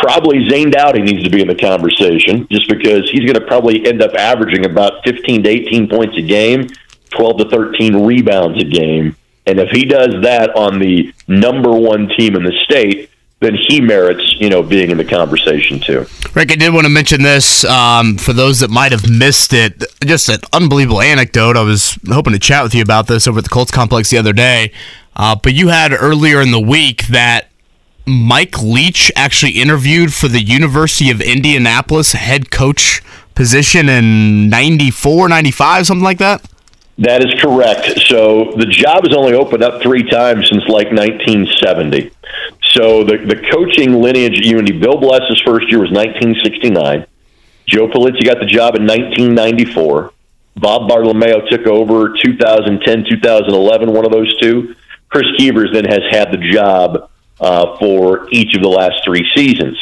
probably 0.00 0.48
Zane 0.48 0.70
Dowdy 0.70 1.02
needs 1.02 1.24
to 1.24 1.30
be 1.30 1.42
in 1.42 1.48
the 1.48 1.54
conversation 1.54 2.46
just 2.50 2.68
because 2.68 3.10
he's 3.10 3.20
going 3.20 3.34
to 3.34 3.46
probably 3.46 3.84
end 3.86 4.00
up 4.00 4.14
averaging 4.14 4.64
about 4.64 5.04
15 5.04 5.42
to 5.42 5.48
18 5.48 5.88
points 5.88 6.16
a 6.16 6.22
game, 6.22 6.68
12 7.10 7.38
to 7.38 7.50
13 7.50 8.04
rebounds 8.04 8.62
a 8.62 8.64
game. 8.64 9.16
And 9.46 9.58
if 9.58 9.70
he 9.70 9.84
does 9.84 10.22
that 10.22 10.54
on 10.56 10.78
the 10.78 11.12
number 11.26 11.72
one 11.72 12.08
team 12.16 12.36
in 12.36 12.44
the 12.44 12.52
state, 12.64 13.10
then 13.42 13.54
he 13.54 13.80
merits, 13.80 14.36
you 14.38 14.48
know, 14.48 14.62
being 14.62 14.90
in 14.90 14.96
the 14.96 15.04
conversation 15.04 15.80
too. 15.80 16.06
Rick, 16.34 16.52
I 16.52 16.56
did 16.56 16.72
want 16.72 16.84
to 16.86 16.90
mention 16.90 17.22
this 17.22 17.64
um, 17.64 18.16
for 18.16 18.32
those 18.32 18.60
that 18.60 18.70
might 18.70 18.92
have 18.92 19.08
missed 19.10 19.52
it. 19.52 19.84
Just 20.04 20.28
an 20.28 20.40
unbelievable 20.52 21.00
anecdote. 21.00 21.56
I 21.56 21.62
was 21.62 21.98
hoping 22.08 22.32
to 22.32 22.38
chat 22.38 22.62
with 22.62 22.74
you 22.74 22.82
about 22.82 23.06
this 23.06 23.26
over 23.26 23.38
at 23.38 23.44
the 23.44 23.50
Colts 23.50 23.70
complex 23.70 24.10
the 24.10 24.18
other 24.18 24.32
day. 24.32 24.72
Uh, 25.14 25.36
but 25.36 25.52
you 25.54 25.68
had 25.68 25.92
earlier 25.92 26.40
in 26.40 26.52
the 26.52 26.60
week 26.60 27.08
that 27.08 27.48
Mike 28.06 28.62
Leach 28.62 29.12
actually 29.14 29.60
interviewed 29.60 30.12
for 30.14 30.28
the 30.28 30.40
University 30.40 31.10
of 31.10 31.20
Indianapolis 31.20 32.12
head 32.12 32.50
coach 32.50 33.02
position 33.34 33.88
in 33.88 34.48
94, 34.48 35.28
95, 35.28 35.86
something 35.86 36.04
like 36.04 36.18
that? 36.18 36.42
That 36.98 37.24
is 37.24 37.40
correct. 37.40 38.00
So 38.06 38.52
the 38.56 38.66
job 38.66 39.06
has 39.06 39.16
only 39.16 39.32
opened 39.32 39.62
up 39.62 39.82
three 39.82 40.08
times 40.08 40.48
since 40.48 40.62
like 40.68 40.92
1970. 40.92 42.10
So 42.72 43.04
the, 43.04 43.18
the 43.18 43.36
coaching 43.50 44.00
lineage 44.00 44.38
at 44.38 44.44
UIndy, 44.44 44.80
Bill 44.80 44.98
Bless's 44.98 45.40
first 45.44 45.70
year 45.70 45.80
was 45.80 45.90
1969. 45.90 47.06
Joe 47.66 47.88
Polizzi 47.88 48.24
got 48.24 48.40
the 48.40 48.46
job 48.46 48.76
in 48.76 48.86
1994. 48.86 50.12
Bob 50.56 50.88
Bartolomeo 50.88 51.46
took 51.48 51.66
over 51.66 52.14
2010, 52.22 53.04
2011, 53.08 53.92
one 53.92 54.04
of 54.04 54.12
those 54.12 54.38
two. 54.40 54.74
Chris 55.08 55.26
Keevers 55.38 55.72
then 55.72 55.84
has 55.84 56.02
had 56.10 56.32
the 56.32 56.38
job 56.38 57.10
uh, 57.40 57.76
for 57.78 58.28
each 58.30 58.54
of 58.54 58.62
the 58.62 58.68
last 58.68 59.04
three 59.04 59.30
seasons. 59.34 59.78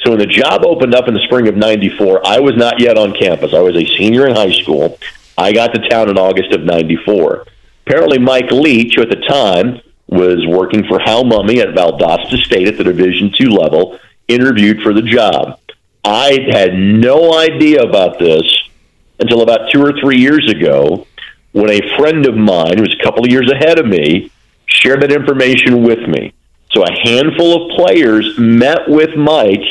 So 0.00 0.10
when 0.10 0.18
the 0.18 0.26
job 0.26 0.64
opened 0.64 0.94
up 0.94 1.08
in 1.08 1.14
the 1.14 1.20
spring 1.24 1.48
of 1.48 1.56
94, 1.56 2.26
I 2.26 2.40
was 2.40 2.56
not 2.56 2.80
yet 2.80 2.96
on 2.96 3.12
campus. 3.12 3.52
I 3.54 3.60
was 3.60 3.76
a 3.76 3.86
senior 3.96 4.26
in 4.26 4.34
high 4.34 4.52
school. 4.52 4.98
I 5.36 5.52
got 5.52 5.74
to 5.74 5.88
town 5.88 6.08
in 6.08 6.18
August 6.18 6.52
of 6.52 6.62
94. 6.62 7.46
Apparently, 7.86 8.18
Mike 8.18 8.50
Leach, 8.50 8.94
who 8.96 9.02
at 9.02 9.10
the 9.10 9.16
time 9.16 9.80
was 10.12 10.46
working 10.46 10.84
for 10.86 10.98
Hal 10.98 11.24
Mumme 11.24 11.58
at 11.58 11.74
Valdosta 11.74 12.36
State 12.38 12.68
at 12.68 12.76
the 12.76 12.84
Division 12.84 13.32
two 13.36 13.48
level, 13.48 13.98
interviewed 14.28 14.82
for 14.82 14.92
the 14.92 15.02
job. 15.02 15.58
I 16.04 16.46
had 16.50 16.74
no 16.74 17.38
idea 17.38 17.82
about 17.82 18.18
this 18.18 18.42
until 19.18 19.42
about 19.42 19.70
two 19.72 19.82
or 19.82 19.92
three 20.00 20.18
years 20.18 20.50
ago 20.50 21.06
when 21.52 21.70
a 21.70 21.96
friend 21.96 22.26
of 22.26 22.36
mine, 22.36 22.76
who 22.76 22.82
was 22.82 22.96
a 22.98 23.04
couple 23.04 23.24
of 23.24 23.30
years 23.30 23.50
ahead 23.50 23.78
of 23.78 23.86
me, 23.86 24.30
shared 24.66 25.02
that 25.02 25.12
information 25.12 25.82
with 25.82 26.00
me. 26.08 26.34
So 26.72 26.82
a 26.82 26.92
handful 27.04 27.70
of 27.70 27.76
players 27.76 28.38
met 28.38 28.88
with 28.88 29.16
Mike, 29.16 29.64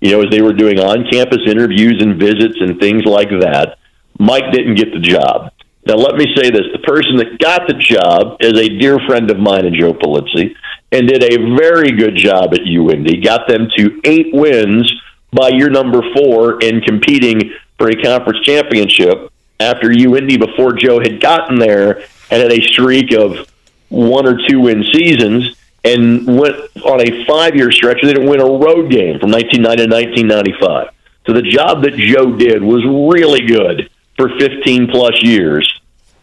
you 0.00 0.12
know, 0.12 0.22
as 0.22 0.30
they 0.30 0.40
were 0.40 0.52
doing 0.52 0.78
on 0.78 1.10
campus 1.10 1.40
interviews 1.46 2.00
and 2.00 2.16
visits 2.16 2.56
and 2.60 2.78
things 2.78 3.04
like 3.04 3.30
that. 3.40 3.78
Mike 4.18 4.52
didn't 4.52 4.76
get 4.76 4.92
the 4.92 5.00
job. 5.00 5.50
Now, 5.86 5.96
let 5.96 6.14
me 6.16 6.26
say 6.34 6.50
this 6.50 6.64
the 6.72 6.78
person 6.78 7.16
that 7.18 7.38
got 7.38 7.66
the 7.66 7.74
job 7.74 8.38
is 8.40 8.58
a 8.58 8.68
dear 8.68 8.98
friend 9.06 9.30
of 9.30 9.38
mine 9.38 9.66
and 9.66 9.76
Joe 9.78 9.92
Polizzi 9.92 10.54
and 10.90 11.06
did 11.06 11.22
a 11.22 11.56
very 11.56 11.92
good 11.92 12.16
job 12.16 12.54
at 12.54 12.60
UIndy. 12.60 13.22
Got 13.22 13.48
them 13.48 13.68
to 13.76 14.00
eight 14.04 14.32
wins 14.32 14.90
by 15.32 15.48
year 15.48 15.68
number 15.68 16.00
four 16.14 16.62
in 16.62 16.80
competing 16.80 17.52
for 17.76 17.90
a 17.90 18.02
conference 18.02 18.40
championship 18.44 19.30
after 19.60 19.88
UIndy, 19.88 20.38
before 20.38 20.72
Joe 20.72 21.00
had 21.00 21.20
gotten 21.20 21.58
there, 21.58 21.98
and 22.30 22.42
had 22.42 22.52
a 22.52 22.62
streak 22.62 23.12
of 23.12 23.48
one 23.88 24.26
or 24.26 24.38
two 24.48 24.60
win 24.60 24.84
seasons 24.92 25.56
and 25.84 26.26
went 26.26 26.56
on 26.84 27.00
a 27.00 27.24
five 27.26 27.54
year 27.54 27.70
stretch. 27.70 27.98
They 28.02 28.14
didn't 28.14 28.28
win 28.28 28.40
a 28.40 28.44
road 28.44 28.90
game 28.90 29.18
from 29.18 29.30
1990 29.30 29.86
to 29.86 29.94
1995. 29.94 30.88
So 31.26 31.32
the 31.32 31.42
job 31.42 31.82
that 31.82 31.94
Joe 31.94 32.36
did 32.36 32.62
was 32.62 32.84
really 32.84 33.46
good 33.46 33.90
for 34.16 34.28
15 34.38 34.88
plus 34.88 35.22
years. 35.22 35.80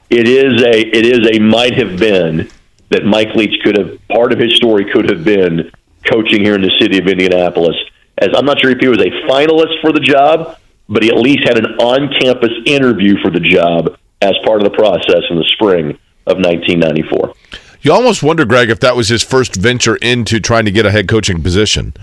It 0.10 0.28
is 0.28 0.62
a 0.62 0.80
it 0.80 1.06
is 1.06 1.28
a 1.36 1.40
might 1.40 1.74
have 1.76 1.98
been 1.98 2.50
that 2.90 3.06
Mike 3.06 3.34
Leach 3.36 3.62
could 3.64 3.78
have 3.78 3.98
part 4.10 4.34
of 4.34 4.40
his 4.40 4.56
story 4.56 4.86
could 4.92 5.10
have 5.10 5.24
been 5.24 5.72
coaching 6.04 6.44
here 6.44 6.56
in 6.56 6.62
the 6.62 6.72
city 6.80 6.98
of 6.98 7.08
Indianapolis. 7.08 7.76
As 8.18 8.30
I'm 8.36 8.46
not 8.46 8.60
sure 8.60 8.72
if 8.72 8.80
he 8.80 8.88
was 8.88 9.00
a 9.00 9.10
finalist 9.28 9.80
for 9.82 9.94
the 9.94 10.00
job, 10.00 10.58
but 10.90 11.02
he 11.02 11.10
at 11.10 11.16
least 11.16 11.48
had 11.48 11.58
an 11.58 11.66
on-campus 11.80 12.52
interview 12.66 13.16
for 13.22 13.32
the 13.32 13.40
job 13.40 13.98
as 14.22 14.34
part 14.44 14.62
of 14.62 14.70
the 14.70 14.76
process 14.76 15.24
in 15.30 15.38
the 15.38 15.46
spring 15.54 15.98
of 16.28 16.38
1994. 16.38 17.34
You 17.82 17.94
almost 17.94 18.22
wonder, 18.22 18.46
Greg, 18.46 18.70
if 18.70 18.80
that 18.82 18.96
was 18.96 19.10
his 19.10 19.24
first 19.24 19.56
venture 19.56 19.96
into 19.96 20.40
trying 20.40 20.66
to 20.66 20.72
get 20.72 20.86
a 20.86 20.92
head 20.92 21.08
coaching 21.08 21.42
position, 21.42 21.94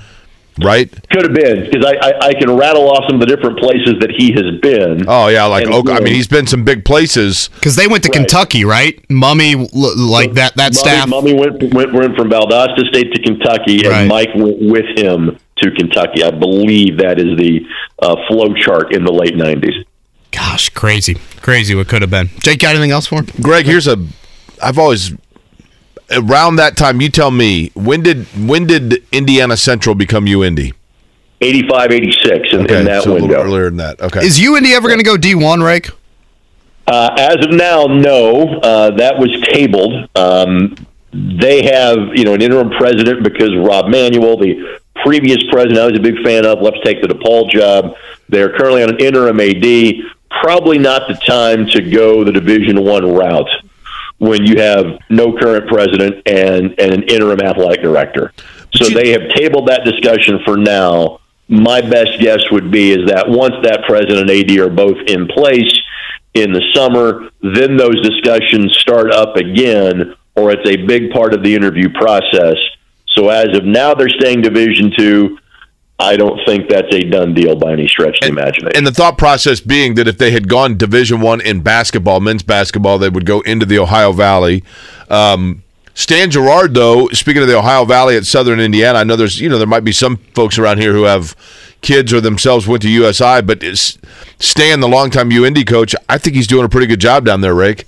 right? 0.65 0.91
Could 1.11 1.23
have 1.25 1.35
been 1.35 1.65
because 1.71 1.85
I, 1.85 1.95
I, 2.09 2.27
I 2.29 2.35
can 2.35 2.57
rattle 2.57 2.91
off 2.91 3.05
some 3.09 3.21
of 3.21 3.27
the 3.27 3.35
different 3.35 3.59
places 3.59 3.95
that 4.01 4.11
he 4.17 4.33
has 4.33 4.61
been. 4.61 5.05
Oh 5.09 5.29
yeah, 5.29 5.45
like 5.45 5.65
And, 5.65 5.75
Oak, 5.75 5.89
I 5.91 6.01
mean, 6.01 6.15
he's 6.15 6.29
been 6.29 6.47
some 6.47 6.65
big 6.65 6.85
places. 6.85 7.49
Because 7.55 7.77
they 7.77 7.87
went 7.87 8.03
to 8.05 8.09
Right. 8.09 8.19
Kentucky, 8.19 8.65
right? 8.65 9.01
Mumme, 9.09 9.69
like 9.73 10.33
that 10.35 10.55
that 10.57 10.73
Mumme, 10.73 10.77
staff. 10.77 11.09
Mumme 11.09 11.39
went, 11.39 11.75
went 11.75 11.93
went 11.93 12.17
from 12.17 12.31
Valdosta 12.31 12.87
State 12.89 13.13
to 13.13 13.23
Kentucky, 13.23 13.87
and 13.87 14.09
Mike 14.09 14.31
went 14.35 14.59
with 14.61 14.87
him 14.99 15.39
to 15.59 15.71
Kentucky. 15.73 16.23
I 16.25 16.31
believe 16.31 16.99
that 16.99 17.19
is 17.19 17.37
the 17.39 17.61
uh, 18.01 18.17
flow 18.29 18.55
chart 18.55 18.95
in 18.95 19.05
the 19.05 19.13
late 19.13 19.35
'90s. 19.35 19.85
Gosh, 20.31 20.69
crazy, 20.71 21.17
crazy. 21.41 21.75
What 21.75 21.89
could 21.89 22.03
have 22.03 22.11
been? 22.11 22.29
Jake, 22.41 22.61
got 22.61 22.71
anything 22.75 22.91
else 22.91 23.07
for 23.07 23.17
him? 23.23 23.27
Greg, 23.41 23.65
here's 23.67 23.87
a. 23.87 23.97
I've 24.63 24.79
always 24.79 25.13
around 26.11 26.57
that 26.57 26.77
time. 26.77 27.01
You 27.01 27.09
tell 27.09 27.31
me 27.31 27.71
when 27.75 28.03
did 28.03 28.25
when 28.47 28.67
did 28.67 29.05
Indiana 29.13 29.57
Central 29.57 29.95
become 29.95 30.27
UIndy? 30.27 30.75
85, 31.41 31.93
86 31.93 32.53
in, 32.53 32.61
in 32.61 32.85
that 32.87 33.05
so 33.05 33.13
a 33.13 33.13
little 33.13 33.29
window. 33.29 33.43
earlier 33.45 33.65
than 33.67 33.77
that. 33.77 34.01
Okay, 34.01 34.27
Is 34.27 34.41
UIndy 34.41 34.75
ever 34.75 34.89
going 34.89 34.99
to 34.99 35.05
go 35.05 35.17
D 35.17 35.35
one, 35.37 35.63
Rake? 35.63 35.89
Uh, 36.89 37.15
as 37.17 37.37
of 37.45 37.53
now, 37.53 37.85
no. 37.85 38.59
Uh, 38.61 38.91
that 38.97 39.19
was 39.19 39.31
tabled. 39.53 40.09
Um, 40.17 40.75
they 41.13 41.63
have, 41.65 41.99
you 42.15 42.25
know, 42.25 42.35
an 42.35 42.43
interim 42.43 42.71
president 42.71 43.23
because 43.23 43.55
Rob 43.57 43.87
Manuwal, 43.87 44.41
the 44.41 44.81
previous 45.05 45.39
president, 45.51 45.79
I 45.79 45.87
was 45.87 45.97
a 45.97 46.01
big 46.03 46.19
fan 46.25 46.45
of, 46.45 46.61
left 46.61 46.79
to 46.79 46.85
take 46.85 47.03
the 47.03 47.09
DePaul 47.09 47.51
job. 47.51 47.95
They're 48.29 48.57
currently 48.57 48.83
on 48.83 48.91
an 48.91 48.99
interim 48.99 49.39
AD. 49.39 49.95
Probably 50.43 50.79
not 50.79 51.09
the 51.09 51.15
time 51.15 51.67
to 51.69 51.83
go 51.83 52.25
the 52.25 52.33
Division 52.33 52.83
One 52.85 53.15
route 53.15 53.49
when 54.19 54.45
you 54.45 54.61
have 54.61 54.99
no 55.09 55.33
current 55.33 55.69
president 55.69 56.23
and, 56.27 56.75
and 56.79 56.93
an 56.93 57.03
interim 57.05 57.41
athletic 57.41 57.83
director. 57.83 58.33
So 58.75 58.89
you- 58.89 58.95
they 58.95 59.11
have 59.11 59.29
tabled 59.31 59.69
that 59.69 59.85
discussion 59.85 60.41
for 60.45 60.57
now. 60.57 61.21
My 61.49 61.81
best 61.81 62.21
guess 62.21 62.41
would 62.51 62.71
be 62.71 62.91
is 62.91 63.07
that 63.07 63.29
once 63.29 63.55
that 63.63 63.85
president 63.87 64.29
and 64.29 64.31
AD 64.31 64.59
are 64.59 64.69
both 64.69 64.99
in 65.07 65.27
place 65.29 65.73
in 66.35 66.53
the 66.53 66.63
summer, 66.75 67.31
then 67.43 67.77
those 67.77 68.01
discussions 68.03 68.77
start 68.77 69.13
up 69.13 69.37
again, 69.37 70.15
or 70.37 70.51
it's 70.51 70.69
a 70.69 70.77
big 70.77 71.11
part 71.11 71.33
of 71.33 71.43
the 71.43 71.55
interview 71.55 71.89
process. 71.91 72.57
So 73.15 73.31
as 73.31 73.57
of 73.57 73.65
now, 73.65 73.95
they're 73.95 74.11
staying 74.11 74.43
Division 74.43 74.93
Two. 74.97 75.39
I 76.01 76.17
don't 76.17 76.39
think 76.47 76.69
that's 76.69 76.95
a 76.95 77.01
done 77.01 77.35
deal 77.35 77.57
by 77.57 77.73
any 77.73 77.89
stretch 77.89 78.19
of 78.23 78.27
the 78.27 78.29
imagination. 78.29 78.77
And 78.77 78.87
the 78.87 78.93
thought 78.93 79.19
process 79.19 79.61
being 79.61 79.95
that 79.95 80.07
if 80.07 80.17
they 80.17 80.31
had 80.31 80.49
gone 80.49 80.77
Division 80.77 81.21
One 81.21 81.41
in 81.41 81.61
basketball, 81.61 82.21
men's 82.21 82.45
basketball, 82.45 82.99
they 82.99 83.09
would 83.09 83.27
go 83.27 83.41
into 83.41 83.67
the 83.67 83.81
Ohio 83.81 84.13
Valley. 84.13 84.63
Um, 85.11 85.65
Stan 85.95 86.31
Gouard, 86.31 86.75
though, 86.75 87.09
speaking 87.09 87.43
of 87.43 87.49
the 87.49 87.59
Ohio 87.59 87.85
Valley 87.85 88.17
at 88.17 88.25
Southern 88.25 88.61
Indiana, 88.61 89.01
I 89.01 89.05
know 89.05 89.17
there's 89.17 89.41
you 89.41 89.49
know 89.49 89.59
there 89.59 89.67
might 89.67 89.83
be 89.83 89.91
some 89.91 90.19
folks 90.35 90.57
around 90.57 90.79
here 90.79 90.93
who 90.93 91.03
have 91.03 91.35
kids 91.81 92.13
or 92.13 92.21
themselves 92.21 92.69
went 92.69 92.83
to 92.83 92.89
USI, 92.89 93.43
but 93.43 93.65
Stan, 94.39 94.79
the 94.79 94.89
longtime 94.89 95.31
UIndy 95.31 95.67
coach, 95.67 95.97
I 96.09 96.19
think 96.19 96.37
he's 96.37 96.47
doing 96.47 96.65
a 96.65 96.69
pretty 96.69 96.87
good 96.87 97.01
job 97.01 97.25
down 97.25 97.41
there, 97.41 97.55
Rake. 97.55 97.87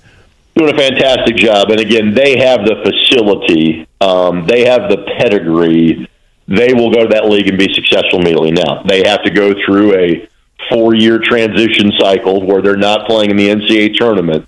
doing 0.55 0.73
a 0.73 0.77
fantastic 0.77 1.37
job. 1.37 1.69
And 1.69 1.79
again, 1.79 2.13
they 2.13 2.37
have 2.39 2.65
the 2.65 2.75
facility, 2.83 3.87
um, 4.01 4.45
they 4.47 4.65
have 4.65 4.89
the 4.89 5.05
pedigree. 5.17 6.07
They 6.55 6.73
will 6.73 6.91
go 6.91 7.03
to 7.03 7.07
that 7.09 7.29
league 7.29 7.47
and 7.47 7.57
be 7.57 7.73
successful 7.73 8.19
immediately. 8.19 8.51
Now 8.51 8.83
they 8.83 9.07
have 9.07 9.23
to 9.23 9.29
go 9.29 9.53
through 9.65 9.95
a 9.95 10.27
four-year 10.69 11.19
transition 11.19 11.91
cycle 11.99 12.45
where 12.45 12.61
they're 12.61 12.75
not 12.75 13.07
playing 13.07 13.31
in 13.31 13.37
the 13.37 13.49
NCAA 13.49 13.95
tournament. 13.95 14.47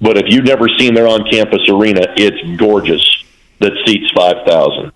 But 0.00 0.16
if 0.16 0.24
you've 0.28 0.44
never 0.44 0.68
seen 0.78 0.94
their 0.94 1.06
on-campus 1.06 1.68
arena, 1.68 2.00
it's 2.16 2.58
gorgeous. 2.58 3.06
That 3.60 3.72
seats 3.86 4.10
five 4.16 4.44
thousand. 4.46 4.92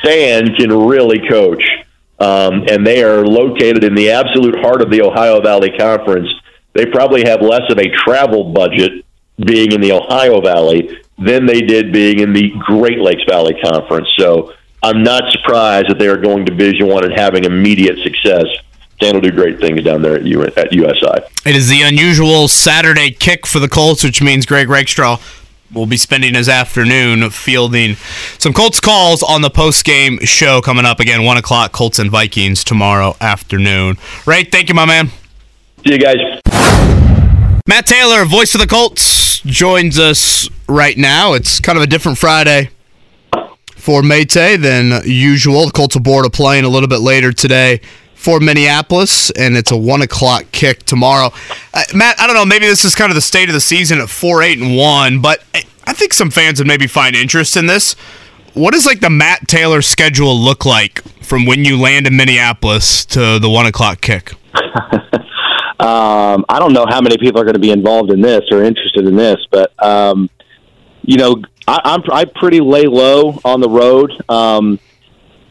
Stan 0.00 0.54
can 0.56 0.72
really 0.72 1.20
coach, 1.28 1.62
um, 2.18 2.64
and 2.68 2.84
they 2.84 3.04
are 3.04 3.24
located 3.24 3.84
in 3.84 3.94
the 3.94 4.10
absolute 4.10 4.58
heart 4.60 4.82
of 4.82 4.90
the 4.90 5.02
Ohio 5.02 5.40
Valley 5.40 5.70
Conference. 5.78 6.28
They 6.72 6.86
probably 6.86 7.22
have 7.28 7.42
less 7.42 7.70
of 7.70 7.78
a 7.78 7.90
travel 7.90 8.52
budget 8.52 9.04
being 9.38 9.72
in 9.72 9.80
the 9.80 9.92
Ohio 9.92 10.40
Valley 10.40 10.98
than 11.18 11.46
they 11.46 11.60
did 11.60 11.92
being 11.92 12.20
in 12.20 12.32
the 12.32 12.50
Great 12.58 12.98
Lakes 12.98 13.22
Valley 13.28 13.54
Conference. 13.62 14.08
So 14.18 14.54
I'm 14.82 15.02
not 15.02 15.30
surprised 15.32 15.90
that 15.90 15.98
they 15.98 16.08
are 16.08 16.16
going 16.16 16.46
to 16.46 16.50
Division 16.54 16.88
One 16.88 17.04
and 17.04 17.12
having 17.12 17.44
immediate 17.44 17.98
success. 18.02 18.44
Dan 18.98 19.14
will 19.14 19.20
do 19.20 19.30
great 19.30 19.60
things 19.60 19.82
down 19.82 20.02
there 20.02 20.16
at, 20.16 20.24
U- 20.24 20.42
at 20.42 20.72
USI. 20.72 21.24
It 21.46 21.56
is 21.56 21.68
the 21.68 21.82
unusual 21.82 22.48
Saturday 22.48 23.10
kick 23.10 23.46
for 23.46 23.58
the 23.58 23.68
Colts, 23.68 24.04
which 24.04 24.22
means 24.22 24.46
Greg 24.46 24.68
Rakestraw 24.68 25.18
will 25.72 25.86
be 25.86 25.96
spending 25.96 26.34
his 26.34 26.48
afternoon 26.48 27.30
fielding 27.30 27.94
some 28.38 28.52
Colts 28.52 28.80
calls 28.80 29.22
on 29.22 29.40
the 29.42 29.50
post-game 29.50 30.18
show 30.20 30.60
coming 30.60 30.84
up 30.84 30.98
again, 30.98 31.24
1 31.24 31.36
o'clock, 31.36 31.72
Colts 31.72 31.98
and 31.98 32.10
Vikings 32.10 32.64
tomorrow 32.64 33.16
afternoon. 33.20 33.96
Ray, 34.26 34.44
thank 34.44 34.68
you, 34.68 34.74
my 34.74 34.84
man. 34.84 35.08
See 35.86 35.92
you 35.92 35.98
guys. 35.98 36.16
Matt 37.68 37.86
Taylor, 37.86 38.24
voice 38.24 38.54
of 38.54 38.60
the 38.60 38.66
Colts, 38.66 39.40
joins 39.40 39.98
us 39.98 40.48
right 40.68 40.96
now. 40.96 41.34
It's 41.34 41.60
kind 41.60 41.78
of 41.78 41.84
a 41.84 41.86
different 41.86 42.18
Friday 42.18 42.70
for 43.80 44.02
Maytay 44.02 44.60
than 44.60 45.02
usual. 45.04 45.66
The 45.66 45.72
Colts 45.72 45.96
will 45.96 46.02
board 46.02 46.26
a 46.26 46.30
plane 46.30 46.64
a 46.64 46.68
little 46.68 46.88
bit 46.88 47.00
later 47.00 47.32
today 47.32 47.80
for 48.14 48.38
Minneapolis, 48.38 49.30
and 49.30 49.56
it's 49.56 49.70
a 49.70 49.76
one 49.76 50.02
o'clock 50.02 50.44
kick 50.52 50.84
tomorrow. 50.84 51.32
Uh, 51.72 51.82
Matt, 51.94 52.20
I 52.20 52.26
don't 52.26 52.36
know. 52.36 52.44
Maybe 52.44 52.66
this 52.66 52.84
is 52.84 52.94
kind 52.94 53.10
of 53.10 53.14
the 53.14 53.20
state 53.22 53.48
of 53.48 53.54
the 53.54 53.60
season 53.60 54.00
at 54.00 54.10
four, 54.10 54.42
eight, 54.42 54.58
and 54.58 54.76
one, 54.76 55.20
but 55.20 55.42
I- 55.54 55.64
I 55.86 55.92
think 55.94 56.12
some 56.12 56.30
fans 56.30 56.60
would 56.60 56.68
maybe 56.68 56.86
find 56.86 57.16
interest 57.16 57.56
in 57.56 57.66
this. 57.66 57.96
What 58.54 58.74
does 58.74 58.84
like 58.86 59.00
the 59.00 59.10
Matt 59.10 59.48
Taylor 59.48 59.80
schedule 59.82 60.38
look 60.38 60.64
like 60.66 61.02
from 61.22 61.46
when 61.46 61.64
you 61.64 61.80
land 61.80 62.06
in 62.06 62.16
Minneapolis 62.16 63.04
to 63.06 63.38
the 63.38 63.48
one 63.48 63.66
o'clock 63.66 64.00
kick? 64.00 64.34
Um, 65.80 66.44
I 66.50 66.58
don't 66.58 66.74
know 66.74 66.84
how 66.86 67.00
many 67.00 67.16
people 67.16 67.40
are 67.40 67.44
going 67.44 67.54
to 67.54 67.58
be 67.60 67.70
involved 67.70 68.10
in 68.12 68.20
this 68.20 68.42
or 68.50 68.62
interested 68.62 69.06
in 69.06 69.16
this, 69.16 69.38
but 69.50 69.72
um, 69.82 70.28
you 71.02 71.16
know, 71.16 71.42
I, 71.66 71.80
I'm 71.84 72.02
I 72.12 72.24
pretty 72.24 72.60
lay 72.60 72.84
low 72.84 73.40
on 73.44 73.60
the 73.60 73.68
road. 73.68 74.12
Um, 74.28 74.78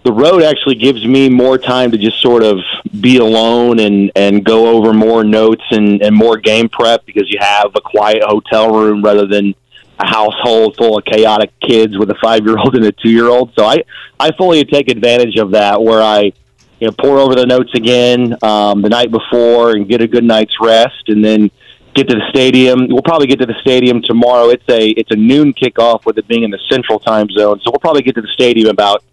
the 0.03 0.11
road 0.13 0.43
actually 0.43 0.75
gives 0.75 1.05
me 1.05 1.29
more 1.29 1.57
time 1.57 1.91
to 1.91 1.97
just 1.97 2.21
sort 2.21 2.43
of 2.43 2.59
be 2.99 3.17
alone 3.17 3.79
and 3.79 4.11
and 4.15 4.43
go 4.43 4.67
over 4.67 4.93
more 4.93 5.23
notes 5.23 5.63
and 5.71 6.01
and 6.01 6.15
more 6.15 6.37
game 6.37 6.69
prep 6.69 7.05
because 7.05 7.29
you 7.29 7.37
have 7.39 7.71
a 7.75 7.81
quiet 7.81 8.23
hotel 8.23 8.73
room 8.73 9.03
rather 9.03 9.25
than 9.27 9.53
a 9.99 10.07
household 10.07 10.75
full 10.77 10.97
of 10.97 11.05
chaotic 11.05 11.51
kids 11.59 11.97
with 11.97 12.09
a 12.09 12.15
five 12.21 12.45
year 12.45 12.57
old 12.57 12.75
and 12.77 12.85
a 12.85 12.91
two 12.91 13.09
year 13.09 13.27
old. 13.27 13.51
So 13.57 13.65
I 13.65 13.83
I 14.19 14.31
fully 14.31 14.63
take 14.65 14.89
advantage 14.89 15.37
of 15.37 15.51
that 15.51 15.81
where 15.81 16.01
I 16.01 16.31
you 16.79 16.87
know 16.87 16.93
pour 16.97 17.19
over 17.19 17.35
the 17.35 17.45
notes 17.45 17.73
again 17.75 18.35
um, 18.41 18.81
the 18.81 18.89
night 18.89 19.11
before 19.11 19.71
and 19.71 19.87
get 19.87 20.01
a 20.01 20.07
good 20.07 20.23
night's 20.23 20.55
rest 20.61 21.03
and 21.07 21.23
then 21.23 21.51
get 21.99 22.09
to 22.09 22.15
the 22.15 22.29
stadium. 22.29 22.87
We'll 22.87 23.01
probably 23.01 23.27
get 23.27 23.39
to 23.39 23.45
the 23.45 23.59
stadium 23.61 24.01
tomorrow. 24.01 24.49
It's 24.49 24.67
a 24.69 24.89
it's 24.89 25.11
a 25.11 25.15
noon 25.15 25.53
kickoff 25.53 26.05
with 26.05 26.17
it 26.17 26.27
being 26.27 26.43
in 26.43 26.51
the 26.51 26.59
central 26.69 26.99
time 26.99 27.29
zone. 27.29 27.59
So 27.59 27.71
we'll 27.71 27.79
probably 27.79 28.01
get 28.01 28.15
to 28.15 28.21
the 28.21 28.33
stadium 28.33 28.69
about 28.69 29.03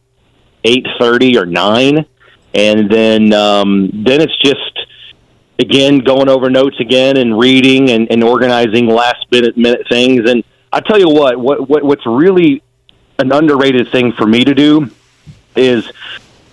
eight 0.65 0.87
thirty 0.99 1.37
or 1.37 1.47
nine, 1.47 2.07
and 2.55 2.91
then 2.91 3.33
um, 3.33 3.91
then 3.93 4.21
it's 4.21 4.37
just 4.41 4.79
again 5.59 5.99
going 5.99 6.29
over 6.29 6.49
notes 6.51 6.79
again 6.81 7.17
and 7.17 7.39
reading 7.39 7.91
and, 7.91 8.11
and 8.11 8.23
organizing 8.23 8.87
last 8.87 9.27
minute 9.31 9.57
minute 9.57 9.87
things. 9.89 10.29
And 10.31 10.45
I 10.73 10.81
tell 10.81 10.99
you 10.99 11.09
what, 11.09 11.39
what, 11.39 11.69
what 11.69 11.83
what's 11.83 12.07
really 12.07 12.63
an 13.19 13.33
underrated 13.33 13.91
thing 13.91 14.13
for 14.13 14.27
me 14.27 14.45
to 14.45 14.55
do 14.55 14.91
is, 15.57 15.91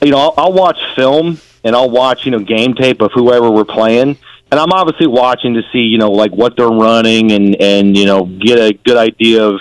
you 0.02 0.12
know, 0.12 0.18
I'll, 0.18 0.34
I'll 0.38 0.54
watch 0.54 0.80
film 0.96 1.40
and 1.64 1.76
I'll 1.76 1.90
watch 1.92 2.26
you 2.26 2.32
know 2.32 2.40
game 2.40 2.74
tape 2.74 3.02
of 3.02 3.12
whoever 3.12 3.52
we're 3.52 3.66
playing. 3.66 4.18
And 4.54 4.60
I'm 4.60 4.72
obviously 4.72 5.08
watching 5.08 5.56
to 5.56 5.64
see, 5.74 5.80
you 5.80 5.98
know, 5.98 6.12
like 6.12 6.30
what 6.30 6.56
they're 6.56 6.68
running 6.68 7.32
and 7.32 7.60
and 7.60 7.98
you 7.98 8.06
know 8.06 8.26
get 8.26 8.60
a 8.60 8.72
good 8.86 8.98
idea 8.98 9.44
of 9.44 9.60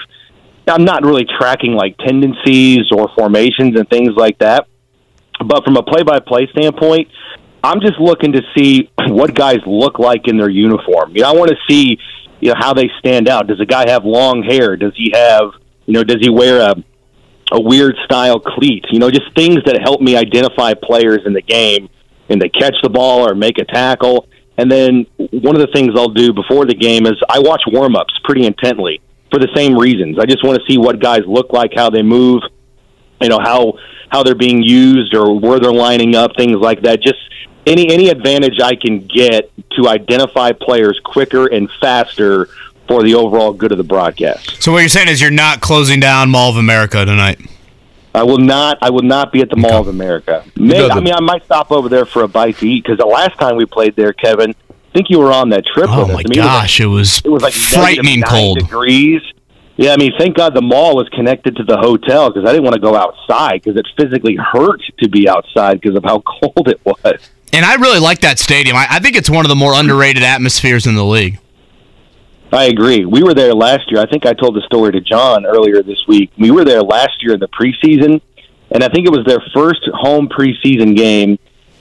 I'm 0.69 0.85
not 0.85 1.03
really 1.03 1.25
tracking 1.25 1.73
like 1.73 1.97
tendencies 1.97 2.93
or 2.95 3.09
formations 3.17 3.75
and 3.79 3.89
things 3.89 4.11
like 4.15 4.39
that. 4.41 4.67
But 5.43 5.65
from 5.65 5.79
a 5.79 5.83
play 5.83 6.03
by 6.03 6.21
play 6.21 6.47
standpoint, 6.53 7.09
I'm 7.65 7.81
just 7.81 7.99
looking 7.99 8.33
to 8.33 8.43
see 8.55 8.91
what 9.07 9.35
guys 9.35 9.61
look 9.67 9.99
like 9.99 10.29
in 10.29 10.37
their 10.37 10.51
uniform. 10.51 11.17
You 11.17 11.23
know, 11.23 11.31
I 11.31 11.33
want 11.33 11.51
to 11.51 11.57
see 11.67 11.97
you 12.41 12.51
know 12.51 12.57
how 12.59 12.75
they 12.75 12.91
stand 12.99 13.31
out. 13.31 13.47
Does 13.47 13.61
a 13.61 13.65
guy 13.65 13.89
have 13.89 14.05
long 14.05 14.43
hair? 14.43 14.77
Does 14.77 14.93
he 14.95 15.11
have 15.15 15.53
you 15.87 15.95
know 15.95 16.05
does 16.05 16.19
he 16.21 16.29
wear 16.29 16.61
a 16.61 16.75
a 17.51 17.63
weird 17.63 17.97
style 18.05 18.41
cleat? 18.41 18.85
You 18.91 18.99
know, 18.99 19.11
just 19.11 19.35
things 19.35 19.61
that 19.65 19.81
help 19.81 20.03
me 20.03 20.17
identify 20.17 20.75
players 20.75 21.21
in 21.25 21.33
the 21.33 21.41
game 21.41 21.89
and 22.29 22.43
they 22.43 22.51
catch 22.51 22.75
the 22.83 22.91
ball 22.91 23.27
or 23.27 23.35
make 23.35 23.57
a 23.57 23.65
tackle. 23.65 24.27
And 24.59 24.71
then 24.71 25.07
one 25.17 25.55
of 25.57 25.61
the 25.61 25.71
things 25.73 25.93
I'll 25.97 26.09
do 26.09 26.33
before 26.33 26.67
the 26.67 26.75
game 26.75 27.07
is 27.07 27.15
I 27.29 27.39
watch 27.39 27.63
warm 27.67 27.97
ups 27.97 28.13
pretty 28.25 28.45
intently 28.47 29.01
for 29.31 29.39
the 29.39 29.49
same 29.55 29.77
reasons. 29.77 30.19
I 30.19 30.27
just 30.27 30.45
want 30.45 30.59
to 30.61 30.65
see 30.71 30.79
what 30.79 31.01
guys 31.01 31.23
look 31.27 31.53
like, 31.53 31.73
how 31.75 31.91
they 31.91 32.03
move, 32.03 32.43
you 33.21 33.29
know, 33.29 33.39
how 33.39 33.75
how 34.11 34.23
they're 34.23 34.35
being 34.35 34.63
used 34.63 35.15
or 35.15 35.39
where 35.39 35.59
they're 35.59 35.73
lining 35.73 36.15
up, 36.15 36.33
things 36.37 36.59
like 36.59 36.83
that. 36.83 37.03
Just 37.03 37.19
any 37.67 37.91
any 37.91 38.11
advantage 38.11 38.61
I 38.63 38.75
can 38.75 39.07
get 39.07 39.51
to 39.73 39.89
identify 39.89 40.53
players 40.53 41.01
quicker 41.03 41.47
and 41.47 41.71
faster 41.81 42.49
for 42.89 43.03
the 43.03 43.15
overall 43.15 43.53
good 43.53 43.73
of 43.73 43.79
the 43.79 43.85
broadcast. 43.85 44.63
So 44.63 44.73
what 44.73 44.81
you're 44.81 44.89
saying 44.89 45.09
is 45.09 45.21
you're 45.21 45.31
not 45.31 45.61
closing 45.61 45.99
down 45.99 46.31
Mall 46.31 46.51
of 46.51 46.57
America 46.57 47.05
tonight. 47.05 47.41
I 48.15 48.23
will 48.23 48.39
not. 48.39 48.79
I 48.83 48.91
will 48.91 49.03
not 49.03 49.33
be 49.33 49.41
at 49.41 49.49
the 49.49 49.57
Mall 49.57 49.81
of 49.81 49.89
America. 49.89 50.45
May, 50.57 50.89
I 50.89 51.01
mean, 51.01 51.15
I 51.15 51.21
might 51.21 51.45
stop 51.45 51.73
over 51.73 51.89
there 51.89 52.05
for 52.05 52.23
a 52.23 52.29
bite 52.29 52.59
to 52.59 52.69
eat 52.69 52.85
because 52.85 52.99
the 52.99 53.07
last 53.07 53.39
time 53.39 53.57
we 53.57 53.65
played 53.65 53.97
there, 53.97 54.13
Kevin, 54.13 54.55
I 54.71 54.75
think 54.93 55.09
you 55.09 55.19
were 55.19 55.33
on 55.33 55.49
that 55.51 55.65
trip. 55.65 55.89
Oh 55.89 56.07
my 56.07 56.15
I 56.15 56.29
mean, 56.29 56.35
gosh, 56.35 56.81
it 56.81 56.87
was 56.87 57.23
it 57.25 57.31
was 57.31 57.43
like 57.43 57.55
frightening 57.55 58.23
cold. 58.23 58.59
degrees. 58.59 59.23
Yeah, 59.77 59.95
I 59.95 59.97
mean, 59.97 60.13
thank 60.19 60.37
God 60.37 60.55
the 60.55 60.61
mall 60.61 60.95
was 60.95 61.09
connected 61.09 61.57
to 61.57 61.65
the 61.65 61.79
hotel 61.79 62.29
because 62.31 62.47
I 62.47 62.53
didn't 62.53 62.65
want 62.65 62.75
to 62.75 62.81
go 62.81 62.95
outside 62.95 63.63
because 63.63 63.79
it 63.79 63.87
physically 63.97 64.37
hurt 64.37 64.83
to 64.99 65.09
be 65.09 65.29
outside 65.29 65.81
because 65.81 65.97
of 65.97 66.05
how 66.05 66.21
cold 66.43 66.69
it 66.69 66.81
was. 66.85 67.31
And 67.55 67.65
I 67.65 67.75
really 67.77 67.99
like 67.99 68.21
that 68.21 68.39
stadium. 68.39 68.77
I, 68.77 68.87
I 68.91 68.99
think 68.99 69.17
it's 69.17 69.31
one 69.31 69.45
of 69.45 69.49
the 69.49 69.57
more 69.57 69.75
underrated 69.75 70.23
atmospheres 70.23 70.87
in 70.87 70.95
the 70.95 71.05
league. 71.05 71.39
I 72.53 72.65
agree. 72.65 73.07
We 73.07 73.23
were 73.23 73.33
there 73.33 73.55
last 73.55 73.91
year. 73.91 74.01
I 74.01 74.07
think 74.07 74.27
I 74.27 74.35
told 74.35 74.55
the 74.55 74.61
story 74.63 74.93
to 74.93 75.01
John 75.01 75.47
earlier 75.47 75.83
this 75.83 76.07
week. 76.07 76.31
We 76.37 76.51
were 76.51 76.65
there 76.65 76.83
last 76.83 77.23
year 77.23 77.33
in 77.33 77.41
the 77.41 77.49
preseason, 77.49 78.21
and 78.71 78.85
I 78.85 78.89
think 78.89 79.07
it 79.07 79.11
was 79.11 79.25
their 79.25 79.41
first 79.55 79.89
home 79.95 80.29
preseason 80.29 80.95
game. 80.95 81.39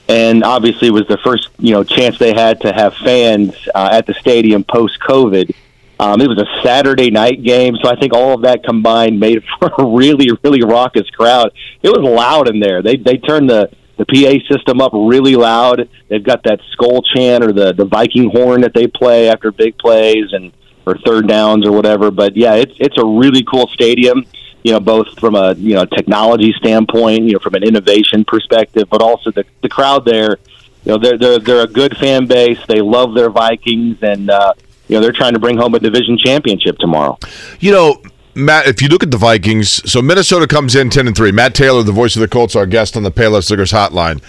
And 0.08 0.42
obviously, 0.42 0.88
it 0.88 0.92
was 0.92 1.06
the 1.08 1.18
first 1.18 1.50
you 1.58 1.72
know 1.72 1.84
chance 1.84 2.18
they 2.18 2.32
had 2.32 2.62
to 2.62 2.72
have 2.72 2.94
fans 2.94 3.54
uh, 3.74 3.90
at 3.92 4.06
the 4.06 4.14
stadium 4.14 4.64
post 4.64 4.98
COVID. 5.00 5.54
Um, 6.00 6.20
it 6.22 6.26
was 6.26 6.38
a 6.38 6.62
Saturday 6.66 7.10
night 7.10 7.42
game, 7.44 7.76
so 7.76 7.90
I 7.90 7.96
think 7.96 8.14
all 8.14 8.34
of 8.34 8.42
that 8.42 8.64
combined 8.64 9.20
made 9.20 9.44
for 9.58 9.70
a 9.76 9.84
really, 9.84 10.30
really 10.42 10.64
raucous 10.64 11.08
crowd. 11.10 11.52
It 11.82 11.90
was 11.90 12.00
loud 12.00 12.48
in 12.48 12.60
there. 12.60 12.80
They 12.80 12.96
they 12.96 13.18
turned 13.18 13.50
the 13.50 13.70
the 13.98 14.06
PA 14.06 14.52
system 14.52 14.80
up 14.80 14.92
really 14.94 15.36
loud. 15.36 15.86
They've 16.08 16.24
got 16.24 16.44
that 16.44 16.60
skull 16.72 17.02
chant 17.02 17.44
or 17.44 17.52
the 17.52 17.74
the 17.74 17.84
Viking 17.84 18.30
horn 18.30 18.62
that 18.62 18.72
they 18.72 18.86
play 18.86 19.28
after 19.28 19.52
big 19.52 19.76
plays 19.76 20.32
and 20.32 20.50
or 20.86 20.98
third 20.98 21.28
downs 21.28 21.66
or 21.66 21.72
whatever. 21.72 22.10
But 22.10 22.36
yeah, 22.36 22.54
it's 22.54 22.74
it's 22.78 22.98
a 22.98 23.04
really 23.04 23.44
cool 23.44 23.68
stadium. 23.68 24.24
You 24.62 24.72
know, 24.72 24.80
both 24.80 25.18
from 25.18 25.34
a 25.34 25.54
you 25.54 25.74
know 25.74 25.84
technology 25.84 26.52
standpoint, 26.58 27.24
you 27.24 27.32
know, 27.32 27.38
from 27.38 27.54
an 27.54 27.64
innovation 27.64 28.24
perspective, 28.24 28.88
but 28.90 29.02
also 29.02 29.30
the 29.30 29.44
the 29.62 29.68
crowd 29.68 30.04
there. 30.04 30.38
You 30.84 30.92
know, 30.92 30.98
they're 30.98 31.18
they're 31.18 31.38
they're 31.38 31.64
a 31.64 31.68
good 31.68 31.96
fan 31.96 32.26
base. 32.26 32.58
They 32.68 32.80
love 32.80 33.14
their 33.14 33.30
Vikings, 33.30 33.98
and 34.02 34.30
uh, 34.30 34.54
you 34.88 34.96
know 34.96 35.02
they're 35.02 35.12
trying 35.12 35.34
to 35.34 35.40
bring 35.40 35.56
home 35.56 35.74
a 35.74 35.78
division 35.78 36.18
championship 36.18 36.78
tomorrow. 36.78 37.18
You 37.60 37.72
know, 37.72 38.02
Matt, 38.34 38.66
if 38.66 38.80
you 38.80 38.88
look 38.88 39.02
at 39.02 39.10
the 39.10 39.18
Vikings, 39.18 39.90
so 39.90 40.00
Minnesota 40.00 40.46
comes 40.46 40.74
in 40.74 40.88
10 40.90 41.06
and 41.06 41.16
3. 41.16 41.32
Matt 41.32 41.54
Taylor, 41.54 41.82
the 41.82 41.92
voice 41.92 42.16
of 42.16 42.20
the 42.20 42.28
Colts, 42.28 42.56
our 42.56 42.66
guest 42.66 42.96
on 42.96 43.02
the 43.02 43.10
Payless 43.10 43.50
Liquors 43.50 43.72
hotline. 43.72 44.22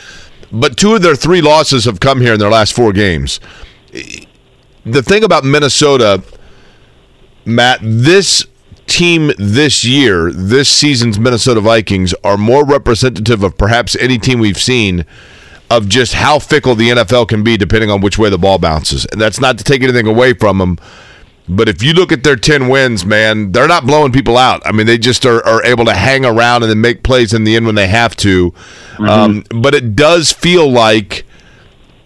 But 0.52 0.78
two 0.78 0.94
of 0.94 1.02
their 1.02 1.16
three 1.16 1.42
losses 1.42 1.86
have 1.86 2.00
come 2.00 2.22
here 2.22 2.34
in 2.34 2.40
their 2.40 2.50
last 2.50 2.74
four 2.74 2.92
games. 2.92 3.40
The 4.86 5.02
thing 5.02 5.24
about 5.24 5.44
Minnesota, 5.44 6.22
Matt, 7.46 7.80
this 7.82 8.46
team 8.88 9.32
this 9.38 9.84
year, 9.84 10.32
this 10.32 10.70
season's 10.70 11.20
Minnesota 11.20 11.62
Vikings, 11.62 12.14
are 12.24 12.38
more 12.38 12.66
representative 12.66 13.44
of 13.44 13.58
perhaps 13.58 13.96
any 13.98 14.18
team 14.18 14.40
we've 14.40 14.58
seen 14.58 15.06
of 15.70 15.88
just 15.90 16.14
how 16.14 16.40
fickle 16.40 16.76
the 16.76 16.90
NFL 16.90 17.28
can 17.28 17.44
be 17.44 17.58
depending 17.58 17.90
on 17.90 18.02
which 18.02 18.18
way 18.18 18.30
the 18.30 18.38
ball 18.38 18.60
bounces. 18.60 19.06
And 19.12 19.20
that's 19.20 19.40
not 19.40 19.58
to 19.58 19.64
take 19.64 19.82
anything 19.82 20.08
away 20.08 20.34
from 20.34 20.58
them 20.58 20.78
but 21.48 21.68
if 21.68 21.84
you 21.84 21.94
look 21.94 22.12
at 22.12 22.24
their 22.24 22.36
10 22.36 22.70
wins, 22.70 23.06
man, 23.06 23.52
they're 23.52 23.68
not 23.68 23.86
blowing 23.86 24.12
people 24.12 24.38
out. 24.38 24.62
I 24.66 24.72
mean, 24.72 24.88
they 24.88 24.98
just 24.98 25.26
are, 25.26 25.46
are 25.46 25.64
able 25.66 25.86
to 25.86 25.94
hang 25.94 26.26
around 26.26 26.64
and 26.64 26.70
then 26.70 26.80
make 26.80 27.04
plays 27.04 27.34
in 27.34 27.44
the 27.44 27.56
end 27.56 27.66
when 27.66 27.76
they 27.76 27.88
have 27.88 28.16
to. 28.18 28.52
Mm-hmm. 28.52 29.10
Um, 29.10 29.44
but 29.62 29.76
it 29.76 29.96
does 29.96 30.32
feel 30.32 30.70
like 30.72 31.26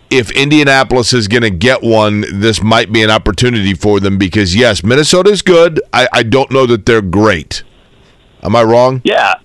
if 0.09 0.31
Indianapolis 0.31 1.13
is 1.13 1.27
going 1.27 1.43
to 1.43 1.49
get 1.49 1.83
one, 1.83 2.25
this 2.33 2.61
might 2.61 2.91
be 2.91 3.03
an 3.03 3.09
opportunity 3.09 3.73
for 3.73 3.99
them 3.99 4.17
because, 4.17 4.55
yes, 4.55 4.83
Minnesota 4.83 5.29
is 5.29 5.41
good. 5.41 5.81
I, 5.93 6.07
I 6.13 6.23
don't 6.23 6.51
know 6.51 6.65
that 6.65 6.85
they're 6.85 7.01
great. 7.01 7.63
Am 8.43 8.55
I 8.55 8.63
wrong? 8.63 9.01
Yeah. 9.03 9.35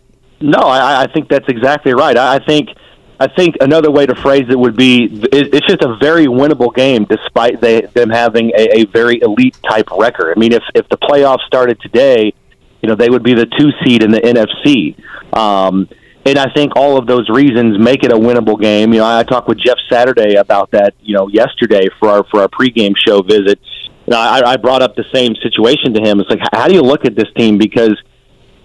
No, 0.40 0.58
I, 0.58 1.02
I 1.02 1.12
think 1.12 1.28
that's 1.28 1.48
exactly 1.48 1.94
right. 1.94 2.16
I, 2.16 2.36
I 2.36 2.44
think– 2.44 2.68
I 3.22 3.28
think 3.28 3.54
another 3.60 3.88
way 3.88 4.04
to 4.04 4.16
phrase 4.16 4.46
it 4.50 4.58
would 4.58 4.74
be 4.74 5.08
it's 5.32 5.64
just 5.68 5.82
a 5.82 5.96
very 5.98 6.26
winnable 6.26 6.74
game, 6.74 7.04
despite 7.04 7.60
they, 7.60 7.82
them 7.82 8.10
having 8.10 8.50
a, 8.50 8.80
a 8.80 8.86
very 8.86 9.20
elite 9.20 9.56
type 9.62 9.88
record. 9.96 10.34
I 10.36 10.40
mean, 10.40 10.52
if 10.52 10.64
if 10.74 10.88
the 10.88 10.96
playoffs 10.96 11.46
started 11.46 11.80
today, 11.80 12.34
you 12.80 12.88
know 12.88 12.96
they 12.96 13.08
would 13.08 13.22
be 13.22 13.34
the 13.34 13.46
two 13.46 13.70
seed 13.84 14.02
in 14.02 14.10
the 14.10 14.18
NFC. 14.18 14.96
Um, 15.32 15.88
and 16.24 16.38
I 16.38 16.52
think 16.52 16.76
all 16.76 16.96
of 16.96 17.06
those 17.06 17.28
reasons 17.28 17.78
make 17.78 18.04
it 18.04 18.12
a 18.12 18.16
winnable 18.16 18.60
game. 18.60 18.92
You 18.92 19.00
know, 19.00 19.18
I 19.18 19.22
talked 19.24 19.48
with 19.48 19.58
Jeff 19.58 19.78
Saturday 19.90 20.36
about 20.36 20.70
that. 20.70 20.94
You 21.00 21.16
know, 21.16 21.28
yesterday 21.28 21.88
for 21.98 22.08
our 22.08 22.24
for 22.30 22.40
our 22.40 22.48
pregame 22.48 22.94
show 22.96 23.22
visit. 23.22 23.58
Know, 24.06 24.18
I, 24.18 24.52
I 24.52 24.56
brought 24.56 24.82
up 24.82 24.96
the 24.96 25.04
same 25.12 25.34
situation 25.36 25.94
to 25.94 26.00
him. 26.00 26.20
It's 26.20 26.28
like, 26.28 26.40
how 26.52 26.66
do 26.66 26.74
you 26.74 26.82
look 26.82 27.04
at 27.04 27.14
this 27.14 27.28
team? 27.36 27.56
Because 27.56 27.96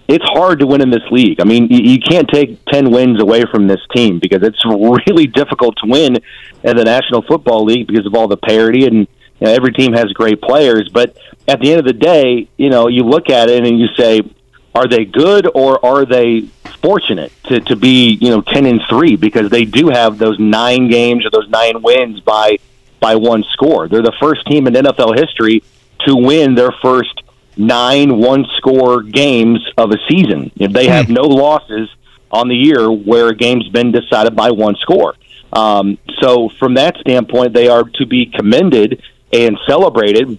it's 0.08 0.24
hard 0.24 0.58
to 0.60 0.66
win 0.66 0.80
in 0.80 0.90
this 0.90 1.04
league. 1.10 1.40
I 1.40 1.44
mean, 1.44 1.68
you, 1.70 1.92
you 1.92 1.98
can't 2.00 2.28
take 2.28 2.64
10 2.66 2.90
wins 2.90 3.20
away 3.20 3.44
from 3.50 3.68
this 3.68 3.80
team 3.94 4.18
because 4.18 4.42
it's 4.42 4.64
really 5.08 5.26
difficult 5.26 5.76
to 5.84 5.88
win 5.88 6.16
in 6.64 6.76
the 6.76 6.84
National 6.84 7.22
Football 7.22 7.64
League 7.64 7.86
because 7.86 8.06
of 8.06 8.14
all 8.14 8.26
the 8.26 8.36
parity 8.36 8.86
and 8.86 8.96
you 8.96 9.46
know, 9.46 9.52
every 9.52 9.72
team 9.72 9.92
has 9.92 10.06
great 10.06 10.40
players. 10.40 10.90
But 10.92 11.16
at 11.46 11.60
the 11.60 11.70
end 11.70 11.78
of 11.78 11.86
the 11.86 11.92
day, 11.92 12.48
you 12.56 12.70
know, 12.70 12.88
you 12.88 13.04
look 13.04 13.30
at 13.30 13.48
it 13.48 13.64
and 13.64 13.78
you 13.78 13.86
say, 13.96 14.22
are 14.74 14.88
they 14.88 15.04
good 15.04 15.48
or 15.54 15.84
are 15.84 16.04
they 16.04 16.48
fortunate 16.82 17.32
to, 17.44 17.60
to 17.60 17.76
be, 17.76 18.18
you 18.20 18.30
know, 18.30 18.40
10 18.40 18.66
and 18.66 18.80
3 18.88 19.16
because 19.16 19.50
they 19.50 19.64
do 19.64 19.88
have 19.88 20.18
those 20.18 20.38
nine 20.38 20.88
games 20.88 21.24
or 21.26 21.30
those 21.30 21.48
nine 21.48 21.82
wins 21.82 22.20
by 22.20 22.58
by 23.00 23.14
one 23.14 23.44
score. 23.52 23.88
They're 23.88 24.02
the 24.02 24.16
first 24.20 24.44
team 24.46 24.66
in 24.66 24.74
NFL 24.74 25.16
history 25.16 25.62
to 26.00 26.16
win 26.16 26.54
their 26.54 26.72
first 26.82 27.22
nine 27.56 28.18
one 28.18 28.44
score 28.56 29.02
games 29.02 29.60
of 29.76 29.90
a 29.90 29.98
season. 30.08 30.50
If 30.56 30.72
They 30.72 30.88
have 30.88 31.06
hmm. 31.06 31.14
no 31.14 31.22
losses 31.22 31.88
on 32.30 32.48
the 32.48 32.56
year 32.56 32.90
where 32.90 33.28
a 33.28 33.34
game's 33.34 33.68
been 33.68 33.92
decided 33.92 34.36
by 34.36 34.50
one 34.50 34.76
score. 34.76 35.14
Um, 35.52 35.98
so, 36.20 36.50
from 36.58 36.74
that 36.74 36.96
standpoint, 36.98 37.54
they 37.54 37.68
are 37.68 37.84
to 37.84 38.06
be 38.06 38.26
commended 38.26 39.02
and 39.32 39.58
celebrated. 39.66 40.38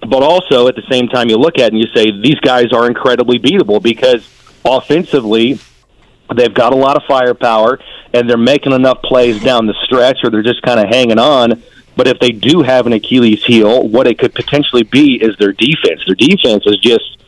But 0.00 0.22
also, 0.22 0.66
at 0.66 0.76
the 0.76 0.84
same 0.90 1.08
time, 1.08 1.28
you 1.28 1.36
look 1.36 1.58
at 1.58 1.66
it 1.66 1.72
and 1.74 1.78
you 1.78 1.88
say 1.94 2.10
these 2.10 2.40
guys 2.40 2.72
are 2.72 2.86
incredibly 2.86 3.38
beatable 3.38 3.82
because 3.82 4.26
offensively, 4.64 5.58
they've 6.34 6.54
got 6.54 6.72
a 6.72 6.76
lot 6.76 6.96
of 6.96 7.02
firepower 7.08 7.80
and 8.12 8.28
they're 8.28 8.36
making 8.36 8.72
enough 8.72 9.02
plays 9.02 9.42
down 9.42 9.66
the 9.66 9.74
stretch, 9.84 10.18
or 10.24 10.30
they're 10.30 10.42
just 10.42 10.62
kind 10.62 10.80
of 10.80 10.88
hanging 10.88 11.18
on 11.18 11.62
but 11.96 12.08
if 12.08 12.18
they 12.18 12.30
do 12.30 12.62
have 12.62 12.86
an 12.86 12.94
Achilles 12.94 13.44
heel, 13.44 13.86
what 13.86 14.06
it 14.06 14.18
could 14.18 14.34
potentially 14.34 14.84
be 14.84 15.22
is 15.22 15.36
their 15.38 15.52
defense. 15.52 16.00
Their 16.06 16.14
defense 16.14 16.64
is 16.66 16.78
just 16.78 17.18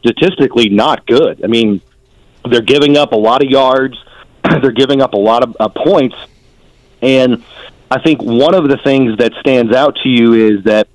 statistically 0.00 0.68
not 0.68 1.06
good. 1.06 1.42
I 1.42 1.46
mean, 1.46 1.80
they're 2.44 2.60
giving 2.60 2.98
up 2.98 3.12
a 3.12 3.16
lot 3.16 3.42
of 3.42 3.50
yards, 3.50 3.96
they're 4.42 4.72
giving 4.72 5.00
up 5.00 5.14
a 5.14 5.18
lot 5.18 5.42
of 5.42 5.56
uh, 5.58 5.68
points, 5.68 6.16
and 7.00 7.42
I 7.90 8.02
think 8.02 8.20
one 8.22 8.54
of 8.54 8.68
the 8.68 8.76
things 8.76 9.16
that 9.16 9.32
stands 9.40 9.74
out 9.74 9.96
to 10.02 10.10
you 10.10 10.34
is 10.34 10.64
that 10.64 10.88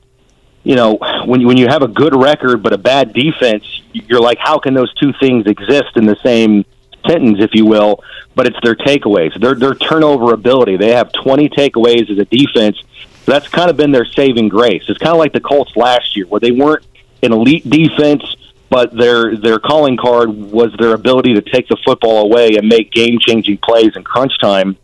you 0.63 0.75
know 0.75 0.97
when 1.25 1.45
when 1.45 1.57
you 1.57 1.67
have 1.67 1.81
a 1.81 1.87
good 1.87 2.15
record 2.15 2.63
but 2.63 2.73
a 2.73 2.77
bad 2.77 3.13
defense, 3.13 3.63
you're 3.93 4.21
like, 4.21 4.37
how 4.39 4.59
can 4.59 4.73
those 4.73 4.93
two 4.95 5.13
things 5.19 5.45
exist 5.45 5.95
in 5.95 6.05
the 6.05 6.17
same 6.23 6.65
sentence, 7.07 7.39
if 7.41 7.51
you 7.53 7.65
will? 7.65 8.03
But 8.35 8.47
it's 8.47 8.57
their 8.63 8.75
takeaways, 8.75 9.39
their 9.39 9.55
their 9.55 9.75
turnover 9.75 10.33
ability. 10.33 10.77
They 10.77 10.91
have 10.91 11.11
20 11.11 11.49
takeaways 11.49 12.09
as 12.09 12.17
a 12.17 12.25
defense 12.25 12.81
that's 13.25 13.47
kind 13.47 13.69
of 13.69 13.77
been 13.77 13.91
their 13.91 14.05
saving 14.05 14.49
grace. 14.49 14.83
It's 14.87 14.99
kind 14.99 15.13
of 15.13 15.17
like 15.17 15.33
the 15.33 15.39
Colts 15.39 15.75
last 15.75 16.15
year, 16.15 16.25
where 16.27 16.39
they 16.39 16.51
weren't 16.51 16.85
an 17.21 17.31
elite 17.31 17.69
defense, 17.69 18.23
but 18.69 18.95
their 18.95 19.35
their 19.37 19.59
calling 19.59 19.97
card 19.97 20.29
was 20.29 20.73
their 20.77 20.93
ability 20.93 21.35
to 21.35 21.41
take 21.41 21.67
the 21.67 21.77
football 21.85 22.25
away 22.25 22.55
and 22.57 22.67
make 22.67 22.91
game 22.91 23.19
changing 23.19 23.57
plays 23.57 23.95
in 23.95 24.03
crunch 24.03 24.33
time. 24.41 24.77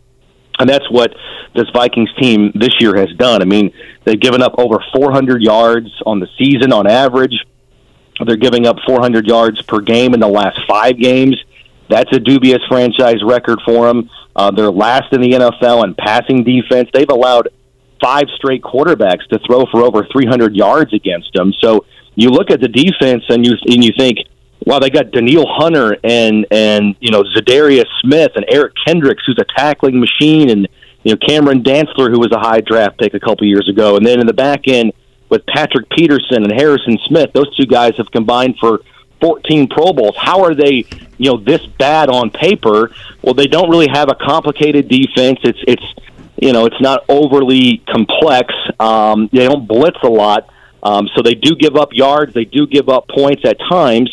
And 0.60 0.68
that's 0.68 0.88
what 0.90 1.14
this 1.54 1.68
Vikings 1.72 2.10
team 2.20 2.52
this 2.54 2.80
year 2.80 2.94
has 2.96 3.10
done. 3.16 3.40
I 3.40 3.46
mean, 3.46 3.72
they've 4.04 4.20
given 4.20 4.42
up 4.42 4.54
over 4.58 4.78
400 4.94 5.42
yards 5.42 5.88
on 6.04 6.20
the 6.20 6.28
season 6.38 6.72
on 6.72 6.86
average. 6.86 7.34
They're 8.24 8.36
giving 8.36 8.66
up 8.66 8.76
400 8.86 9.26
yards 9.26 9.62
per 9.62 9.80
game 9.80 10.12
in 10.12 10.20
the 10.20 10.28
last 10.28 10.60
five 10.68 10.98
games. 10.98 11.42
That's 11.88 12.14
a 12.14 12.20
dubious 12.20 12.60
franchise 12.68 13.24
record 13.24 13.60
for 13.64 13.86
them. 13.86 14.10
Uh, 14.36 14.50
they're 14.50 14.70
last 14.70 15.12
in 15.12 15.22
the 15.22 15.32
NFL 15.32 15.82
in 15.84 15.94
passing 15.94 16.44
defense. 16.44 16.90
They've 16.92 17.08
allowed 17.08 17.48
five 18.02 18.24
straight 18.36 18.62
quarterbacks 18.62 19.26
to 19.30 19.40
throw 19.46 19.64
for 19.72 19.82
over 19.82 20.06
300 20.12 20.54
yards 20.54 20.92
against 20.92 21.32
them. 21.32 21.52
So 21.58 21.86
you 22.14 22.28
look 22.28 22.50
at 22.50 22.60
the 22.60 22.68
defense 22.68 23.24
and 23.28 23.44
you 23.44 23.54
and 23.66 23.82
you 23.82 23.92
think, 23.96 24.18
wow, 24.66 24.78
they 24.78 24.90
got 24.90 25.10
Danielle 25.10 25.46
Hunter 25.48 25.96
and 26.04 26.46
and 26.50 26.96
you 27.00 27.10
know 27.10 27.22
Za'Darius 27.22 27.86
Smith 28.02 28.32
and 28.34 28.44
Eric 28.48 28.74
Kendricks, 28.86 29.22
who's 29.26 29.38
a 29.40 29.44
tackling 29.56 30.00
machine, 30.00 30.50
and 30.50 30.68
you 31.02 31.12
know 31.12 31.18
Cameron 31.26 31.62
Dantzler, 31.62 32.10
who 32.10 32.20
was 32.20 32.32
a 32.32 32.38
high 32.38 32.60
draft 32.60 32.98
pick 32.98 33.14
a 33.14 33.20
couple 33.20 33.46
years 33.46 33.68
ago, 33.68 33.96
and 33.96 34.06
then 34.06 34.20
in 34.20 34.26
the 34.26 34.32
back 34.32 34.66
end 34.66 34.92
with 35.28 35.46
Patrick 35.46 35.88
Peterson 35.90 36.42
and 36.42 36.52
Harrison 36.52 36.98
Smith, 37.06 37.30
those 37.32 37.54
two 37.56 37.66
guys 37.66 37.92
have 37.96 38.10
combined 38.10 38.56
for 38.60 38.80
14 39.20 39.68
Pro 39.68 39.92
Bowls. 39.92 40.16
How 40.16 40.42
are 40.42 40.54
they, 40.54 40.84
you 41.18 41.30
know, 41.30 41.36
this 41.36 41.64
bad 41.78 42.08
on 42.08 42.30
paper? 42.30 42.90
Well, 43.22 43.34
they 43.34 43.46
don't 43.46 43.70
really 43.70 43.88
have 43.92 44.08
a 44.08 44.14
complicated 44.14 44.88
defense. 44.88 45.38
It's 45.44 45.58
it's 45.66 45.84
you 46.40 46.52
know, 46.52 46.64
it's 46.64 46.80
not 46.80 47.04
overly 47.08 47.78
complex. 47.86 48.54
Um, 48.78 49.28
they 49.30 49.46
don't 49.46 49.68
blitz 49.68 49.98
a 50.02 50.08
lot, 50.08 50.48
um, 50.82 51.08
so 51.14 51.22
they 51.22 51.34
do 51.34 51.54
give 51.54 51.76
up 51.76 51.90
yards. 51.92 52.32
They 52.32 52.46
do 52.46 52.66
give 52.66 52.88
up 52.88 53.08
points 53.08 53.42
at 53.44 53.58
times. 53.70 54.10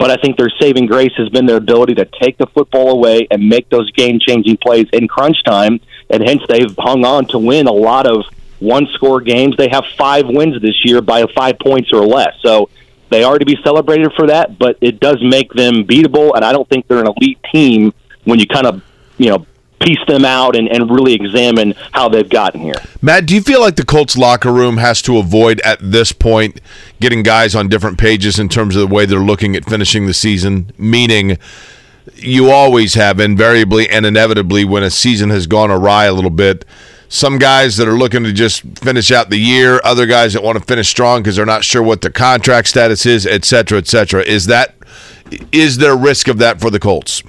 But 0.00 0.10
I 0.10 0.16
think 0.16 0.38
their 0.38 0.48
saving 0.58 0.86
grace 0.86 1.12
has 1.18 1.28
been 1.28 1.44
their 1.44 1.58
ability 1.58 1.94
to 1.96 2.06
take 2.06 2.38
the 2.38 2.46
football 2.46 2.92
away 2.92 3.28
and 3.30 3.46
make 3.46 3.68
those 3.68 3.90
game-changing 3.92 4.56
plays 4.56 4.88
in 4.94 5.06
crunch 5.06 5.36
time, 5.44 5.78
and 6.08 6.26
hence 6.26 6.40
they've 6.48 6.74
hung 6.78 7.04
on 7.04 7.26
to 7.26 7.38
win 7.38 7.66
a 7.66 7.72
lot 7.72 8.06
of 8.06 8.24
one-score 8.60 9.20
games. 9.20 9.58
They 9.58 9.68
have 9.68 9.84
five 9.98 10.24
wins 10.26 10.60
this 10.62 10.86
year 10.86 11.02
by 11.02 11.26
five 11.36 11.58
points 11.58 11.92
or 11.92 12.06
less. 12.06 12.34
So 12.40 12.70
they 13.10 13.22
are 13.24 13.38
to 13.38 13.44
be 13.44 13.58
celebrated 13.62 14.10
for 14.16 14.28
that, 14.28 14.58
but 14.58 14.78
it 14.80 15.00
does 15.00 15.18
make 15.22 15.52
them 15.52 15.84
beatable, 15.84 16.32
and 16.34 16.46
I 16.46 16.52
don't 16.52 16.66
think 16.66 16.88
they're 16.88 17.00
an 17.00 17.12
elite 17.18 17.38
team 17.52 17.92
when 18.24 18.38
you 18.38 18.46
kind 18.46 18.66
of 18.66 18.82
you 19.18 19.28
know 19.28 19.46
piece 19.80 19.98
them 20.06 20.24
out 20.24 20.56
and, 20.56 20.68
and 20.68 20.90
really 20.90 21.14
examine 21.14 21.74
how 21.92 22.08
they've 22.08 22.28
gotten 22.28 22.60
here. 22.60 22.74
Matt, 23.00 23.26
do 23.26 23.34
you 23.34 23.40
feel 23.40 23.60
like 23.60 23.76
the 23.76 23.84
Colts 23.84 24.16
locker 24.16 24.52
room 24.52 24.76
has 24.76 25.00
to 25.02 25.16
avoid 25.16 25.60
at 25.60 25.78
this 25.80 26.12
point 26.12 26.60
getting 27.00 27.22
guys 27.22 27.54
on 27.54 27.68
different 27.68 27.98
pages 27.98 28.38
in 28.38 28.48
terms 28.48 28.76
of 28.76 28.88
the 28.88 28.94
way 28.94 29.06
they're 29.06 29.18
looking 29.18 29.56
at 29.56 29.64
finishing 29.64 30.06
the 30.06 30.14
season? 30.14 30.70
Meaning, 30.76 31.38
you 32.16 32.50
always 32.50 32.94
have 32.94 33.20
invariably 33.20 33.88
and 33.88 34.04
inevitably 34.04 34.64
when 34.64 34.82
a 34.82 34.90
season 34.90 35.30
has 35.30 35.46
gone 35.46 35.70
awry 35.70 36.04
a 36.04 36.12
little 36.12 36.30
bit. 36.30 36.64
Some 37.08 37.38
guys 37.38 37.76
that 37.78 37.88
are 37.88 37.98
looking 37.98 38.22
to 38.22 38.32
just 38.32 38.62
finish 38.78 39.10
out 39.10 39.30
the 39.30 39.38
year, 39.38 39.80
other 39.82 40.06
guys 40.06 40.34
that 40.34 40.42
want 40.42 40.58
to 40.58 40.64
finish 40.64 40.88
strong 40.88 41.22
because 41.22 41.36
they're 41.36 41.46
not 41.46 41.64
sure 41.64 41.82
what 41.82 42.02
their 42.02 42.10
contract 42.10 42.68
status 42.68 43.04
is, 43.04 43.26
et 43.26 43.44
cetera, 43.44 43.78
et 43.78 43.88
cetera. 43.88 44.22
Is 44.22 44.46
that 44.46 44.74
is 45.50 45.78
there 45.78 45.96
risk 45.96 46.28
of 46.28 46.38
that 46.38 46.60
for 46.60 46.70
the 46.70 46.78
Colts? 46.78 47.22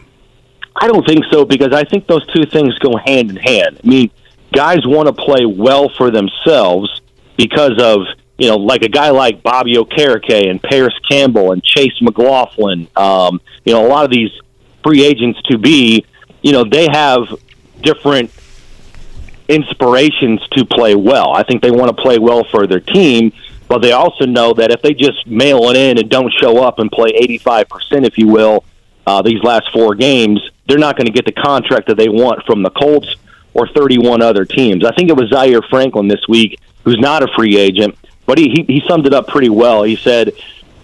I 0.75 0.87
don't 0.87 1.05
think 1.05 1.25
so 1.31 1.45
because 1.45 1.73
I 1.73 1.83
think 1.83 2.07
those 2.07 2.25
two 2.27 2.45
things 2.45 2.77
go 2.79 2.97
hand 3.05 3.29
in 3.29 3.35
hand. 3.35 3.79
I 3.83 3.87
mean, 3.87 4.11
guys 4.53 4.85
want 4.85 5.07
to 5.07 5.13
play 5.13 5.45
well 5.45 5.89
for 5.89 6.11
themselves 6.11 7.01
because 7.37 7.81
of 7.81 8.05
you 8.41 8.47
know, 8.47 8.57
like 8.57 8.81
a 8.81 8.89
guy 8.89 9.11
like 9.11 9.43
Bobby 9.43 9.75
Okereke 9.75 10.49
and 10.49 10.59
Parris 10.59 10.97
Campbell 11.07 11.51
and 11.51 11.63
Chase 11.63 12.01
McLaughlin. 12.01 12.87
Um, 12.95 13.39
you 13.65 13.71
know, 13.71 13.85
a 13.85 13.87
lot 13.87 14.03
of 14.03 14.09
these 14.09 14.31
free 14.83 15.05
agents 15.05 15.39
to 15.43 15.59
be, 15.59 16.03
you 16.41 16.51
know, 16.51 16.63
they 16.63 16.87
have 16.91 17.37
different 17.83 18.31
inspirations 19.47 20.41
to 20.53 20.65
play 20.65 20.95
well. 20.95 21.33
I 21.35 21.43
think 21.43 21.61
they 21.61 21.69
want 21.69 21.95
to 21.95 22.01
play 22.01 22.17
well 22.17 22.43
for 22.43 22.65
their 22.65 22.79
team, 22.79 23.31
but 23.67 23.83
they 23.83 23.91
also 23.91 24.25
know 24.25 24.53
that 24.53 24.71
if 24.71 24.81
they 24.81 24.95
just 24.95 25.27
mail 25.27 25.69
it 25.69 25.75
in 25.75 25.99
and 25.99 26.09
don't 26.09 26.33
show 26.33 26.63
up 26.63 26.79
and 26.79 26.91
play 26.91 27.11
85%, 27.11 28.07
if 28.07 28.17
you 28.17 28.27
will, 28.27 28.63
uh, 29.05 29.21
these 29.21 29.43
last 29.43 29.69
four 29.71 29.93
games, 29.93 30.41
they're 30.71 30.79
not 30.79 30.95
going 30.95 31.05
to 31.05 31.11
get 31.11 31.25
the 31.25 31.33
contract 31.33 31.87
that 31.87 31.97
they 31.97 32.07
want 32.07 32.45
from 32.45 32.63
the 32.63 32.69
Colts 32.69 33.15
or 33.53 33.67
31 33.67 34.21
other 34.21 34.45
teams. 34.45 34.85
I 34.85 34.95
think 34.95 35.09
it 35.09 35.17
was 35.17 35.29
Zaire 35.29 35.61
Franklin 35.61 36.07
this 36.07 36.25
week, 36.29 36.61
who's 36.85 36.97
not 36.97 37.23
a 37.23 37.27
free 37.35 37.57
agent, 37.57 37.97
but 38.25 38.37
he, 38.37 38.49
he, 38.49 38.63
he 38.63 38.81
summed 38.87 39.05
it 39.05 39.13
up 39.13 39.27
pretty 39.27 39.49
well. 39.49 39.83
He 39.83 39.97
said, 39.97 40.31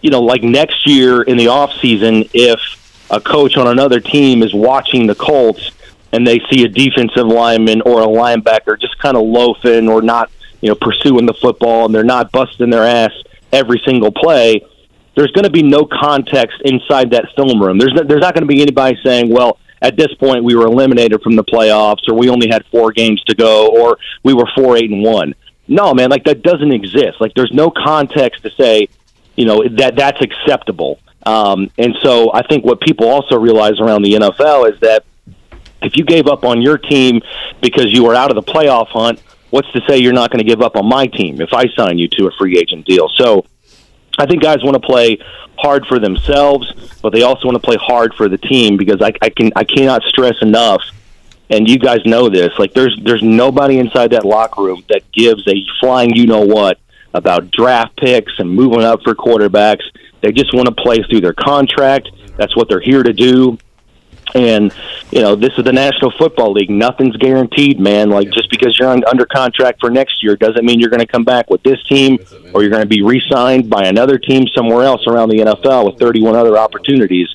you 0.02 0.10
know, 0.10 0.22
like 0.22 0.44
next 0.44 0.86
year 0.86 1.22
in 1.22 1.38
the 1.38 1.48
off 1.48 1.72
season, 1.80 2.26
if 2.34 2.60
a 3.10 3.22
coach 3.22 3.56
on 3.56 3.68
another 3.68 4.02
team 4.02 4.44
is 4.44 4.54
watching 4.54 5.08
the 5.08 5.16
Colts 5.16 5.72
and 6.12 6.28
they 6.28 6.42
see 6.52 6.66
a 6.66 6.68
defensive 6.68 7.26
lineman 7.26 7.82
or 7.84 8.02
a 8.02 8.08
linebacker 8.08 8.78
just 8.78 9.00
kind 9.00 9.16
of 9.16 9.24
loafing 9.24 9.88
or 9.88 10.02
not, 10.02 10.30
you 10.60 10.68
know, 10.68 10.76
pursuing 10.76 11.26
the 11.26 11.34
football 11.34 11.86
and 11.86 11.96
they're 11.96 12.04
not 12.04 12.34
busting 12.34 12.70
their 12.70 12.84
ass 12.84 13.14
every 13.54 13.82
single 13.86 14.12
play, 14.12 14.62
there's 15.16 15.32
going 15.32 15.46
to 15.46 15.50
be 15.50 15.64
no 15.64 15.86
context 15.86 16.62
inside 16.66 17.12
that 17.12 17.30
film 17.38 17.62
room. 17.64 17.78
There's 17.78 17.94
there's 18.06 18.20
not 18.20 18.34
going 18.34 18.42
to 18.42 18.48
be 18.48 18.62
anybody 18.62 19.00
saying, 19.02 19.30
well, 19.30 19.58
at 19.82 19.96
this 19.96 20.14
point 20.16 20.44
we 20.44 20.56
were 20.56 20.66
eliminated 20.66 21.22
from 21.22 21.36
the 21.36 21.44
playoffs 21.44 22.08
or 22.08 22.16
we 22.16 22.30
only 22.30 22.48
had 22.50 22.66
four 22.68 22.92
games 22.92 23.24
to 23.26 23.36
go 23.36 23.68
or 23.68 23.98
we 24.24 24.34
were 24.34 24.48
four 24.56 24.78
eight 24.78 24.90
and 24.90 25.04
one. 25.04 25.34
No, 25.68 25.94
man, 25.94 26.10
like 26.10 26.24
that 26.26 26.44
doesn't 26.44 26.72
exist. 26.72 27.20
Like 27.20 27.34
there's 27.36 27.52
no 27.52 27.70
context 27.70 28.44
to 28.44 28.52
say, 28.52 28.88
you 29.36 29.46
know, 29.46 29.64
that 29.78 29.96
that's 29.96 30.22
acceptable. 30.22 31.00
Um, 31.26 31.70
and 31.78 31.96
so 32.02 32.32
I 32.34 32.42
think 32.48 32.64
what 32.64 32.80
people 32.80 33.08
also 33.08 33.38
realize 33.38 33.80
around 33.80 34.04
the 34.04 34.14
NFL 34.14 34.72
is 34.74 34.80
that 34.80 35.04
if 35.82 35.96
you 35.96 36.06
gave 36.06 36.28
up 36.28 36.44
on 36.44 36.62
your 36.62 36.78
team 36.78 37.22
because 37.62 37.88
you 37.88 38.04
were 38.04 38.16
out 38.16 38.32
of 38.32 38.36
the 38.36 38.52
playoff 38.52 38.88
hunt, 38.88 39.22
what's 39.50 39.72
to 39.74 39.82
say 39.88 39.98
you're 39.98 40.14
not 40.14 40.32
going 40.32 40.40
to 40.40 40.50
give 40.50 40.62
up 40.62 40.76
on 40.76 40.88
my 40.88 41.08
team 41.08 41.42
if 41.42 41.54
I 41.54 41.68
sign 41.76 41.98
you 41.98 42.08
to 42.10 42.28
a 42.28 42.32
free 42.38 42.58
agent 42.58 42.86
deal? 42.86 43.10
So 43.16 43.46
I 44.18 44.26
think 44.26 44.42
guys 44.42 44.64
want 44.64 44.76
to 44.76 44.86
play 44.86 45.20
hard 45.58 45.86
for 45.88 46.00
themselves, 46.00 46.72
but 47.02 47.14
they 47.14 47.24
also 47.24 47.48
want 47.48 47.56
to 47.56 47.66
play 47.66 47.78
hard 47.80 48.14
for 48.14 48.30
the 48.30 48.38
team 48.38 48.78
because 48.78 49.02
I, 49.02 49.14
I 49.22 49.30
can 49.30 49.52
I 49.56 49.64
cannot 49.64 50.04
stress 50.04 50.36
enough, 50.42 50.82
and 51.50 51.70
you 51.70 51.80
guys 51.80 52.00
know 52.06 52.30
this. 52.30 52.52
Like 52.58 52.74
there's 52.74 52.98
there's 53.04 53.24
nobody 53.24 53.80
inside 53.80 54.12
that 54.12 54.26
locker 54.26 54.64
room 54.64 54.84
that 54.90 55.12
gives 55.12 55.48
a 55.48 55.64
flying 55.80 56.16
you 56.16 56.26
know 56.26 56.42
what 56.42 56.80
about 57.14 57.52
draft 57.52 57.98
picks 57.98 58.34
and 58.40 58.50
moving 58.50 58.84
up 58.84 59.02
for 59.04 59.16
quarterbacks. 59.16 59.84
They 60.22 60.32
just 60.32 60.54
want 60.54 60.68
to 60.68 60.74
play 60.74 61.04
through 61.04 61.22
their 61.22 61.34
contract. 61.34 62.10
That's 62.38 62.56
what 62.56 62.70
they're 62.70 62.80
here 62.80 63.04
to 63.04 63.14
do. 63.14 63.58
And 64.36 64.74
you 65.12 65.22
know, 65.22 65.36
this 65.36 65.54
is 65.58 65.64
the 65.64 65.74
National 65.74 66.12
Football 66.12 66.54
League. 66.54 66.70
Nothing's 66.70 67.16
guaranteed, 67.18 67.80
man. 67.80 68.10
Like 68.10 68.30
just 68.32 68.50
because 68.50 68.78
you're 68.78 68.90
on, 68.90 69.04
under 69.06 69.26
contract 69.26 69.80
for 69.80 69.90
next 69.90 70.22
year 70.22 70.36
doesn't 70.36 70.66
mean 70.66 70.80
you're 70.80 70.90
going 70.90 71.00
to 71.00 71.08
come 71.08 71.24
back 71.24 71.50
with 71.50 71.64
this 71.64 71.82
team, 71.86 72.20
or 72.54 72.62
you're 72.62 72.70
going 72.70 72.84
to 72.84 72.88
be 72.88 73.02
re-signed 73.02 73.70
by 73.70 73.86
another 73.86 74.18
team 74.18 74.46
somewhere 74.56 74.84
else 74.84 75.08
around 75.08 75.30
the 75.30 75.38
NFL 75.38 75.86
with 75.86 76.00
31 76.00 76.36
other 76.36 76.58
opportunities. 76.58 77.34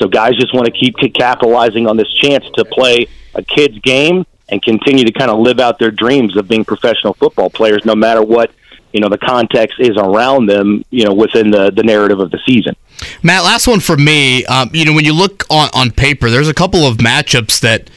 So 0.00 0.08
guys 0.08 0.34
just 0.36 0.54
want 0.54 0.66
to 0.66 0.72
keep 0.72 0.96
capitalizing 1.14 1.86
on 1.86 1.96
this 1.96 2.12
chance 2.20 2.44
to 2.54 2.64
play 2.64 3.06
a 3.34 3.42
kid's 3.42 3.78
game 3.78 4.26
and 4.48 4.62
continue 4.62 5.04
to 5.04 5.12
kind 5.12 5.30
of 5.30 5.38
live 5.38 5.60
out 5.60 5.78
their 5.78 5.90
dreams 5.90 6.36
of 6.36 6.48
being 6.48 6.64
professional 6.64 7.14
football 7.14 7.48
players, 7.48 7.84
no 7.84 7.94
matter 7.94 8.22
what 8.22 8.50
you 8.94 9.00
know 9.00 9.08
the 9.08 9.18
context 9.18 9.76
is 9.80 9.96
around 9.96 10.46
them. 10.46 10.84
You 10.90 11.04
know, 11.04 11.12
within 11.12 11.50
the 11.50 11.70
the 11.70 11.82
narrative 11.82 12.20
of 12.20 12.30
the 12.30 12.38
season. 12.46 12.74
Matt, 13.22 13.42
last 13.42 13.66
one 13.66 13.80
for 13.80 13.96
me. 13.96 14.46
Um, 14.46 14.70
you 14.72 14.84
know, 14.84 14.92
when 14.92 15.04
you 15.04 15.12
look 15.12 15.44
on, 15.50 15.68
on 15.74 15.90
paper, 15.90 16.30
there's 16.30 16.48
a 16.48 16.54
couple 16.54 16.84
of 16.84 16.98
matchups 16.98 17.60
that 17.60 17.90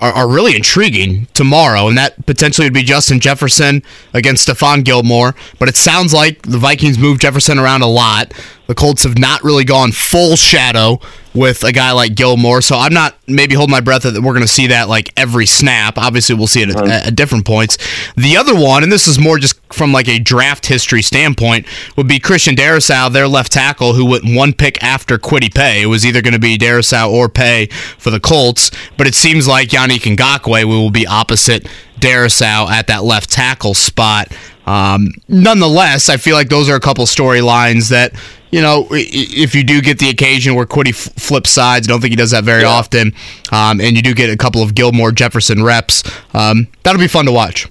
are, 0.00 0.12
are, 0.12 0.28
really 0.28 0.54
intriguing 0.54 1.26
tomorrow, 1.34 1.88
and 1.88 1.98
that 1.98 2.24
potentially 2.24 2.66
would 2.66 2.74
be 2.74 2.84
Justin 2.84 3.18
Jefferson 3.18 3.82
against 4.12 4.46
Stephon 4.46 4.84
Gilmore. 4.84 5.34
But 5.58 5.68
it 5.68 5.76
sounds 5.76 6.14
like 6.14 6.42
the 6.42 6.58
Vikings 6.58 6.98
move 6.98 7.18
Jefferson 7.18 7.58
around 7.58 7.82
a 7.82 7.88
lot. 7.88 8.32
The 8.68 8.76
Colts 8.76 9.02
have 9.02 9.18
not 9.18 9.42
really 9.42 9.64
gone 9.64 9.90
full 9.90 10.36
shadow 10.36 11.00
with 11.34 11.64
a 11.64 11.72
guy 11.72 11.90
like 11.92 12.14
Gilmore, 12.14 12.62
so 12.62 12.76
I'm 12.76 12.94
not 12.94 13.16
maybe 13.26 13.54
holding 13.54 13.72
my 13.72 13.80
breath 13.80 14.02
that 14.02 14.14
we're 14.14 14.32
going 14.32 14.42
to 14.42 14.48
see 14.48 14.68
that 14.68 14.88
like 14.88 15.12
every 15.16 15.46
snap. 15.46 15.98
Obviously, 15.98 16.34
we'll 16.36 16.46
see 16.46 16.62
it 16.62 16.70
at, 16.70 16.86
at, 16.86 17.16
different 17.16 17.44
points. 17.44 17.76
The 18.16 18.36
other 18.36 18.54
one, 18.54 18.82
and 18.82 18.92
this 18.92 19.08
is 19.08 19.18
more 19.18 19.38
just 19.38 19.60
from 19.72 19.92
like 19.92 20.08
a 20.08 20.18
draft 20.18 20.66
history 20.66 21.02
standpoint, 21.02 21.66
would 21.96 22.06
be 22.06 22.20
Christian 22.20 22.54
Darrisaw, 22.54 23.12
their 23.12 23.26
left 23.26 23.52
tackle, 23.52 23.94
who 23.94 24.04
went 24.04 24.24
one 24.24 24.52
pick 24.52 24.82
after 24.82 25.18
Kwity 25.18 25.52
Paye. 25.52 25.82
It 25.82 25.86
was 25.86 26.06
either 26.06 26.22
going 26.22 26.34
to 26.34 26.40
be 26.40 26.56
Darrisaw 26.56 27.10
or 27.10 27.28
Paye 27.28 27.66
for 27.98 28.10
the 28.10 28.20
Colts, 28.20 28.70
but 28.96 29.06
it 29.06 29.14
seems 29.14 29.48
like 29.48 29.70
Yannick 29.70 30.16
Ngakoue 30.16 30.64
will 30.64 30.90
be 30.90 31.06
opposite 31.06 31.68
Darrisaw 31.98 32.70
at 32.70 32.86
that 32.86 33.02
left 33.02 33.30
tackle 33.30 33.74
spot. 33.74 34.28
Um, 34.66 35.10
nonetheless, 35.28 36.08
I 36.08 36.16
feel 36.16 36.36
like 36.36 36.48
those 36.48 36.68
are 36.68 36.76
a 36.76 36.80
couple 36.80 37.04
storylines 37.06 37.90
that 37.90 38.14
you 38.54 38.62
know, 38.62 38.86
if 38.92 39.52
you 39.56 39.64
do 39.64 39.82
get 39.82 39.98
the 39.98 40.08
occasion 40.10 40.54
where 40.54 40.64
Kwity 40.64 40.94
flips 40.94 41.50
sides, 41.50 41.88
I 41.88 41.90
don't 41.90 42.00
think 42.00 42.12
he 42.12 42.16
does 42.16 42.30
that 42.30 42.44
very 42.44 42.62
yeah. 42.62 42.68
often, 42.68 43.12
um, 43.50 43.80
and 43.80 43.96
you 43.96 44.00
do 44.00 44.14
get 44.14 44.30
a 44.30 44.36
couple 44.36 44.62
of 44.62 44.76
Gilmore 44.76 45.10
Jefferson 45.10 45.64
reps, 45.64 46.04
um, 46.34 46.68
that'll 46.84 47.00
be 47.00 47.08
fun 47.08 47.24
to 47.24 47.32
watch. 47.32 47.66